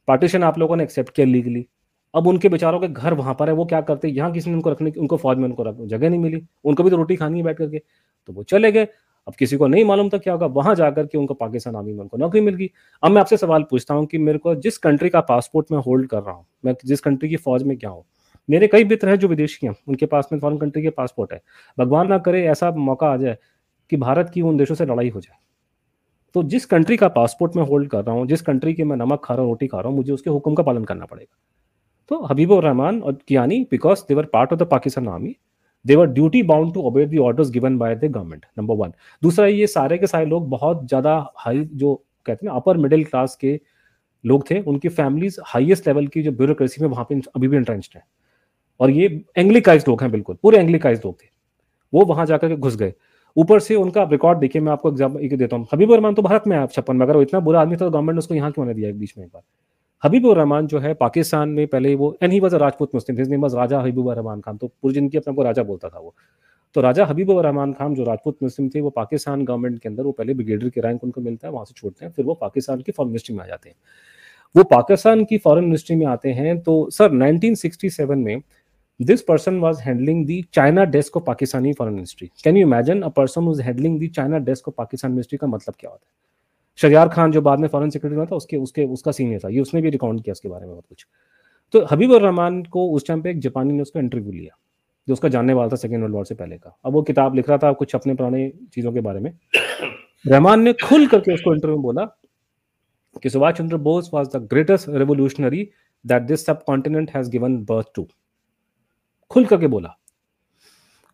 [0.08, 1.66] पार्टीशन आप लोगों ने एक्सेप्ट किया लीगली
[2.14, 4.70] अब उनके बेचारों के घर वहाँ पर है, वो क्या करते यहाँ किसी ने उनको
[4.70, 7.56] रखने उनको फौज में उनको जगह नहीं मिली। उनको भी तो रोटी खानी है बैठ
[7.58, 8.88] करके। तो वो चले गए।
[9.26, 12.00] अब किसी को नहीं मालूम था क्या होगा। वहाँ जाकर के उनको पाकिस्तान आर्मी में
[12.00, 12.70] उनको नौकरी मिल गई।
[13.02, 16.08] अब मैं आपसे सवाल पूछता हूँ कि मेरे को जिस कंट्री का पासपोर्ट मैं होल्ड
[16.08, 18.04] कर रहा हूँ, मैं जिस कंट्री की फौज में क्या हूँ?
[18.48, 21.40] मेरे कई मित्र हैं जो विदेशी हैं, उनके पास में फॉरन कंट्री के पासपोर्ट है।
[21.78, 23.36] भगवान ना करे ऐसा मौका आ जाए
[23.92, 25.38] कि भारत की उन देशों से लड़ाई हो जाए।
[26.34, 29.20] तो जिस कंट्री का पासपोर्ट मैं होल्ड कर रहा हूँ, जिस कंट्री के मैं नमक
[29.24, 31.36] खा रहा हूँ, रोटी खा रहा हूँ, मुझे उसके हुक्म का पालन करना पड़ेगा।
[32.10, 35.34] तो हबीबुर रहमान और Kiani because they were part of the Pakistan army
[35.84, 39.66] they were duty bound to obey the orders given by the government number one दूसरा, ये
[39.66, 41.94] सारे के सारे लोग बहुत ज़्यादा हाई जो
[42.26, 43.60] कहते हैं अपर मिडिल क्लास के
[44.24, 47.96] लोग थे, उनकी फैमिलीज़ हाईएस्ट लेवल की जो ब्यूरोक्रेसी में वहाँ पे अभी भी इंट्रेंस्ड
[47.96, 48.04] है।
[48.80, 49.06] और ये
[49.38, 51.28] एंग्लिकाइज लोग हैं, बिल्कुल, पूरे एंग्लिकाइज लोग थे।
[51.92, 52.92] वो वहाँ जाकर के घुस गए।
[53.36, 56.56] ऊपर से उनका रिकॉर्ड देखिए, मैं आपको एग्ज़ाम्पल देता हूँ। हबीब रहमान तो भारत में
[56.56, 58.72] है छप्पन में, अगर वो इतना बुरा आदमी था तो गवर्नमेंट ने उसको यहाँ क्यों
[58.74, 59.42] दिया एक बीच में एक बार?
[60.02, 63.44] हबीबुर रहमान जो है, पाकिस्तान में पहले वो and he was Rajput Muslim his name
[63.46, 66.14] Raja Habibur Rahman Khan तो पूरी ज़िंदगी अपने को राजा बोलता था वो।
[66.76, 70.12] तो राजा हबीबुर रहमान खान जो राजपूत मुस्लिम थे, वो पाकिस्तान गवर्नमेंट के अंदर, वो
[70.12, 72.92] पहले ब्रिगेडियर के रैंक उनको मिलता है, वहाँ से छोड़ते हैं, फिर वो पाकिस्तान की
[72.92, 73.76] फॉरन मिनिस्ट्री में आ जाते हैं।
[74.54, 78.36] वो पाकिस्तान की फॉरन मिनिस्ट्री में आते हैं तो सर 1967 में
[79.00, 82.30] this person was handling the China desk of Pakistani foreign ministry.
[82.44, 85.74] Can you imagine a person who's handling the China desk of Pakistan ministry का मतलब
[85.78, 86.12] क्या होता है?
[86.76, 89.60] शरियार खान जो बाद में फॉरेन सेक्रेटरी बना था, उसके उसके, उसका सीनियर था। ये
[89.60, 91.06] उसने भी रिकॉर्ड किया उसके बारे में बहुत कुछ।
[91.72, 94.56] तो हबीब रहमान को उस टाइम पे एक जापानी ने उसका इंटरव्यू लिया,
[95.08, 97.48] जो उसका जानने वाला था सेकेंड वर्ल्ड वॉर से पहले का। अब वो किताब लिख
[97.48, 99.32] रहा था कुछ अपने पुराने चीज़ों के बारे में।
[100.28, 102.04] रहमान ने खुल करके उसको इंटरव्यू बोला
[103.22, 105.68] कि Subhash Chandra Bose was the greatest revolutionary
[106.06, 108.08] that this subcontinent has given birth to
[109.32, 109.96] खुल करके बोला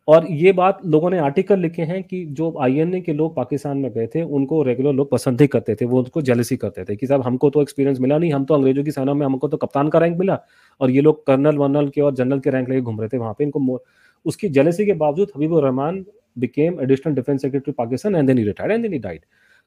[0.08, 3.90] और ये बात लोगों ने आर्टिकल लिखे हैं कि जो आईएनए के लोग पाकिस्तान में
[3.92, 7.06] गए थे उनको रेगुलर लोग पसंद ही करते थे वो उनको जेलसी करते थे कि
[7.06, 9.88] साहब हमको तो एक्सपीरियंस मिला नहीं हम तो अंग्रेज़ों की सेना में हमको तो कप्तान
[9.88, 10.38] का रैंक मिला
[10.80, 13.34] और ये लोग कर्नल वर्नल के और जनरल के रैंक लेके घूम रहे थे वहाँ
[13.38, 13.82] पे इनको
[14.26, 16.04] उसकी जेलसी के बावजूद Habibur Rahman
[16.36, 19.26] became additional defense secretary to Pakistan and then he retired and then he died.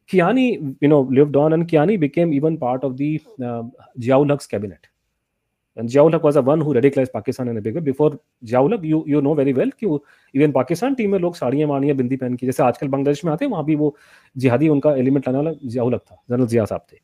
[0.10, 3.64] Kiani, you know, lived on and Kiani became even part of the uh,
[3.99, 4.28] Ziaul.
[5.78, 7.82] And Ziaul was the one who radicalized Pakistan in a big way.
[7.82, 9.88] Before Ziaul you you know very well कि
[10.36, 13.45] even Pakistan team में लोग साड़ियाँ माड़ियाँ, बिंदी पहन के, जैसे आजकल बांग्लादेश में आते
[13.45, 13.95] हैं, वहाँ भी वो
[14.36, 16.97] जिहादी उनका एलिमेंट लाने वाला जियाउल हक था जनरल जिया साहब थे।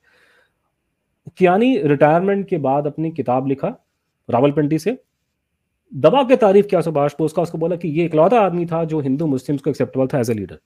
[1.37, 3.67] कियानी रिटायरमेंट के बाद अपनी किताब लिखा,
[4.29, 4.97] रावलपिंडी से।
[5.91, 8.99] दबा के तारीफ़ किया सुभाष बोस का, उसको बोला कि ये इकलौता आदमी था जो
[9.01, 10.59] हिंदू मुस्लिम्स को एक्सेप्टेबल था एज ए लीडर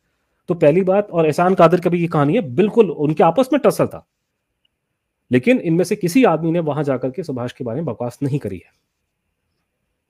[0.50, 3.60] तो पहली बात, और एहसान कादर की भी ये कहानी है, बिल्कुल उनके आपस में
[3.66, 4.06] टसल था।
[5.32, 8.40] लेकिन इनमें से किसी आदमी ने वहाँ जाकर के सुभाष के बारे में बकवास नहीं
[8.40, 8.74] करी है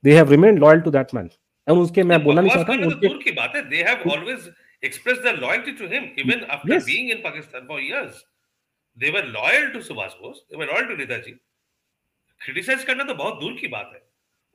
[0.04, 1.30] they have remain loyal to that man
[1.68, 4.52] और उसके मैं बोलना नहीं चाहता उनके दूर की बात है they have always
[4.84, 6.86] expressed their loyalty to him even after yes.
[6.86, 8.26] being in Pakistan for years.
[8.98, 10.44] They were loyal to Subhash Bose.
[10.50, 11.38] They were loyal to Netaji.
[12.42, 14.02] Criticise करना तो बहुत दूर की बात है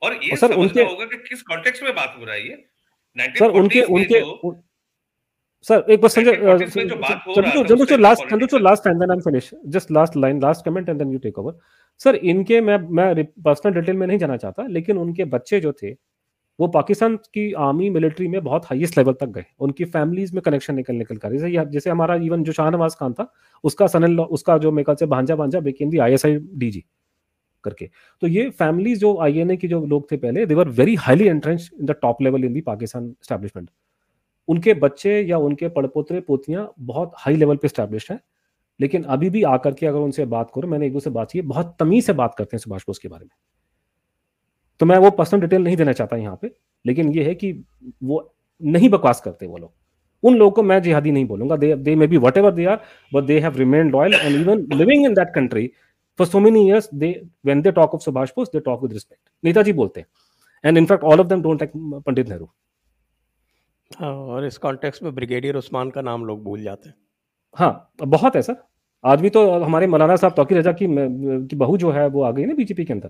[0.01, 3.51] और ये सर उनके होगा कि किस कॉन्टेक्स्ट में बात हो रहा है ये सर
[3.59, 4.19] उनके उनके
[5.65, 6.35] Sir, एक बस Sanjay
[6.65, 10.65] Chandu Chandu sir last Chandu sir last and then I finish just last line last
[10.65, 11.53] comment and then you take over
[12.01, 15.91] sir इनके मैं मैं पर्सनल डिटेल में नहीं जाना चाहता लेकिन उनके बच्चे जो थे
[16.59, 20.75] वो पाकिस्तान की आर्मी मिलिट्री में बहुत हाईएस्ट लेवल तक गए। उनकी फैमिलीज़ में कनेक्शन
[20.75, 23.31] निकल निकल कर जैसे जैसे हमारा इवन जो शाहनवाज खान था
[23.63, 26.83] उसका सन उसका जो मेकल से भांजा भांजा बेकिन दी आईएसआई डीजी
[27.63, 27.89] करके।
[28.21, 31.69] तो ये फैमिलीज़ जो आईएनए के जो लोग थे पहले they were very highly entrenched
[31.79, 33.69] in the top level in the Pakistan establishment
[34.47, 38.19] उनके बच्चे या उनके पड़पोतरे पोतियाँ बहुत हाई लेवल पे स्टैब्लिश हैं।
[38.79, 41.75] लेकिन अभी भी आकर के अगर उनसे बात करो, मैंने एक दूसरे बात की, बहुत
[41.79, 43.31] तमीज से बात करते हैं सुभाष बोस के बारे में।
[44.81, 46.51] तो मैं वो पर्सनल डिटेल नहीं देना चाहता यहाँ पे,
[46.85, 47.51] लेकिन ये है कि
[48.03, 49.71] वो नहीं बकवास करते वो लोग।
[50.23, 52.79] उन लोगों को मैं जिहादी नहीं बोलूँगा। They they may be whatever they are
[53.11, 55.69] but they have remain loyal and even living in that country
[56.19, 57.09] for so many years they
[57.45, 60.07] when they talk of Subhash Bose they talk with respect Netaji बोलते हैं।
[60.63, 62.49] And in fact all of them don't like Pandit Nehru
[63.91, 66.95] हाँ और इस context में brigadier Usman का नाम लोग भूल जाते हैं।
[67.55, 68.55] हाँ बहुत है सर।
[69.03, 70.87] आज भी तो हमारे मौलाना साहब तोकी रजा की,
[71.47, 73.09] की बहू जो है वो आ गई ना बीजेपी के अंदर।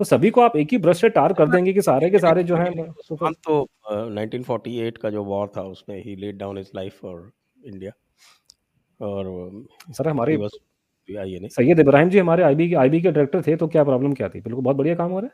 [0.00, 2.42] तो सभी को आप एक ही ब्रश से टार कर देंगे कि सारे के सारे
[2.44, 3.60] जो हैं उस्मान तो
[3.92, 7.30] uh, 1948 का जो वॉर था उसमें ही laid down his life for
[7.66, 7.92] India
[9.00, 10.58] और सर हमारे बस
[11.08, 14.12] आइए नहीं। सैयद इब्राहिम जी हमारे आईबी के आईबी के डायरेक्टर थे तो क्या प्रॉब्लम
[14.12, 14.40] क्या थी?
[14.40, 15.30] बिल्कुल बहुत बढ़िया काम हो रहा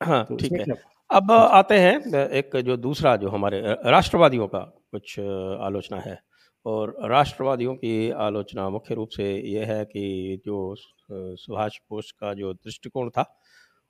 [0.00, 4.58] है। हाँ तो ठीक है। अब आते हैं, एक जो दूसरा जो हमारे राष्ट्रवादियों का
[4.92, 6.18] कुछ आलोचना है।
[6.66, 10.74] और राष्ट्रवादियों की आलोचना मुख्य रूप से ये है कि जो
[11.10, 13.22] सुभाष बोस का जो दृष्टिकोण था,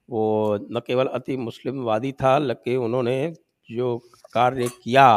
[0.09, 3.16] वो न केवल अति मुस्लिमवादी था लेकिन उन्होंने
[3.68, 3.97] जो
[4.35, 5.09] कार्य किया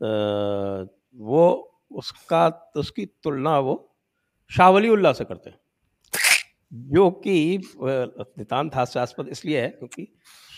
[0.00, 1.46] वो
[1.92, 3.74] उसका, उसकी तुलना वो
[4.50, 5.58] शाह वली उल्लाह से करते हैं।
[6.72, 10.06] जो कि नितान्त हास्यास्पद इसलिए है क्योंकि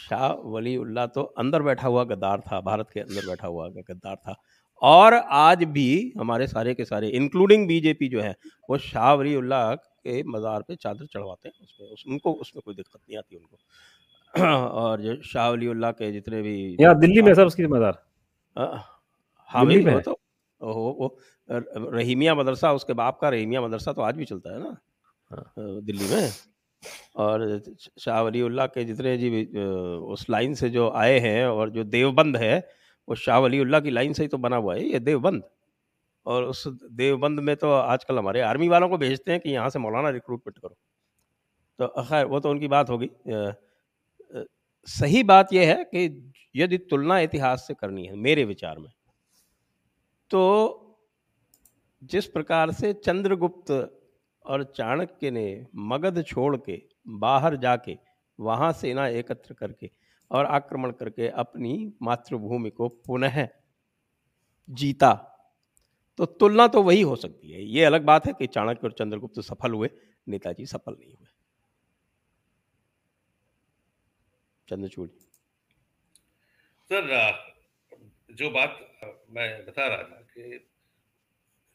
[0.09, 4.17] शाह वली उल्लाह तो अंदर बैठा हुआ गद्दार था भारत के अंदर बैठा हुआ गद्दार
[4.17, 4.35] था।
[4.83, 8.35] और आज भी हमारे सारे के सारे इंक्लूडिंग बीजेपी जो है
[8.71, 12.75] वो शाह वली उल्लाह के मज़ार पे चादर चढ़वाते हैं उसमें उस, उनको उसमें कोई
[12.75, 13.57] दिक्कत नहीं आती उनको।
[14.81, 18.03] और जो शाह वली उल्लाह के जितने भी यहाँ दिल्ली में सब उसकी मज़ार?
[18.57, 20.19] हाँ वो तो
[20.61, 21.17] वो, वो
[21.49, 24.77] रहीमिया मदरसा उसके बाप का रहीमिया मदरसा तो आज भी चलता है ना?
[25.31, 26.31] हाँ। दिल्ली में?
[27.17, 27.63] और
[28.01, 29.45] शाह के जितने जी
[30.07, 32.59] उस लाइन से जो आए हैं और जो देवबंद है,
[33.09, 35.43] वो शाह की लाइन से ही तो बना हुआ है ये देवबंद।
[36.27, 39.79] और उस देवबंद में तो आजकल हमारे आर्मी वालों को भेजते हैं कि यहाँ से
[39.79, 40.77] मौलाना रिक्रूटमेंट करो।
[41.79, 43.11] तो खैर, वो तो उनकी बात होगी।
[44.89, 48.91] सही बात यह है कि यदि तुलना इतिहास से करनी है, मेरे विचार में
[50.31, 50.83] तो
[52.03, 53.71] जिस प्रकार से चंद्रगुप्त
[54.47, 57.97] और चाणक्य ने मगध छोड़ के बाहर जाके
[58.41, 59.91] वहाँ सेना एकत्र करके
[60.31, 63.49] और आक्रमण करके अपनी मातृभूमि को पुनः
[64.69, 65.13] जीता।
[66.19, 69.41] तो तुलना तो वही हो सकती है। ये अलग बात है कि चाणक्य और चंद्रगुप्त
[69.41, 69.91] सफल हुए,
[70.29, 71.27] नेताजी सफल नहीं हुए।
[74.69, 75.09] चंद्रचूड़
[76.91, 77.11] सर
[78.31, 78.79] जो बात
[79.31, 80.69] मैं बता रहा था कि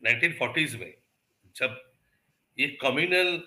[0.02, 0.94] 1940s में
[1.56, 1.91] जब
[2.58, 3.38] ये कम्युनल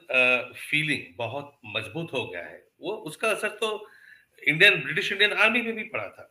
[0.60, 3.68] फीलिंग बहुत मज़बूत हो गया है। वो उसका असर तो
[4.42, 6.30] इंडियन ब्रिटिश इंडियन आर्मी में भी पड़ा था।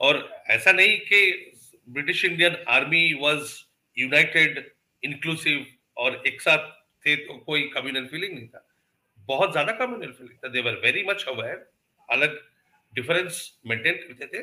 [0.00, 1.20] और ऐसा नहीं कि
[1.88, 3.52] British Indian army was
[3.96, 4.64] united
[5.02, 6.70] inclusive और एक साथ
[7.04, 8.66] थे तो कोई कम्युनल फीलिंग नहीं था।
[9.28, 11.70] बहुत ज़्यादा कम्युनल फीलिंग था। They were very much aware
[12.08, 12.40] अलग
[12.92, 14.42] डिफरेंस मेंटेन करते थे।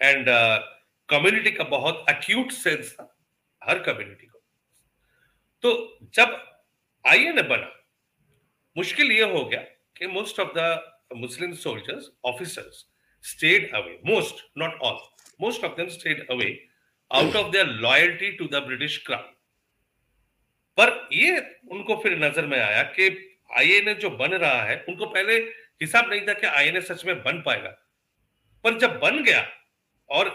[0.00, 0.26] एंड
[1.08, 3.06] कम्युनिटी uh, का बहुत अक्यूट सेंस था
[3.62, 4.38] हर कम्युनिटी को।
[5.64, 6.28] तो जब
[7.04, 7.70] आई ने बना।
[8.76, 9.60] मुश्किल ये हो गया
[9.96, 12.84] कि most of the Muslim soldiers officers
[13.24, 14.98] stayed away most not all
[15.40, 16.48] most of them stayed away
[17.10, 19.32] out of their loyalty to the British crown
[20.78, 21.38] पर ये
[21.70, 23.08] उनको फिर नज़र में आया कि
[23.56, 25.36] आईएनए जो बन रहा है, उनको पहले
[25.82, 27.68] हिसाब नहीं था कि आईएनए सच में बन पाएगा।
[28.64, 29.46] पर जब बन गया
[30.10, 30.28] और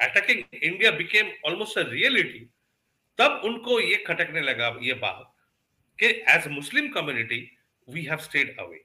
[0.00, 2.38] attacking India became almost a reality
[3.22, 5.34] तब उनको ये खटकने लगा, ये बात
[5.98, 7.40] कि as Muslim community
[7.88, 8.84] we have stayed away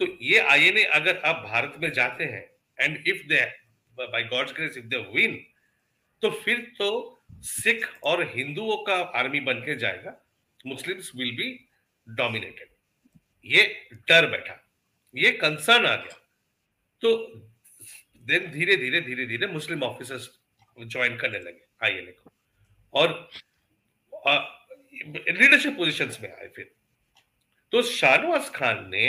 [0.00, 2.44] तो ये आईएनए अगर आप भारत में जाते हैं
[2.78, 3.44] and if they
[3.98, 5.38] by God's grace if they win
[6.22, 6.88] तो फिर तो
[7.44, 10.16] सिख और हिंदुओं का आर्मी बन के जाएगा
[10.66, 11.48] मुस्लिम्स विल बी
[12.06, 12.68] डोमिनेटेड
[13.46, 13.62] ये
[14.08, 14.56] डर बैठा,
[15.14, 16.16] ये कंसर्न आ गया।
[17.02, 17.16] तो
[18.26, 20.28] देन धीरे धीरे धीरे धीरे मुस्लिम ऑफिसर्स
[20.76, 22.32] ज्वाइन करने लगे आईएनए को।
[22.94, 23.28] और
[24.26, 26.70] लीडरशिप पोजीशंस में आए फिर।
[27.72, 29.06] तो शाहनवाज खान ने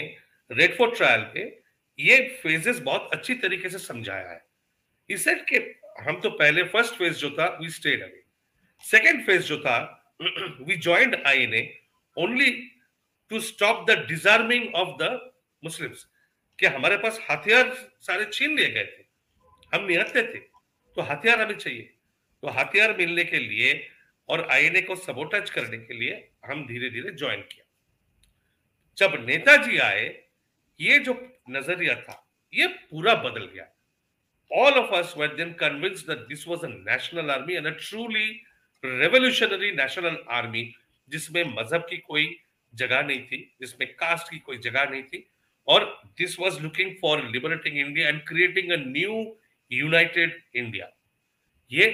[0.50, 1.44] रेड फोर्ट ट्रायल पे
[2.00, 4.44] ये फेजेस बहुत अच्छी तरीके से समझाया है।
[5.10, 5.58] इस के
[6.02, 8.24] हम तो पहले फ़र्स्ट फ़ेज़ जो था we stayed away
[8.84, 9.78] second phase जो था
[10.22, 11.64] we joined INA
[12.18, 12.52] only
[13.32, 15.10] to stop the disarming of the
[15.64, 16.06] Muslims
[16.60, 19.04] कि हमारे पास हथियार सारे छीन लिए गए थे।
[19.74, 20.40] हम निहत्ते थे
[20.98, 21.82] तो हथियार हमें चाहिए।
[22.44, 23.74] तो हथियार मिलने के लिए
[24.32, 27.66] और आईएनए को सबोटच करने के लिए हम धीरे धीरे ज्वाइन किया।
[28.98, 30.08] जब नेताजी आए,
[30.80, 31.14] ये जो
[31.50, 32.16] नज़रिया था,
[32.54, 33.68] ये पूरा बदल गया।
[34.52, 38.42] All of us were then convinced that this was a national army and a truly
[38.84, 39.72] revolutionary
[41.10, 42.26] जिसमें मज़हब की कोई
[42.74, 45.28] जगह नहीं थी, जिसमें कास्ट की कोई जगह नहीं थी,
[45.68, 45.86] और
[46.18, 49.38] this was looking for liberating India and creating a new
[49.72, 50.90] united India
[51.72, 51.88] ये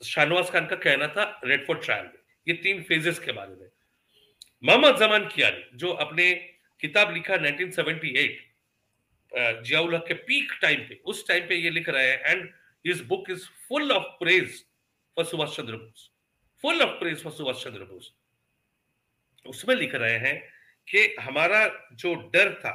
[0.00, 3.68] शाहनवाज खान का कहना था रेड फोर्ट ट्रायल में। ये तीन फेजेस के बारे में।
[4.62, 6.34] मोहम्मद जमान कियानी जो अपने
[6.80, 8.46] किताब लिखा 1978
[9.62, 12.48] जियाउल हक के पीक टाइम पे, उस टाइम पे ये लिख रहे हैं and
[12.86, 14.64] his book is full of praise
[15.16, 16.10] for Subhash Chandra Bose
[16.64, 18.12] full of praise for Subhash Chandra Bose
[19.46, 20.36] उसमें लिख रहे हैं
[20.88, 22.74] कि हमारा जो डर था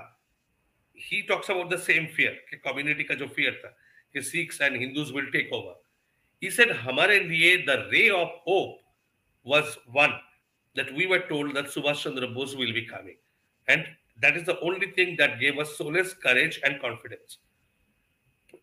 [0.98, 3.78] he talks about the same fear कि कम्युनिटी का जो फियर था,
[4.14, 5.82] कि Sikhs and Hindus will take over
[6.44, 8.80] He said, हमारे लिए the ray of hope
[9.46, 10.14] was one
[10.76, 13.16] that we were told that Subhash Chandra Bose will be coming.
[13.68, 13.86] And
[14.20, 17.38] that is the only thing that gave us solace, courage and confidence.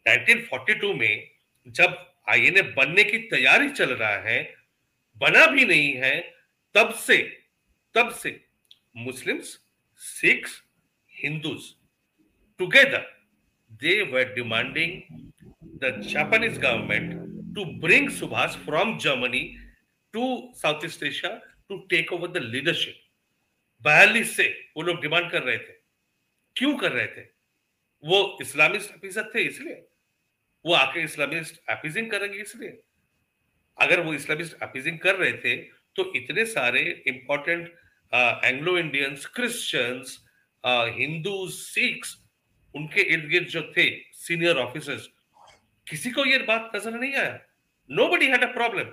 [0.07, 1.28] 1942 में
[1.78, 1.97] जब
[2.28, 4.39] INA बनने की तैयारी चल रहा है
[5.16, 6.14] बना भी नहीं है
[6.74, 7.18] तब से
[7.95, 8.39] तब से
[8.97, 9.59] Muslims
[10.11, 10.62] Sikhs
[11.22, 11.72] Hindus
[12.59, 13.09] together
[13.81, 14.95] they were demanding
[15.83, 19.57] the Japanese government to bring Subhas from Germany
[20.14, 20.24] to
[20.55, 22.96] Southeast Asia to take over the leadership.
[23.82, 25.72] बयालीस से वो लोग डिमांड कर रहे थे।
[26.57, 27.22] क्यों कर रहे थे?
[28.03, 29.74] वो इस्लामिस्ट अफीजत थे इसलिए।
[30.64, 32.78] वो आके इस्लामिस्ट अपीजिंग करेंगे इसलिए।
[33.78, 35.57] अगर वो इस्लामिस्ट अपीजिंग कर रहे थे
[35.96, 37.68] तो इतने सारे important
[38.44, 40.18] Anglo Indians Christians
[40.98, 42.16] Hindu Sikhs
[42.74, 45.09] उनके इर्द गिर्द जो थे सीनियर ऑफिसर्स
[45.91, 47.38] किसी को ये बात नज़र नहीं आया?
[47.91, 48.91] Nobody had a problem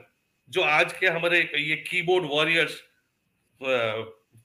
[0.49, 2.81] जो आज के हमारे ये कीबोर्ड वॉरियर्स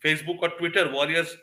[0.03, 1.37] फेसबुक और ट्विटर वॉरियर्स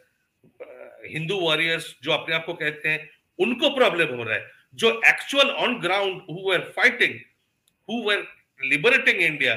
[1.06, 5.50] हिंदू वॉरियर्स जो अपने आप को कहते हैं, उनको प्रॉब्लम हो रहा है। जो actual
[5.64, 7.14] on ground who were fighting
[7.90, 8.28] who were
[8.60, 9.56] liberating India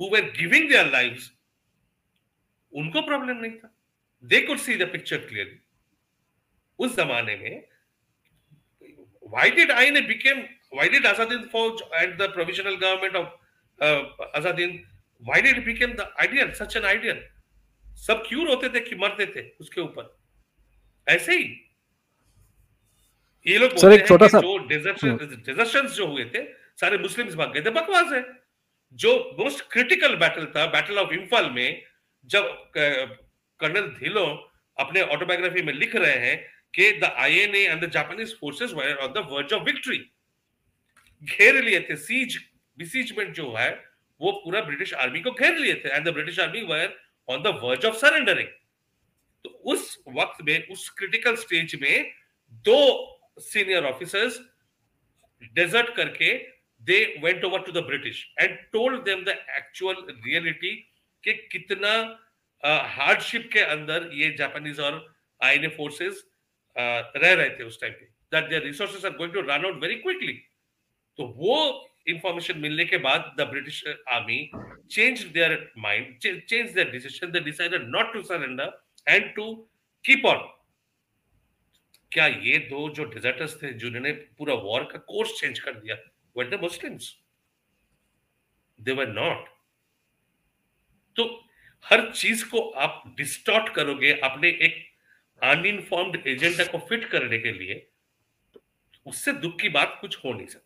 [0.00, 1.30] who were giving their lives
[2.72, 3.74] उनको प्रॉब्लम नहीं था।
[4.24, 5.60] They could see the picture clearly
[6.78, 7.64] उस जमाने में,
[9.34, 10.40] why did INA became
[10.74, 13.26] why did Azadin Fauj and the provisional government of
[13.80, 14.02] uh,
[14.38, 14.80] Azadin?
[15.20, 17.20] Why did it became the ideal such an ideal?
[18.06, 20.08] सब क्यों रोते थे कि मरते थे उसके ऊपर।
[21.08, 21.44] ऐसे ही।
[23.46, 26.42] ये लोग सर एक छोटा सा जो डिजर्शन जो हुए थे
[26.80, 28.22] सारे मुस्लिम्स भाग गए थे। बकवास है।
[28.92, 31.82] जो मोस्ट क्रिटिकल बैटल था बैटल ऑफ़ इम्फाल में
[32.26, 34.26] जब कर्नल धिलो
[34.78, 36.36] अपने ऑटोबायोग्राफी में लिख रहे हैं
[36.74, 39.98] कि the INA and the Japanese forces were on the verge of victory
[41.24, 42.38] घेर लिए थे सीज
[42.78, 43.70] बिसीजमेंट जो है
[44.20, 46.96] वो पूरा ब्रिटिश आर्मी को घेर लिए थे। And the British army were
[47.28, 48.48] on the verge of surrendering
[49.44, 52.10] तो उस वक्त में उस क्रिटिकल स्टेज में
[52.64, 52.80] दो
[53.42, 54.40] सीनियर ऑफिसर्स
[55.54, 56.32] डेजर्ट करके
[56.82, 60.74] they went over to the British and told them the actual reality
[61.24, 61.92] कि कितना
[62.62, 64.94] हार्डशिप uh, के अंदर ये जापानीज और
[65.40, 66.24] आईएनए फोर्सेस
[66.76, 69.94] रह रहे थे उस टाइम पे। That their resources are going to run out very
[69.96, 70.32] quickly
[71.18, 71.56] तो वो
[72.08, 74.38] इंफॉर्मेशन मिलने के बाद the British army
[74.90, 78.68] change their mind change their decision they decided not to surrender
[79.06, 79.54] and to
[80.04, 80.50] keep on
[82.12, 85.96] क्या ये दो जो डिजर्टर्स थे, जिन्होंने पूरा वॉर का कोर्स चेंज कर दिया
[86.36, 87.14] were the Muslims
[88.78, 89.48] they were not
[91.16, 91.24] तो
[91.84, 94.76] हर चीज़ को आप डिस्टॉर्ट करोगे अपने एक
[95.42, 97.74] अनइनफॉर्म्ड एजेंडा को फिट करने के लिए,
[99.06, 100.63] उससे दुख की बात कुछ हो नहीं सकता।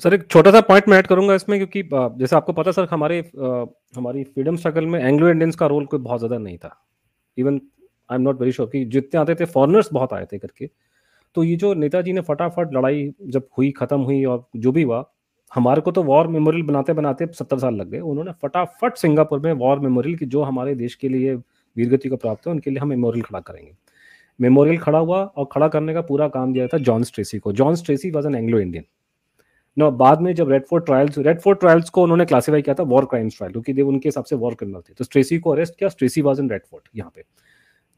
[0.00, 1.82] सर, एक छोटा सा पॉइंट मैं ऐड करूँगा इसमें क्योंकि
[2.18, 3.18] जैसे आपको पता सर, हमारे
[3.96, 6.70] हमारी फ्रीडम स्ट्रगल में एंग्लो इंडियंस का रोल कोई बहुत ज़्यादा नहीं था।
[7.36, 7.60] Even
[8.10, 10.68] I am not very sure कि जितने आते थे फॉरनर्स बहुत आए थे करके।
[11.36, 15.04] तो ये जो नेताजी ने फटाफट लड़ाई जब हुई, ख़त्म हुई और जो भी हुआ,
[15.52, 19.52] हमारे को तो वॉर मेमोरियल बनाते बनाते सत्तर साल लग गए। उन्होंने फटाफट सिंगापुर में
[19.54, 22.88] वॉर मेमोरियल की जो हमारे देश के लिए वीरगति को प्राप्त है, उनके लिए हम
[22.88, 23.72] मेमोरियल खड़ा करेंगे।
[24.38, 27.74] मेमोरियल खड़ा हुआ और खड़ा करने का पूरा काम दिया था जॉन स्ट्रेसी को। John
[27.74, 28.84] Stracey was an Anglo Indian
[29.76, 32.82] no बाद में जब Red Fort trials Red Fort trials को उन्होंने क्लासीफाई किया था
[32.84, 35.88] वॉर क्राइम्स ट्रायल क्योंकि उनके हिसाब से वॉर क्रिमिनल थे। तो स्ट्रेसी को अरेस्ट किया
[35.90, 37.24] Stracey was in Red Fort यहाँ पे।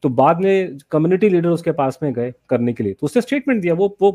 [0.03, 3.61] तो बाद में कम्युनिटी लीडर उसके पास में गए करने के लिए। तो उसने स्टेटमेंट
[3.61, 4.11] दिया, वो वो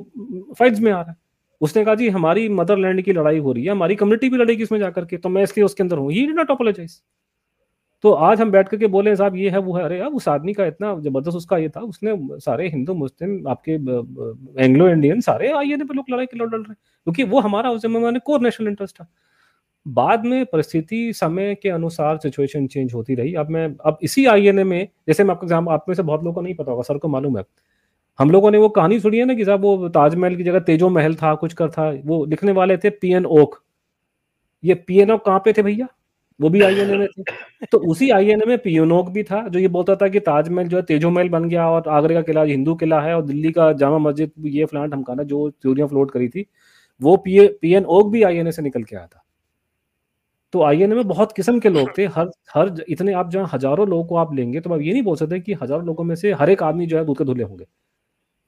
[0.58, 1.16] फाइट्स में आ रहा है।
[1.60, 4.78] उसने कहा, जी, हमारी मदरलैंड की लड़ाई हो रही है, हमारी कम्युनिटी भी लड़ेगी इसमें
[4.78, 7.00] जाकर के तो मैं इसलिए उसके अंदर हूँ। ही नॉट अपोलोजाइज
[8.04, 10.52] तो आज हम बैठ करके बोले, साहब, ये है, वो है। अरे, यार, उस आदमी
[10.52, 13.72] का इतना ज़बरदस्त उसका ये था, उसने सारे हिंदू, मुस्लिम, आपके
[14.62, 16.74] एंग्लो इंडियन सारे आई आइए पे लोग लड़ाई के लड़ रहे
[17.07, 19.07] क्योंकि वो हमारा उस जमाने कोर नेशनल इंटरेस्ट था।
[19.86, 24.64] बाद में परिस्थिति समय के अनुसार सिचुएशन चेंज होती रही। अब मैं, अब इसी आईएनए
[24.64, 27.09] में, जैसे मैं आपको, आप में से बहुत लोगों को नहीं पता होगा, सर को
[27.09, 27.44] मालूम है।
[28.18, 30.88] हम लोगों ने वो कहानी सुनी है ना कि साहब वो ताजमहल की जगह तेजो
[30.88, 33.62] महल था, कुछ कर था, वो लिखने वाले थे पी एन ओक
[34.64, 35.86] ये पी एन ओक कहाँ पे थे भैया?
[36.40, 37.22] वो भी आईएनए में थे।
[37.72, 40.82] तो उसी आईएनए में पियोनोक भी था, जो ये बोलता था कि ताजमहल जो है
[40.82, 43.98] तेजो महल बन गया और आगरे का किला, हिंदू किला है और दिल्ली का जामा
[43.98, 46.46] मस्जिद, ये फ्लांट हमकाना जो थ्योरियाँ फ्लोट करी थी
[47.01, 49.20] वो पी एन ओग भी आईएनए से निकल के आया था।
[50.53, 54.05] तो आईएनए में बहुत किस्म के लोग थे हर हर इतने आप जहाँ हज़ारों लोगों
[54.05, 56.51] को आप लेंगे तो आप ये नहीं बोल सकते कि हज़ारों लोगों में से हर
[56.51, 57.66] एक आदमी जो है दूध के धुले होंगे।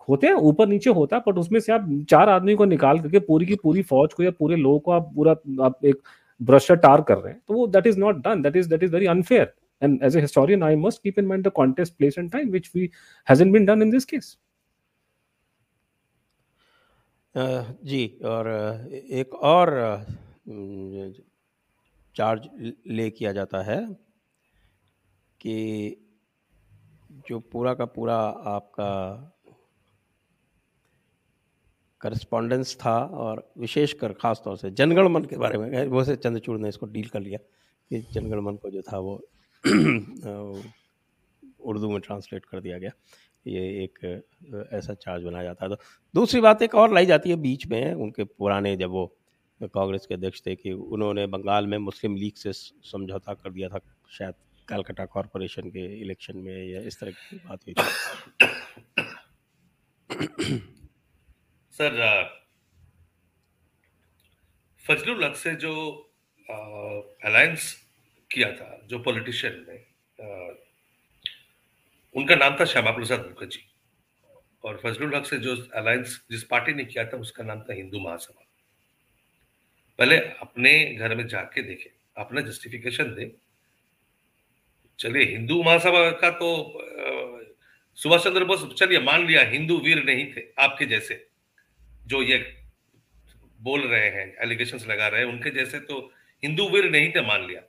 [0.09, 3.18] होते हैं ऊपर नीचे होता है बट उसमें से आप चार आदमी को निकाल करके
[3.20, 5.32] पूरी की पूरी फौज को या पूरे लोगों को आप पूरा
[5.66, 6.03] आप एक
[6.40, 8.92] ब्रश टार कर रहे हैं तो वो that is not done that is that is
[8.92, 12.51] very unfair and as historian i must keep in mind the context place and time
[12.51, 12.90] which we
[13.28, 14.28] hasn't been done in this case.
[14.34, 14.45] uh,
[17.37, 18.49] जी, और
[19.12, 19.70] एक और
[22.16, 22.49] charge
[22.87, 23.80] ले किया जाता है
[25.41, 25.57] कि
[27.28, 28.16] जो पूरा का पूरा
[28.55, 28.93] आपका
[32.01, 36.59] करस्पॉन्डेंस था और विशेषकर ख़ास तौर से जनगण मन के बारे में, वो से चंद्रचूड़
[36.61, 37.39] ने इसको डील कर लिया
[37.91, 39.14] कि जनगण मन को जो था वो
[41.66, 42.91] उर्दू में ट्रांसलेट कर दिया गया।
[43.47, 43.99] ये एक
[44.72, 45.76] ऐसा चार्ज बनाया जाता है। तो
[46.14, 49.07] दूसरी बात एक और लाई जाती है बीच में उनके पुराने जब वो
[49.61, 53.80] कांग्रेस के अध्यक्ष थे कि उन्होंने बंगाल में मुस्लिम लीग से समझौता कर दिया था,
[54.11, 54.34] शायद
[54.68, 57.82] कलकत्ता कॉरपोरेशन के इलेक्शन में या इस तरह की बात हुई थी।
[61.74, 62.34] सर
[64.84, 65.72] फजलुल हक से जो
[66.49, 67.72] अलायंस
[68.30, 69.76] किया था, जो पॉलिटिशियन ने
[72.16, 73.72] उनका नाम था श्यामा प्रसाद मुखर्जी।
[74.64, 78.00] और फजलुल हक से जो अलायंस जिस पार्टी ने किया था, उसका नाम था हिंदू
[78.00, 78.46] महासभा।
[79.98, 83.36] पहले अपने घर में जाके देखे, अपना जस्टिफिकेशन दे।
[84.98, 86.80] चलिए, हिंदू महासभा का तो
[87.94, 91.26] सुभाष चंद्र बोस, चलिए, मान लिया, हिंदू वीर नहीं थे, आपके जैसे।
[92.06, 92.56] जो ये
[93.60, 96.12] बोल रहे हैं एलिगेशन लगा रहे हैं, उनके जैसे तो
[96.44, 97.62] हिंदू वीर नहीं थे, मान लिया।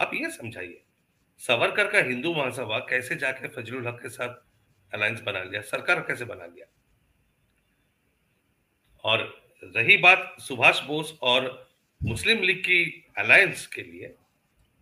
[0.00, 0.82] आप ये समझाइए।
[1.40, 4.34] सावरकर का हिंदू महासभा कैसे जाके फजलुल हक के साथ
[4.94, 6.66] अलायंस बना लिया, सरकार कैसे बना लिया?
[9.04, 11.70] और रही बात सुभाष बोस और
[12.02, 14.14] मुस्लिम लीग की अलायंस के लिए,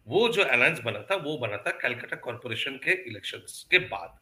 [0.07, 4.19] वो जो अलायंस बना था, वो बना था कैलकाटा कॉरपोरेशन के इलेक्शंस के बाद।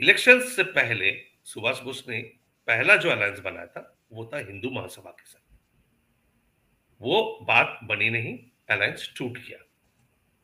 [0.00, 2.22] इलेक्शंस से पहले सुभाष बोस ने
[2.66, 5.56] पहला जो अलायंस बनाया था, वो था हिंदू महासभा के साथ।
[7.02, 8.38] वो बात बनी नहीं
[8.70, 9.65] अलायंस टूट गया।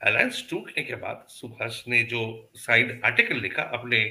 [0.02, 2.20] अलायंस टूटने के बाद सुभाष ने जो
[2.56, 4.04] साइड आर्टिकल लिखा अपने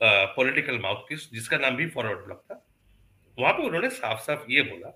[0.00, 2.64] पॉलिटिकल माउथ पीस जिसका नाम भी फॉरवर्ड ब्लॉक था,
[3.38, 4.88] वहाँ पे उन्होंने साफ़ साफ़ ये बोला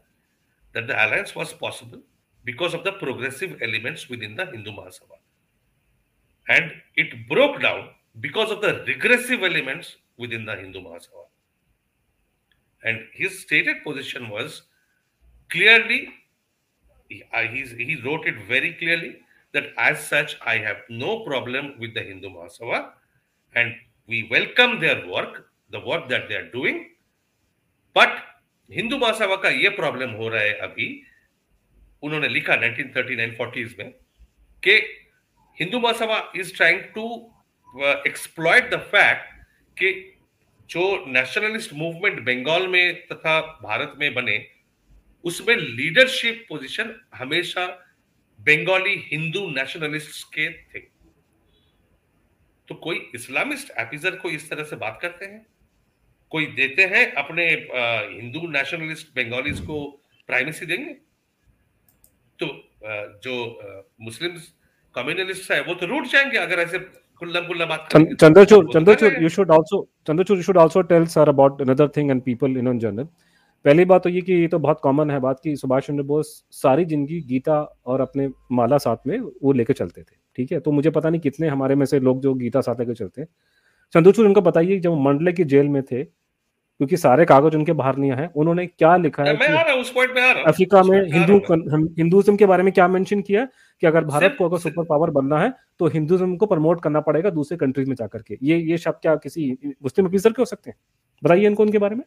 [0.74, 2.02] that the alliance was possible
[2.44, 7.90] because of the progressive elements within the Hindu Mahasabha and it broke down
[8.20, 9.96] because of the regressive elements
[10.32, 11.30] within the Hindu Mahasabha
[12.82, 14.60] and his stated position was
[15.50, 16.06] clearly
[18.02, 19.16] wrote it very clearly.
[19.54, 22.90] That as such I have no problem with the Hindu Mahasabha.
[23.54, 23.74] And
[24.08, 26.84] we welcome their work, the work that they are doing,
[27.96, 28.22] but
[28.70, 30.86] Hindu Mahasabha का ये problem हो रहा है अभी
[32.02, 33.90] उन्होंने लिखा 1939 40s में
[34.62, 34.74] कि
[35.58, 37.04] Hindu Mahasabha is trying to
[38.06, 39.32] exploit the fact
[39.76, 39.92] कि
[40.70, 40.82] जो
[41.12, 44.38] नेशनलिस्ट मूवमेंट बंगाल में तथा भारत में बने
[45.24, 47.66] उसमें लीडरशिप पोजीशन हमेशा
[48.46, 50.80] बंगाली हिंदू नेशनलिस्ट के थे।
[52.68, 55.46] तो कोई इस्लामिस्ट एपिजर को इस तरह से बात करते हैं?
[56.32, 59.80] कोई देते हैं अपने हिंदू नेशनलिस्ट बंगालीज को
[60.28, 60.92] प्राइमेसी देंगे?
[62.38, 62.46] तो
[63.24, 63.34] जो
[64.00, 64.38] मुस्लिम
[64.94, 66.78] कम्युनलिस्ट है वो तो रूट जाएँगे अगर ऐसे
[67.20, 72.22] Chandrachur Chandrachur you should also Chandrachur you should also tell sir about another thing and
[72.22, 73.06] people in general
[73.64, 76.32] पहली बात तो ये कि ये तो बहुत कॉमन है बात कि सुभाष चंद्र बोस
[76.52, 80.58] सारी ज़िंदगी गीता और अपने माला साथ में वो लेकर चलते थे ठीक है?
[80.60, 83.28] तो मुझे पता नहीं कितने हमारे में से लोग जो गीता साथ लेकर चलते हैं।
[83.94, 88.10] चंद्रचूड़ उनको बताइए जब मंडले की जेल में थे क्योंकि सारे कागज़ उनके बाहर नहीं
[88.12, 89.34] है उन्होंने क्या लिखा है
[90.44, 91.38] अफ्रीका में हिंदू
[91.98, 93.44] हिंदुज्म के बारे में क्या मेंशन किया
[93.82, 97.30] कि अगर भारत को अगर सुपर पावर बनना है तो हिंदुज्म को प्रमोट करना पड़ेगा
[97.30, 100.70] दूसरे कंट्रीज़ में जाकर के। ये ये शब्द क्या किसी मुस्लिम ऑफिसर के हो सकते
[100.70, 100.76] हैं?
[101.22, 102.04] बताइए इनको उनके बारे में।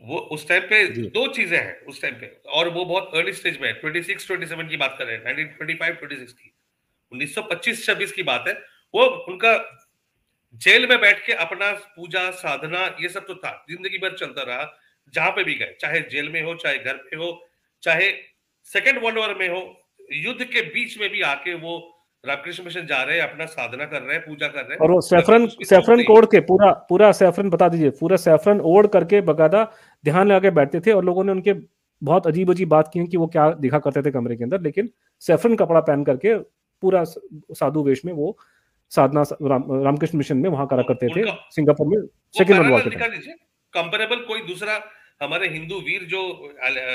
[0.00, 3.58] वो उस टाइम पे दो चीज़ें हैं उस टाइम पे। और वो बहुत अर्ली स्टेज
[3.60, 6.52] में है। 26 27 की बात कर रहे हैं। 1925 26 की।
[7.12, 8.54] 1925 26 की बात है।
[8.94, 9.54] वो उनका
[10.54, 14.64] जेल में बैठ के अपना पूजा साधना ये सब तो था। ज़िंदगी भर चलता रहा
[15.14, 17.30] जहाँ पे भी गए। चाहे जेल में हो चाहे घर पे हो
[17.82, 18.10] चाहे
[18.66, 19.62] सेकेंड वर्ल्ड वॉर में हो
[20.14, 21.78] युद्ध के बीच में भी आके वो
[22.24, 24.90] रामकृष्ण मिशन जा रहे हैं अपना साधना कर रहे हैं पूजा कर रहे हैं। और
[24.90, 29.62] वो सेफरन सेफरन कोड के पूरा पूरा सेफरन बता दीजिए। पूरा सेफरन ओढ़ करके बकायदा
[30.04, 31.54] ध्यान लगा के बैठते थे और लोगों ने उनके
[32.02, 34.90] बहुत अजीब अजीब बात की कि वो क्या दिखा करते थे कमरे के अंदर। लेकिन
[35.22, 36.36] सेफरन कपड़ा पहन करके
[36.82, 38.36] पूरा साधु वेश में वो
[38.92, 42.00] साधना राम, रामकृष्ण मिशन में वहाँ करा करते थे। सिंगापुर में
[42.34, 42.80] सेकेंड वर्ल्ड वॉर
[43.74, 44.78] कंपेरेबल कोई दूसरा
[45.20, 46.20] हमारे हिंदू वीर जो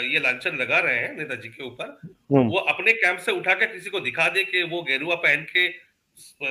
[0.03, 3.65] ये लांछन लगा रहे हैं नेताजी के ऊपर हम्म। वो अपने कैंप से उठा के
[3.65, 5.67] किसी को दिखा दे कि वो गेरुआ पहन के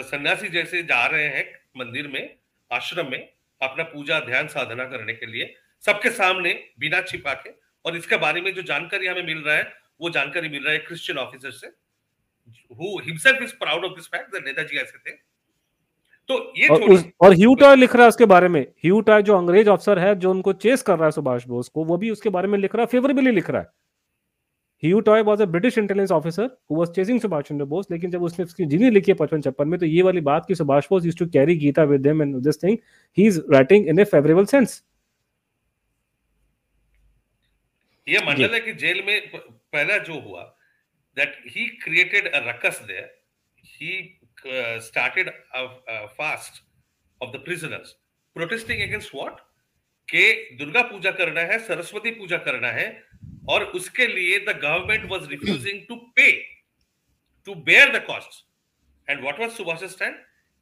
[0.05, 1.45] सन्यासी जैसे जा रहे हैं
[1.77, 2.37] मंदिर में
[2.71, 3.21] आश्रम में
[3.61, 5.55] अपना पूजा ध्यान साधना करने के लिए
[5.85, 7.51] सबके सामने बिना छिपा के
[7.85, 10.79] और इसके बारे में जो जानकारी हमें मिल रहा है वो जानकारी मिल रहा है
[10.79, 11.71] क्रिश्चियन ऑफिसर से।
[13.03, 15.17] Himself is proud of this fact that Netaji ऐसे थे।
[16.29, 19.23] तो ये और, उस, और ह्यू टॉय लिख रहा है उसके बारे में। ह्यू टॉय
[19.23, 22.11] जो अंग्रेज़ अफसर है जो उनको चेस कर रहा है सुभाष बोस को वो भी
[22.11, 23.69] उसके बारे में लिख रहा है फेवरेबली लिख रहा है।
[24.83, 28.23] Hugh Toye was a British intelligence officer who was chasing Subhash Chandra Bose लेकिन जब
[28.23, 31.05] उसने उसकी जीनी लिखी है पचपन छप्पन में तो ये वाली बात की Subhash Bose
[31.05, 32.79] used to carry Gita with him and this thing
[33.19, 34.83] he is writing in a favourable sense
[38.07, 40.43] ये मंडल है कि जेल में पहला जो हुआ
[41.17, 43.11] that he created a ruckus there
[43.79, 43.97] he
[44.87, 46.63] started a fast
[47.21, 47.93] of the prisoners
[48.37, 49.41] protesting against what
[50.09, 52.89] के दुर्गा पूजा करना है सरस्वती पूजा करना है
[53.51, 56.31] और उसके लिए the government was refusing to pay
[57.47, 58.45] to bear the cost
[59.09, 60.17] and what was Subhash stand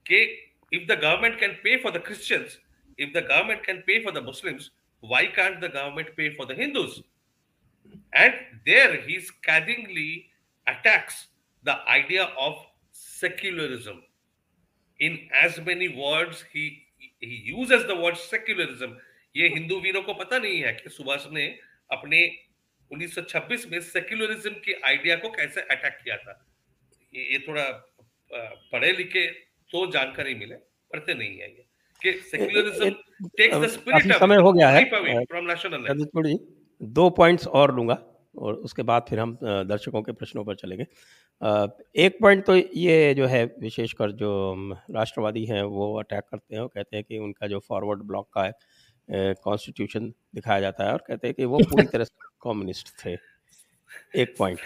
[0.06, 0.24] के
[0.72, 2.58] if the government can pay for the christians
[2.98, 4.70] if the government can pay for the muslims
[5.02, 6.94] why can't the government pay for the hindus
[8.14, 8.34] and
[8.66, 10.06] there he scathingly
[10.66, 11.18] attacks
[11.64, 12.54] the idea of
[13.02, 14.00] secularism.
[15.00, 16.64] In as many words he
[17.20, 18.96] he uses the word secularism.
[19.36, 21.46] ये हिंदू वीरों को पता नहीं है कि सुभाष ने
[21.90, 22.18] अपने
[22.90, 26.46] 1926 में सेक्युलरिज्म के आइडिया को कैसे अटैक किया था।
[27.14, 27.64] ये थोड़ा
[28.72, 29.26] पढ़े लिखे
[29.72, 30.54] तो जानकारी मिले
[30.92, 31.64] पढ़ते नहीं है ये।
[32.02, 32.90] कि सेक्युलरिज्म
[33.38, 36.38] टेक्स द स्पिरिट समय हो गया है। फ्रॉम नेशनल
[36.82, 37.94] दो पॉइंट्स और लूँगा।
[38.34, 40.86] और उसके बाद फिर हम दर्शकों के प्रश्नों पर चलेंगे।
[41.96, 44.30] एक पॉइंट तो ये जो है, विशेषकर जो
[44.90, 48.44] राष्ट्रवादी हैं, वो अटैक करते हैं और कहते हैं कि उनका जो फॉरवर्ड ब्लॉक का
[48.44, 53.16] है कॉन्स्टिट्यूशन दिखाया जाता है और कहते हैं कि वो पूरी तरह से कम्युनिस्ट थे।
[54.16, 54.58] एक पॉइंट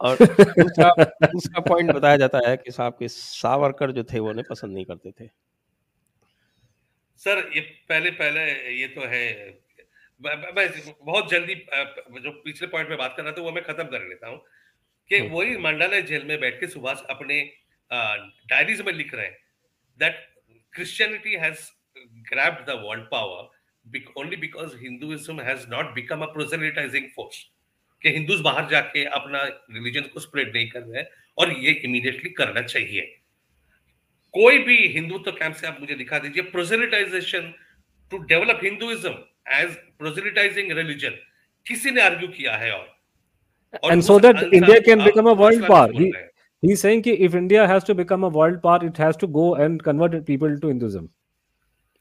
[0.00, 0.90] और दूसरा
[1.24, 4.84] दूसरा पॉइंट बताया जाता है कि साहब के सावरकर जो थे, वो उन्हें पसंद नहीं
[4.84, 5.26] करते थे।
[7.20, 9.24] सर, ये पहले पहले ये तो है
[10.20, 11.54] मैं बहुत जल्दी
[12.20, 14.38] जो पिछले पॉइंट में बात कर रहा था वो मैं खत्म कर लेता हूँ
[15.10, 17.42] कि हम्म। वही मंडालय जेल में बैठ के सुभाष अपने
[17.90, 19.38] डायरीज में लिख रहे हैं
[19.98, 20.26] that
[20.74, 21.68] Christianity has
[22.24, 23.48] grabbed the world power
[24.14, 27.38] only because Hinduism has not become a proselytizing force.
[28.02, 31.08] कि हिंदूज बाहर जाके अपना रिलीजन को स्प्रेड नहीं कर रहे हैं
[31.38, 33.02] और ये इमीडिएटली करना चाहिए
[34.34, 37.52] कोई भी हिंदुत्व तो कैंप से आप मुझे दिखा दीजिए proselytisation
[38.12, 39.12] to develop Hinduism
[39.46, 41.18] as proselytising religion
[41.66, 42.88] किसी ने आर्ग्यू किया है और?
[43.92, 45.92] and so that india can become a world power.
[45.92, 46.12] he,
[46.62, 49.44] he's saying कि if india has to become a world power it has to go
[49.64, 51.08] and convert people to hinduism.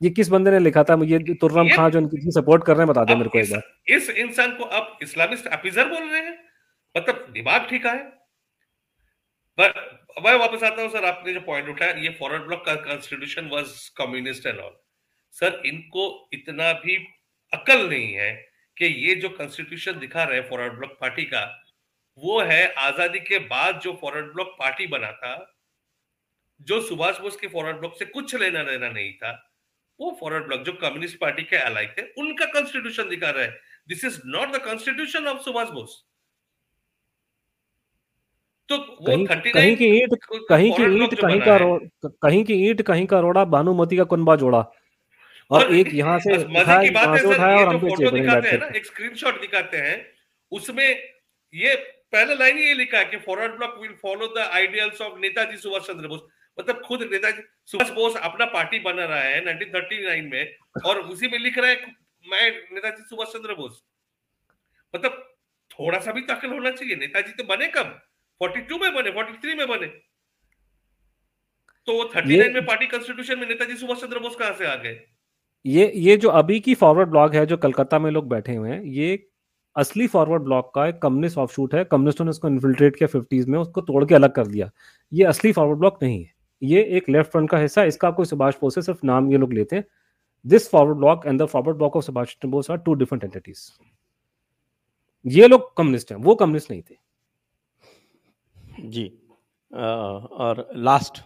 [0.02, 0.96] ये किस बंदे ने लिखा था?
[0.96, 3.96] मुझे तुर्रम खान जो उनकी सपोर्ट कर रहे हैं बता दे मेरे को एक बार।
[3.96, 6.38] इस इंसान को आप इस्लामिस्ट अफिजर बोल रहे हैं?
[6.96, 7.98] मतलब दिमाग ठीक है
[9.58, 9.74] पर
[10.24, 13.78] मैं वापस आता हूँ सर आपने जो पॉइंट उठाया ये फॉरवर्ड ब्लॉक का constitution was
[13.98, 14.72] communist and all
[15.40, 16.98] sir इनको इतना भी
[17.54, 18.32] अकल नहीं है
[18.78, 21.44] कि ये जो कॉन्स्टिट्यूशन दिखा रहे फॉरवर्ड ब्लॉक पार्टी का
[22.18, 25.36] वो है आज़ादी के बाद जो फॉरवर्ड ब्लॉक पार्टी बना था
[26.60, 29.32] जो सुभाष बोस के फॉरवर्ड ब्लॉक से कुछ लेना देना नहीं था
[30.00, 34.06] वो फॉरवर्ड ब्लॉक जो कम्युनिस्ट पार्टी के अलाई थे उनका कॉन्स्टिट्यूशन दिखा रहा है। This
[34.06, 36.04] is not the constitution of Subhash Bose.
[38.70, 40.16] तो कहीं, कहीं की ईंट
[40.50, 41.58] कहीं की ईंट कहीं का
[42.22, 44.62] कहीं की ईंट कहीं का रोड़ा भानुमती का कुनबा जोड़ा।
[45.52, 48.66] और, एक यहाँ से मज़े की बात है सर ये जो फ़ोटो दिखाते हैं ना
[48.78, 50.12] एक स्क्रीनशॉट दिखाते हैं
[50.52, 50.88] उसमें
[51.54, 51.76] ये
[52.12, 55.88] पहला लाइन ये लिखा है कि Forward Bloc will follow the ideals of Netaji Subhash
[55.88, 56.22] Chandra Bose
[56.60, 61.40] मतलब खुद नेताजी सुभाष बोस अपना पार्टी बना रहा है 1939 में और उसी में
[61.40, 61.76] लिख रहा है
[62.26, 63.84] मैं नेताजी सुभाष चंद्र बोस
[64.96, 65.36] मतलब
[65.72, 68.02] थोड़ा सा भी ताकल होना चाहिए नेताजी तो बने कब?
[68.42, 69.88] 42 में बने 43 में बने।
[71.88, 74.94] तो वो 39 में पार्टी कॉन्स्टिट्यूशन में नेताजी सुभाष चंद्र बोस कहाँ से आ गए?
[75.66, 78.82] ये ये जो अभी की फॉरवर्ड ब्लॉक है, जो कलकत्ता में लोग बैठे हुए हैं,
[78.84, 79.26] ये
[79.76, 83.48] असली फॉरवर्ड ब्लॉक का एक कम्युनिस्ट ऑफ़ शूट है। कम्युनिस्टों ने उसको इन्फिल्ट्रेट किया फिफ्टीज
[83.48, 84.70] में, उसको तोड़ के अलग कर दिया।
[85.12, 86.32] ये असली फॉरवर्ड ब्लॉक नहीं है।
[86.62, 89.54] ये एक लेफ़्ट फ्रंट का हिस्सा इसका कोई सुभाष बोस है, सिर्फ़ नाम ये लोग
[89.54, 89.86] लेते हैं।
[90.46, 93.72] This Forward Bloc and the Forward Bloc of Subhash Chandra Bose are two different entities
[95.26, 96.96] ये लोग कम्युनिस्ट हैं, वो कम्युनिस्ट नहीं थे।
[98.82, 99.06] जी
[99.72, 101.22] और last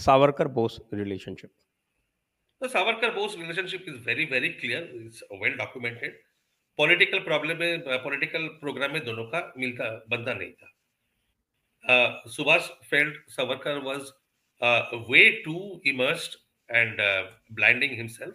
[0.00, 1.50] Savarkar Bose relationship
[2.61, 6.21] तो Savarkar Bose relationship is very very clear is well documented
[6.77, 10.71] political problem में political programme में दोनों का मिलता बंदा नहीं था
[11.87, 14.13] uh, Subhash felt Savarkar was
[14.61, 16.37] uh, way too immersed
[16.69, 18.33] and uh, blinding himself,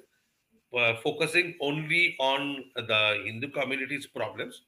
[0.77, 4.63] uh, focusing only on the Hindu community's problems,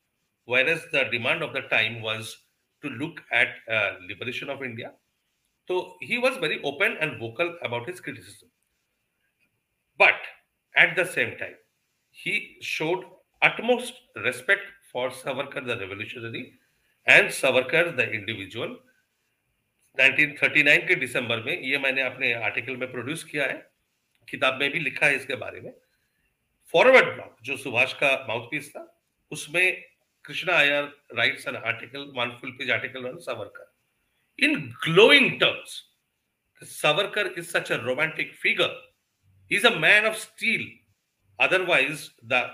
[0.45, 2.37] whereas the demand of the time was
[2.83, 4.93] to look at uh, liberation of India.
[5.69, 8.49] So he was very open and vocal about his criticism.
[10.04, 10.30] But
[10.76, 11.58] at the same time,
[12.16, 13.04] he showed
[13.42, 13.94] utmost
[14.26, 16.46] respect for Savarkar the revolutionary
[17.08, 18.76] and Savarkar the individual
[19.98, 23.58] 1939 के दिसंबर में ये मैंने अपने article में produce किया है
[24.30, 25.74] किताब में भी लिखा है इसके बारे में।
[26.74, 28.86] फॉरवर्ड ब्लॉक जो सुभाष का माउथपीस था
[29.32, 29.84] उसमें
[30.26, 30.84] Krishna Iyer
[31.18, 35.82] writes an article one full page article on Savarkar in glowing terms
[36.62, 38.93] Savarkar is such a romantic figure
[39.56, 40.62] is a man of steel.
[41.40, 42.48] Otherwise, the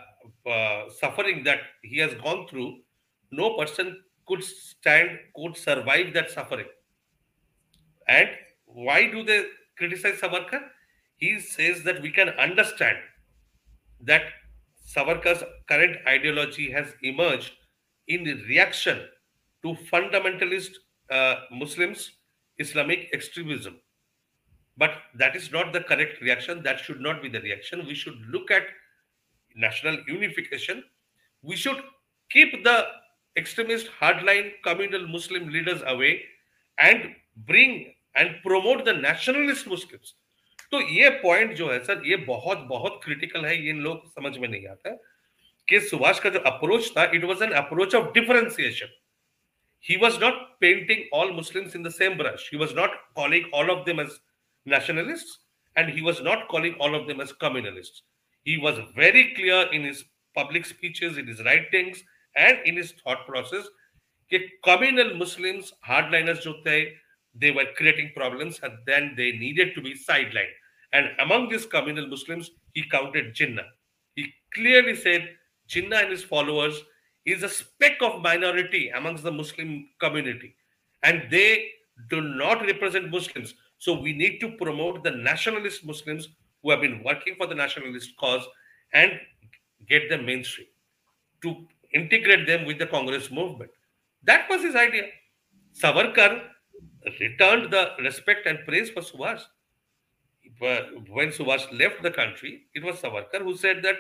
[0.50, 2.78] uh, suffering that he has gone through,
[3.32, 6.68] no person could stand, could survive that suffering.
[8.08, 8.30] And
[8.66, 9.45] why do they
[9.78, 10.62] criticize Savarkar?
[11.18, 12.97] He says that we can understand
[14.02, 14.24] that
[14.88, 17.52] Savarkar's current ideology has emerged
[18.08, 19.08] in reaction
[19.64, 20.72] to fundamentalist
[21.12, 22.12] uh, Muslims,
[22.58, 23.80] Islamic extremism.
[24.78, 26.62] But that is not the correct reaction.
[26.62, 27.87] That should not be the reaction.
[27.87, 28.64] We should look at
[29.57, 30.82] national unification.
[31.43, 31.80] We should
[32.30, 32.87] keep the
[33.37, 36.22] extremist hardline communal Muslim leaders away
[36.78, 40.14] and bring and promote the nationalist Muslims.
[40.70, 44.49] तो ये point जो है sir ये बहुत बहुत critical है ये लोग समझ में
[44.49, 44.91] नहीं आता
[45.68, 48.93] कि सुभाष का जो अप्रोच था it was an approach of differentiation
[49.85, 53.72] he was not painting all muslims in the same brush he was not calling all
[53.72, 54.14] of them as
[54.68, 55.39] nationalists
[55.76, 58.03] and he was not calling all of them as communalists
[58.45, 60.05] he was very clear in his
[60.35, 62.03] public speeches in his writings
[62.37, 63.66] and in his thought process
[64.32, 66.93] कि communal muslims hardliners जो थे
[67.43, 70.61] they were creating problems and then they needed to be sidelined
[70.95, 73.66] and among these communal Muslims, he counted Jinnah.
[74.14, 75.28] He clearly said
[75.68, 76.80] Jinnah and his followers
[77.26, 80.55] is a speck of minority amongst the Muslim community.
[81.03, 81.66] And they
[82.09, 83.55] do not represent Muslims.
[83.80, 86.30] So we need to promote the nationalist Muslims
[86.61, 88.45] who have been working for the nationalist cause
[88.93, 89.13] and
[89.88, 90.67] get them mainstream
[91.41, 93.71] to integrate them with the Congress movement.
[94.23, 95.05] That was his idea.
[95.73, 96.41] Savarkar
[97.19, 99.43] returned the respect and praise for Subhash
[100.59, 103.95] when Subhash left the country, it was Savarkar who said that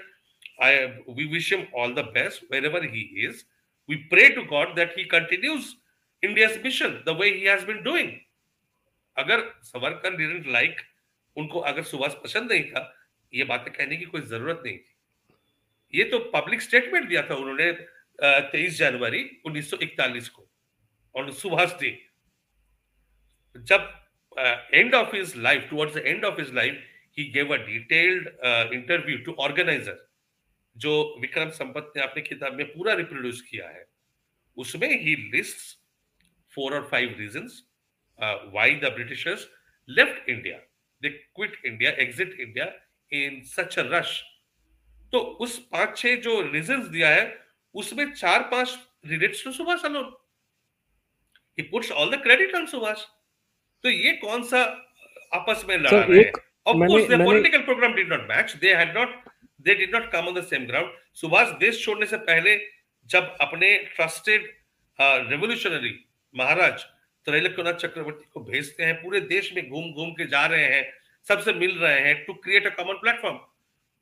[0.59, 3.45] I we wish him all the best wherever he is.
[3.87, 5.77] We pray to God that he continues
[6.21, 8.21] India's mission the way he has been doing.
[9.19, 10.81] अगर Savarkar didn't like
[11.35, 12.95] उनको अगर सुभाष पसंद नहीं था
[13.33, 14.95] ये बातें कहने की कोई ज़रूरत नहीं थी।
[15.93, 17.71] ये तो पब्लिक स्टेटमेंट दिया था उन्होंने
[18.51, 20.49] तेईस जनवरी 1941 को
[21.15, 22.05] और सुभाष डे
[23.57, 23.95] जब
[24.73, 26.77] end of of life the end of his life,
[27.11, 29.95] he gave a detailed uh, interview to organizer,
[30.77, 33.85] जो विक्रम संपत ने अपने किताब में पूरा रिप्रोड्यूस किया है।
[34.57, 35.79] उसमें ही लिस्ट
[36.55, 37.47] फोर और five reason
[38.53, 39.47] why the Britishers
[39.89, 40.57] left India
[41.01, 42.65] they quit India exit India
[43.11, 44.21] in such a rush
[45.11, 47.23] तो उस पाँच छह जो रीजंस दिया है
[47.75, 50.11] उसमें चार पाँच relates to Subhash alone
[51.57, 53.05] he puts all the credit on Subhash
[53.83, 54.61] तो ये कौन सा
[55.33, 56.31] आपस में लड़ा रहे हैं?
[56.67, 58.59] of मैंने, course their political program did not match.
[58.59, 59.09] They had not
[59.65, 60.89] they did not come on the same ground.
[61.13, 62.55] Subhash देश छोड़ने से पहले
[63.05, 64.47] जब अपने ट्रस्टेड
[65.01, 65.93] रेवोल्यूशनरी
[66.33, 66.85] महाराज
[67.27, 70.83] त्रैलोक्यनाथ चक्रवर्ती को भेजते हैं, पूरे देश में घूम घूम के जा रहे हैं,
[71.27, 73.37] सबसे मिल रहे हैं to create a common platform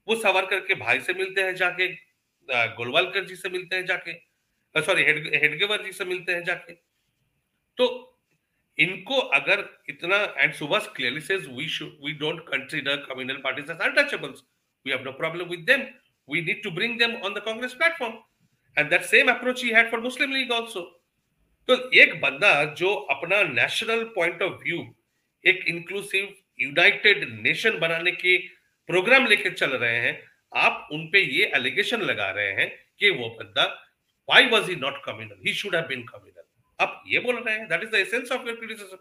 [0.07, 1.87] वो सावरकर के भाई से मिलते हैं जाके
[2.75, 4.13] गोलवालकर जी से मिलते हैं जाके
[4.75, 6.73] सॉरी हेडगेवर जी से मिलते हैं जाके।
[7.77, 7.85] तो
[8.77, 11.65] इनको अगर इतना and Subhash clearly says we
[12.03, 14.43] we don't consider communal parties as untouchables
[14.85, 15.81] we have no problem with them
[16.27, 18.13] we need to bring them on the Congress platform
[18.77, 20.83] and that same approach he had for Muslim League also
[21.67, 24.83] तो एक बंदा जो अपना national point of view
[25.43, 26.27] एक inclusive
[26.59, 28.37] united nation बनाने के
[28.89, 30.13] programme लेके चल रहे हैं,
[30.55, 33.65] आप उन पे ये एलिगेशन लगा रहे हैं कि वो बंदा
[34.29, 36.43] why was he not communal he should have been communal
[36.79, 38.97] आप ये बोल रहे हैं that is the essence of your criticism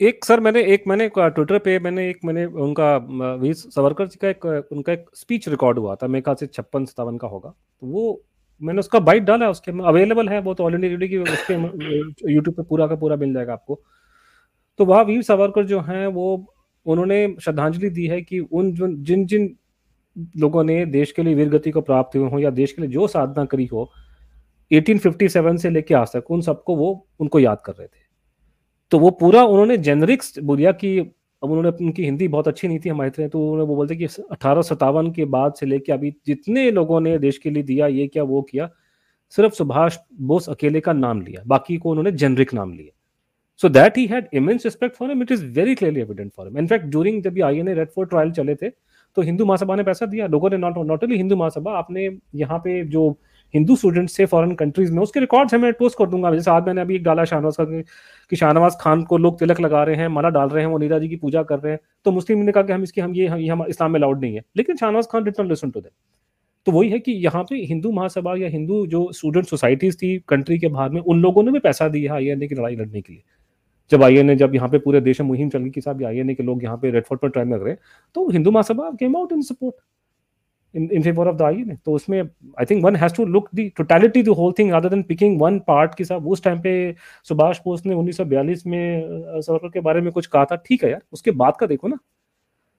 [0.00, 2.96] एक सर, मैंने एक, मैंने ट्विटर पे मैंने एक, मैंने उनका
[3.40, 6.84] वी सवरकर जी का एक, उनका एक स्पीच रिकॉर्ड हुआ था, मेरे ख्याल से छप्पन
[6.84, 8.24] सतावन का होगा। तो वो
[8.64, 11.54] मैंने उसका बाइट डाला, उसके अवेलेबल है, वो तो ऑल इंडिया रेडियो की उसके
[12.32, 13.82] यूट्यूब पे पूरा का पूरा मिल जाएगा आपको।
[14.78, 16.54] तो वहाँ वीर सावरकर जो हैं, वो,
[16.86, 19.56] उन्होंने श्रद्धांजलि दी है कि उन जो, जिन जिन
[20.36, 23.06] लोगों ने देश के लिए वीरगति को प्राप्त हुए हो या देश के लिए जो
[23.06, 23.90] साधना करी हो
[24.70, 28.04] 1857 से लेके आज तक उन सबको वो, उनको याद कर रहे थे।
[28.90, 31.10] तो वो पूरा उन्होंने जेनरिक्स बोलिया कि
[31.44, 34.06] अब उन्होंने उनकी हिंदी बहुत अच्छी नहीं थी हमारे तरह तो उन्होंने वो बोलते कि
[34.32, 38.22] अठारह के बाद से लेके अभी जितने लोगों ने देश के लिए दिया, ये क्या,
[38.24, 38.68] वो किया,
[39.32, 42.90] सिर्फ़ सुभाष बोस अकेले का नाम लिया, बाकी को उन्होंने जेनरिक नाम लिया।
[43.60, 46.58] So that he had immense respect for him it is very clearly evident for him
[46.58, 48.70] in fact during जब I N A Red Fort trial चले थे
[49.16, 52.58] तो हिंदू महासभा ने पैसा दिया, लोगों ने not not only Hindu Mahasabha, आपने यहाँ
[52.58, 53.08] पे जो
[53.54, 56.66] हिंदू स्टूडेंट से फॉरेन कंट्रीज़ में, उसके रिकॉर्ड्स है, मैं पोस्ट कर दूँगा। जैसे आज
[56.66, 57.64] मैंने अभी एक डाला शाहनवाज का
[58.30, 60.98] कि शाहनवाज खान को लोग तिलक लगा रहे हैं, माला डाल रहे हैं, वो नीरा
[60.98, 63.48] जी की पूजा कर रहे हैं। तो मुस्लिम ने कहा कि हम इसकी, हम ये
[63.48, 65.92] हम इस्लाम में अलाउड नहीं है। लेकिन Shahnawaz Khan did not listen to that
[66.66, 70.58] तो वही है कि यहाँ पे हिंदू महासभा या हिंदू जो स्टूडेंट सोसाइटीज थी कंट्री
[70.58, 73.12] के बाहर में, उन लोगों ने भी पैसा दिया आई एन की लड़ाई लड़ने के
[73.12, 73.22] लिए।
[73.90, 76.18] जब आई एन जब यहाँ पे पूरे देश में मुहिम चल गई कि साहब आई
[76.18, 77.78] एन के लोग यहाँ पे रेड फोर्ट पर ट्राई कर रहे हैं
[78.14, 79.74] तो Hindu Mahasabha came out in support
[80.74, 83.70] in, in favor of the INA तो उसमें I think one has to look the
[83.76, 86.72] totality the whole thing rather than picking one part की साहब उस टाइम पे
[87.28, 91.02] सुभाष बोस ने 1942 में सावरकर के बारे में कुछ कहा था। ठीक है यार
[91.12, 91.98] उसके बाद का देखो ना।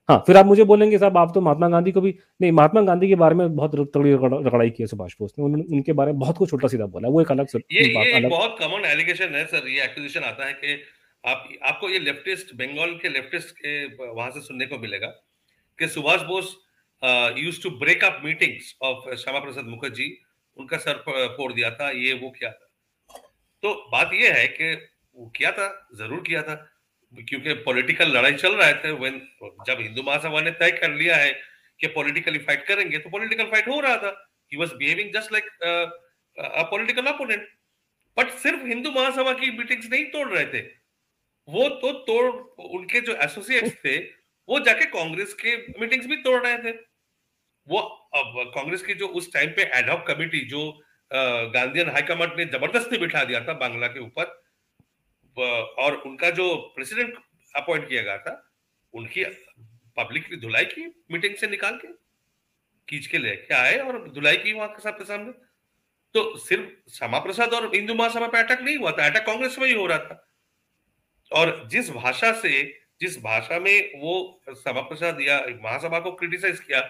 [0.10, 3.08] हाँ फिर आप मुझे बोलेंगे साहब आप तो महात्मा गांधी को भी नहीं महात्मा गांधी
[3.08, 6.38] के बारे में बहुत तगड़ी रगड़ाई की है सुभाष बोस ने। उनके बारे में बहुत
[6.38, 8.30] कुछ छोटा सीधा बोला। वो एक अलग ये, ये अलग...
[8.30, 10.78] बहुत कॉमन एलिगेशन है सर ये एक्विजिशन आता है कि
[11.24, 13.74] आप आपको ये लेफ्टिस्ट बंगाल के लेफ्टिस्ट के
[14.06, 15.08] वहाँ से सुनने को मिलेगा
[15.80, 16.56] कि Subhash Bose
[17.02, 20.08] used to break up meetings of Shyama Prasad Mukherjee,
[20.58, 21.04] उनका सर
[21.38, 22.70] फोड़ दिया था, ये, वो किया था।
[23.64, 24.74] तो बात ये है कि
[25.16, 26.56] वो किया था, ज़रूर किया था,
[27.14, 29.22] क्योंकि पॉलिटिकल लड़ाई चल रहा है व्हेन
[29.68, 31.32] जब हिंदू महासभा ने तय कर लिया है
[31.80, 34.10] कि पॉलिटिकली फाइट करेंगे तो पॉलिटिकल फाइट हो रहा था।
[34.52, 35.46] He was behaving just like
[36.38, 37.48] a political opponent
[38.18, 40.62] but सिर्फ़ हिंदू महासभा की मीटिंग्स नहीं तोड़ रहे थे।
[41.48, 42.26] वो तो तोड़,
[42.68, 43.98] उनके जो एसोसिएट्स थे
[44.50, 46.72] वो जाके कांग्रेस के मीटिंग्स भी तोड़ रहे थे।
[47.68, 47.80] वो
[48.16, 50.72] अब कांग्रेस की जो उस टाइम पे एडहॉक कमिटी जो
[51.12, 54.26] गांधीयन हाईकमांड ने ज़बरदस्ती बिठा दिया था बांग्ला के ऊपर
[55.84, 57.16] और उनका जो प्रेसिडेंट
[57.56, 58.42] अपॉइंट किया गया था,
[58.94, 59.24] उनकी
[59.98, 61.88] पब्लिक धुलाई की मीटिंग से निकाल के,
[62.88, 65.32] खींच के लेके आए और धुलाई की वहाँ के सबके सामने।
[66.16, 69.68] तो सिर्फ़ श्यामा प्रसाद और हिंदू महासभा पे अटैक नहीं हुआ था अटैक कांग्रेस में
[69.68, 70.22] ही हो रहा था।
[71.32, 72.62] और जिस भाषा से
[73.02, 74.14] जिस भाषा में वो
[74.50, 76.84] सभा प्रसाद या महासभा को क्रिटिसाइज किया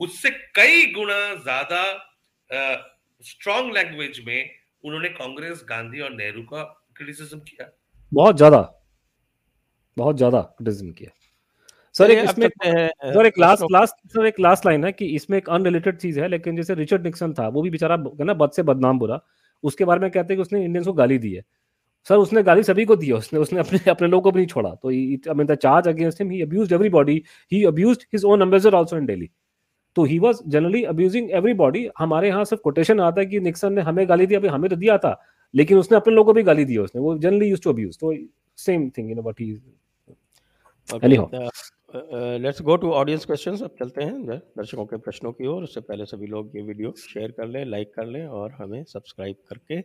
[0.00, 1.82] उससे कई गुना ज़्यादा
[3.22, 4.50] स्ट्रॉन्ग लैंग्वेज में
[4.84, 6.62] उन्होंने कांग्रेस गांधी और नेहरू का
[6.96, 7.70] क्रिटिसिज्म किया।
[8.12, 8.58] बहुत ज़्यादा
[9.96, 11.10] बहुत ज़्यादा क्रिटिसिज्म किया।
[11.94, 15.48] सर एक इसमें सर एक लास्ट लास्ट सर एक लास्ट लाइन है कि इसमें एक
[15.50, 18.98] अनरिलेटेड चीज़ है लेकिन जैसे रिचर्ड निक्सन था वो भी बेचारा ना बद से बदनाम
[18.98, 19.20] बुरा
[19.64, 21.42] उसके बारे में कहते हैं कि उसने इंडियंस को गाली दी है।
[22.06, 24.46] सर उसने गाली सभी को दी है। उसने उसने अपने अपने लोगों को भी नहीं
[24.48, 27.22] छोड़ा। तो I mean the charge against him he abused everybody
[27.52, 29.28] he abused his own ambassador also in Delhi
[29.96, 33.82] तो he was generally abusing everybody हमारे यहाँ सिर्फ़ कोटेशन आता है कि निक्सन ने
[33.82, 35.20] हमें गाली दी अभी हमें तो दिया था।
[35.54, 38.14] लेकिन उसने अपने लोगों को भी गाली दी उसने। वो जनरली यूज्ड टू अब्यूज तो
[38.58, 39.50] same thing you know what he
[41.02, 41.28] anyhow
[42.38, 46.04] let's go to audience questions अब चलते हैं दर्शकों के प्रश्नों की ओर। उससे पहले
[46.06, 49.80] सभी लोग ये वीडियो शेयर कर लें लाइक कर लें और हमें सब्सक्राइब करके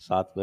[0.00, 0.40] साथ में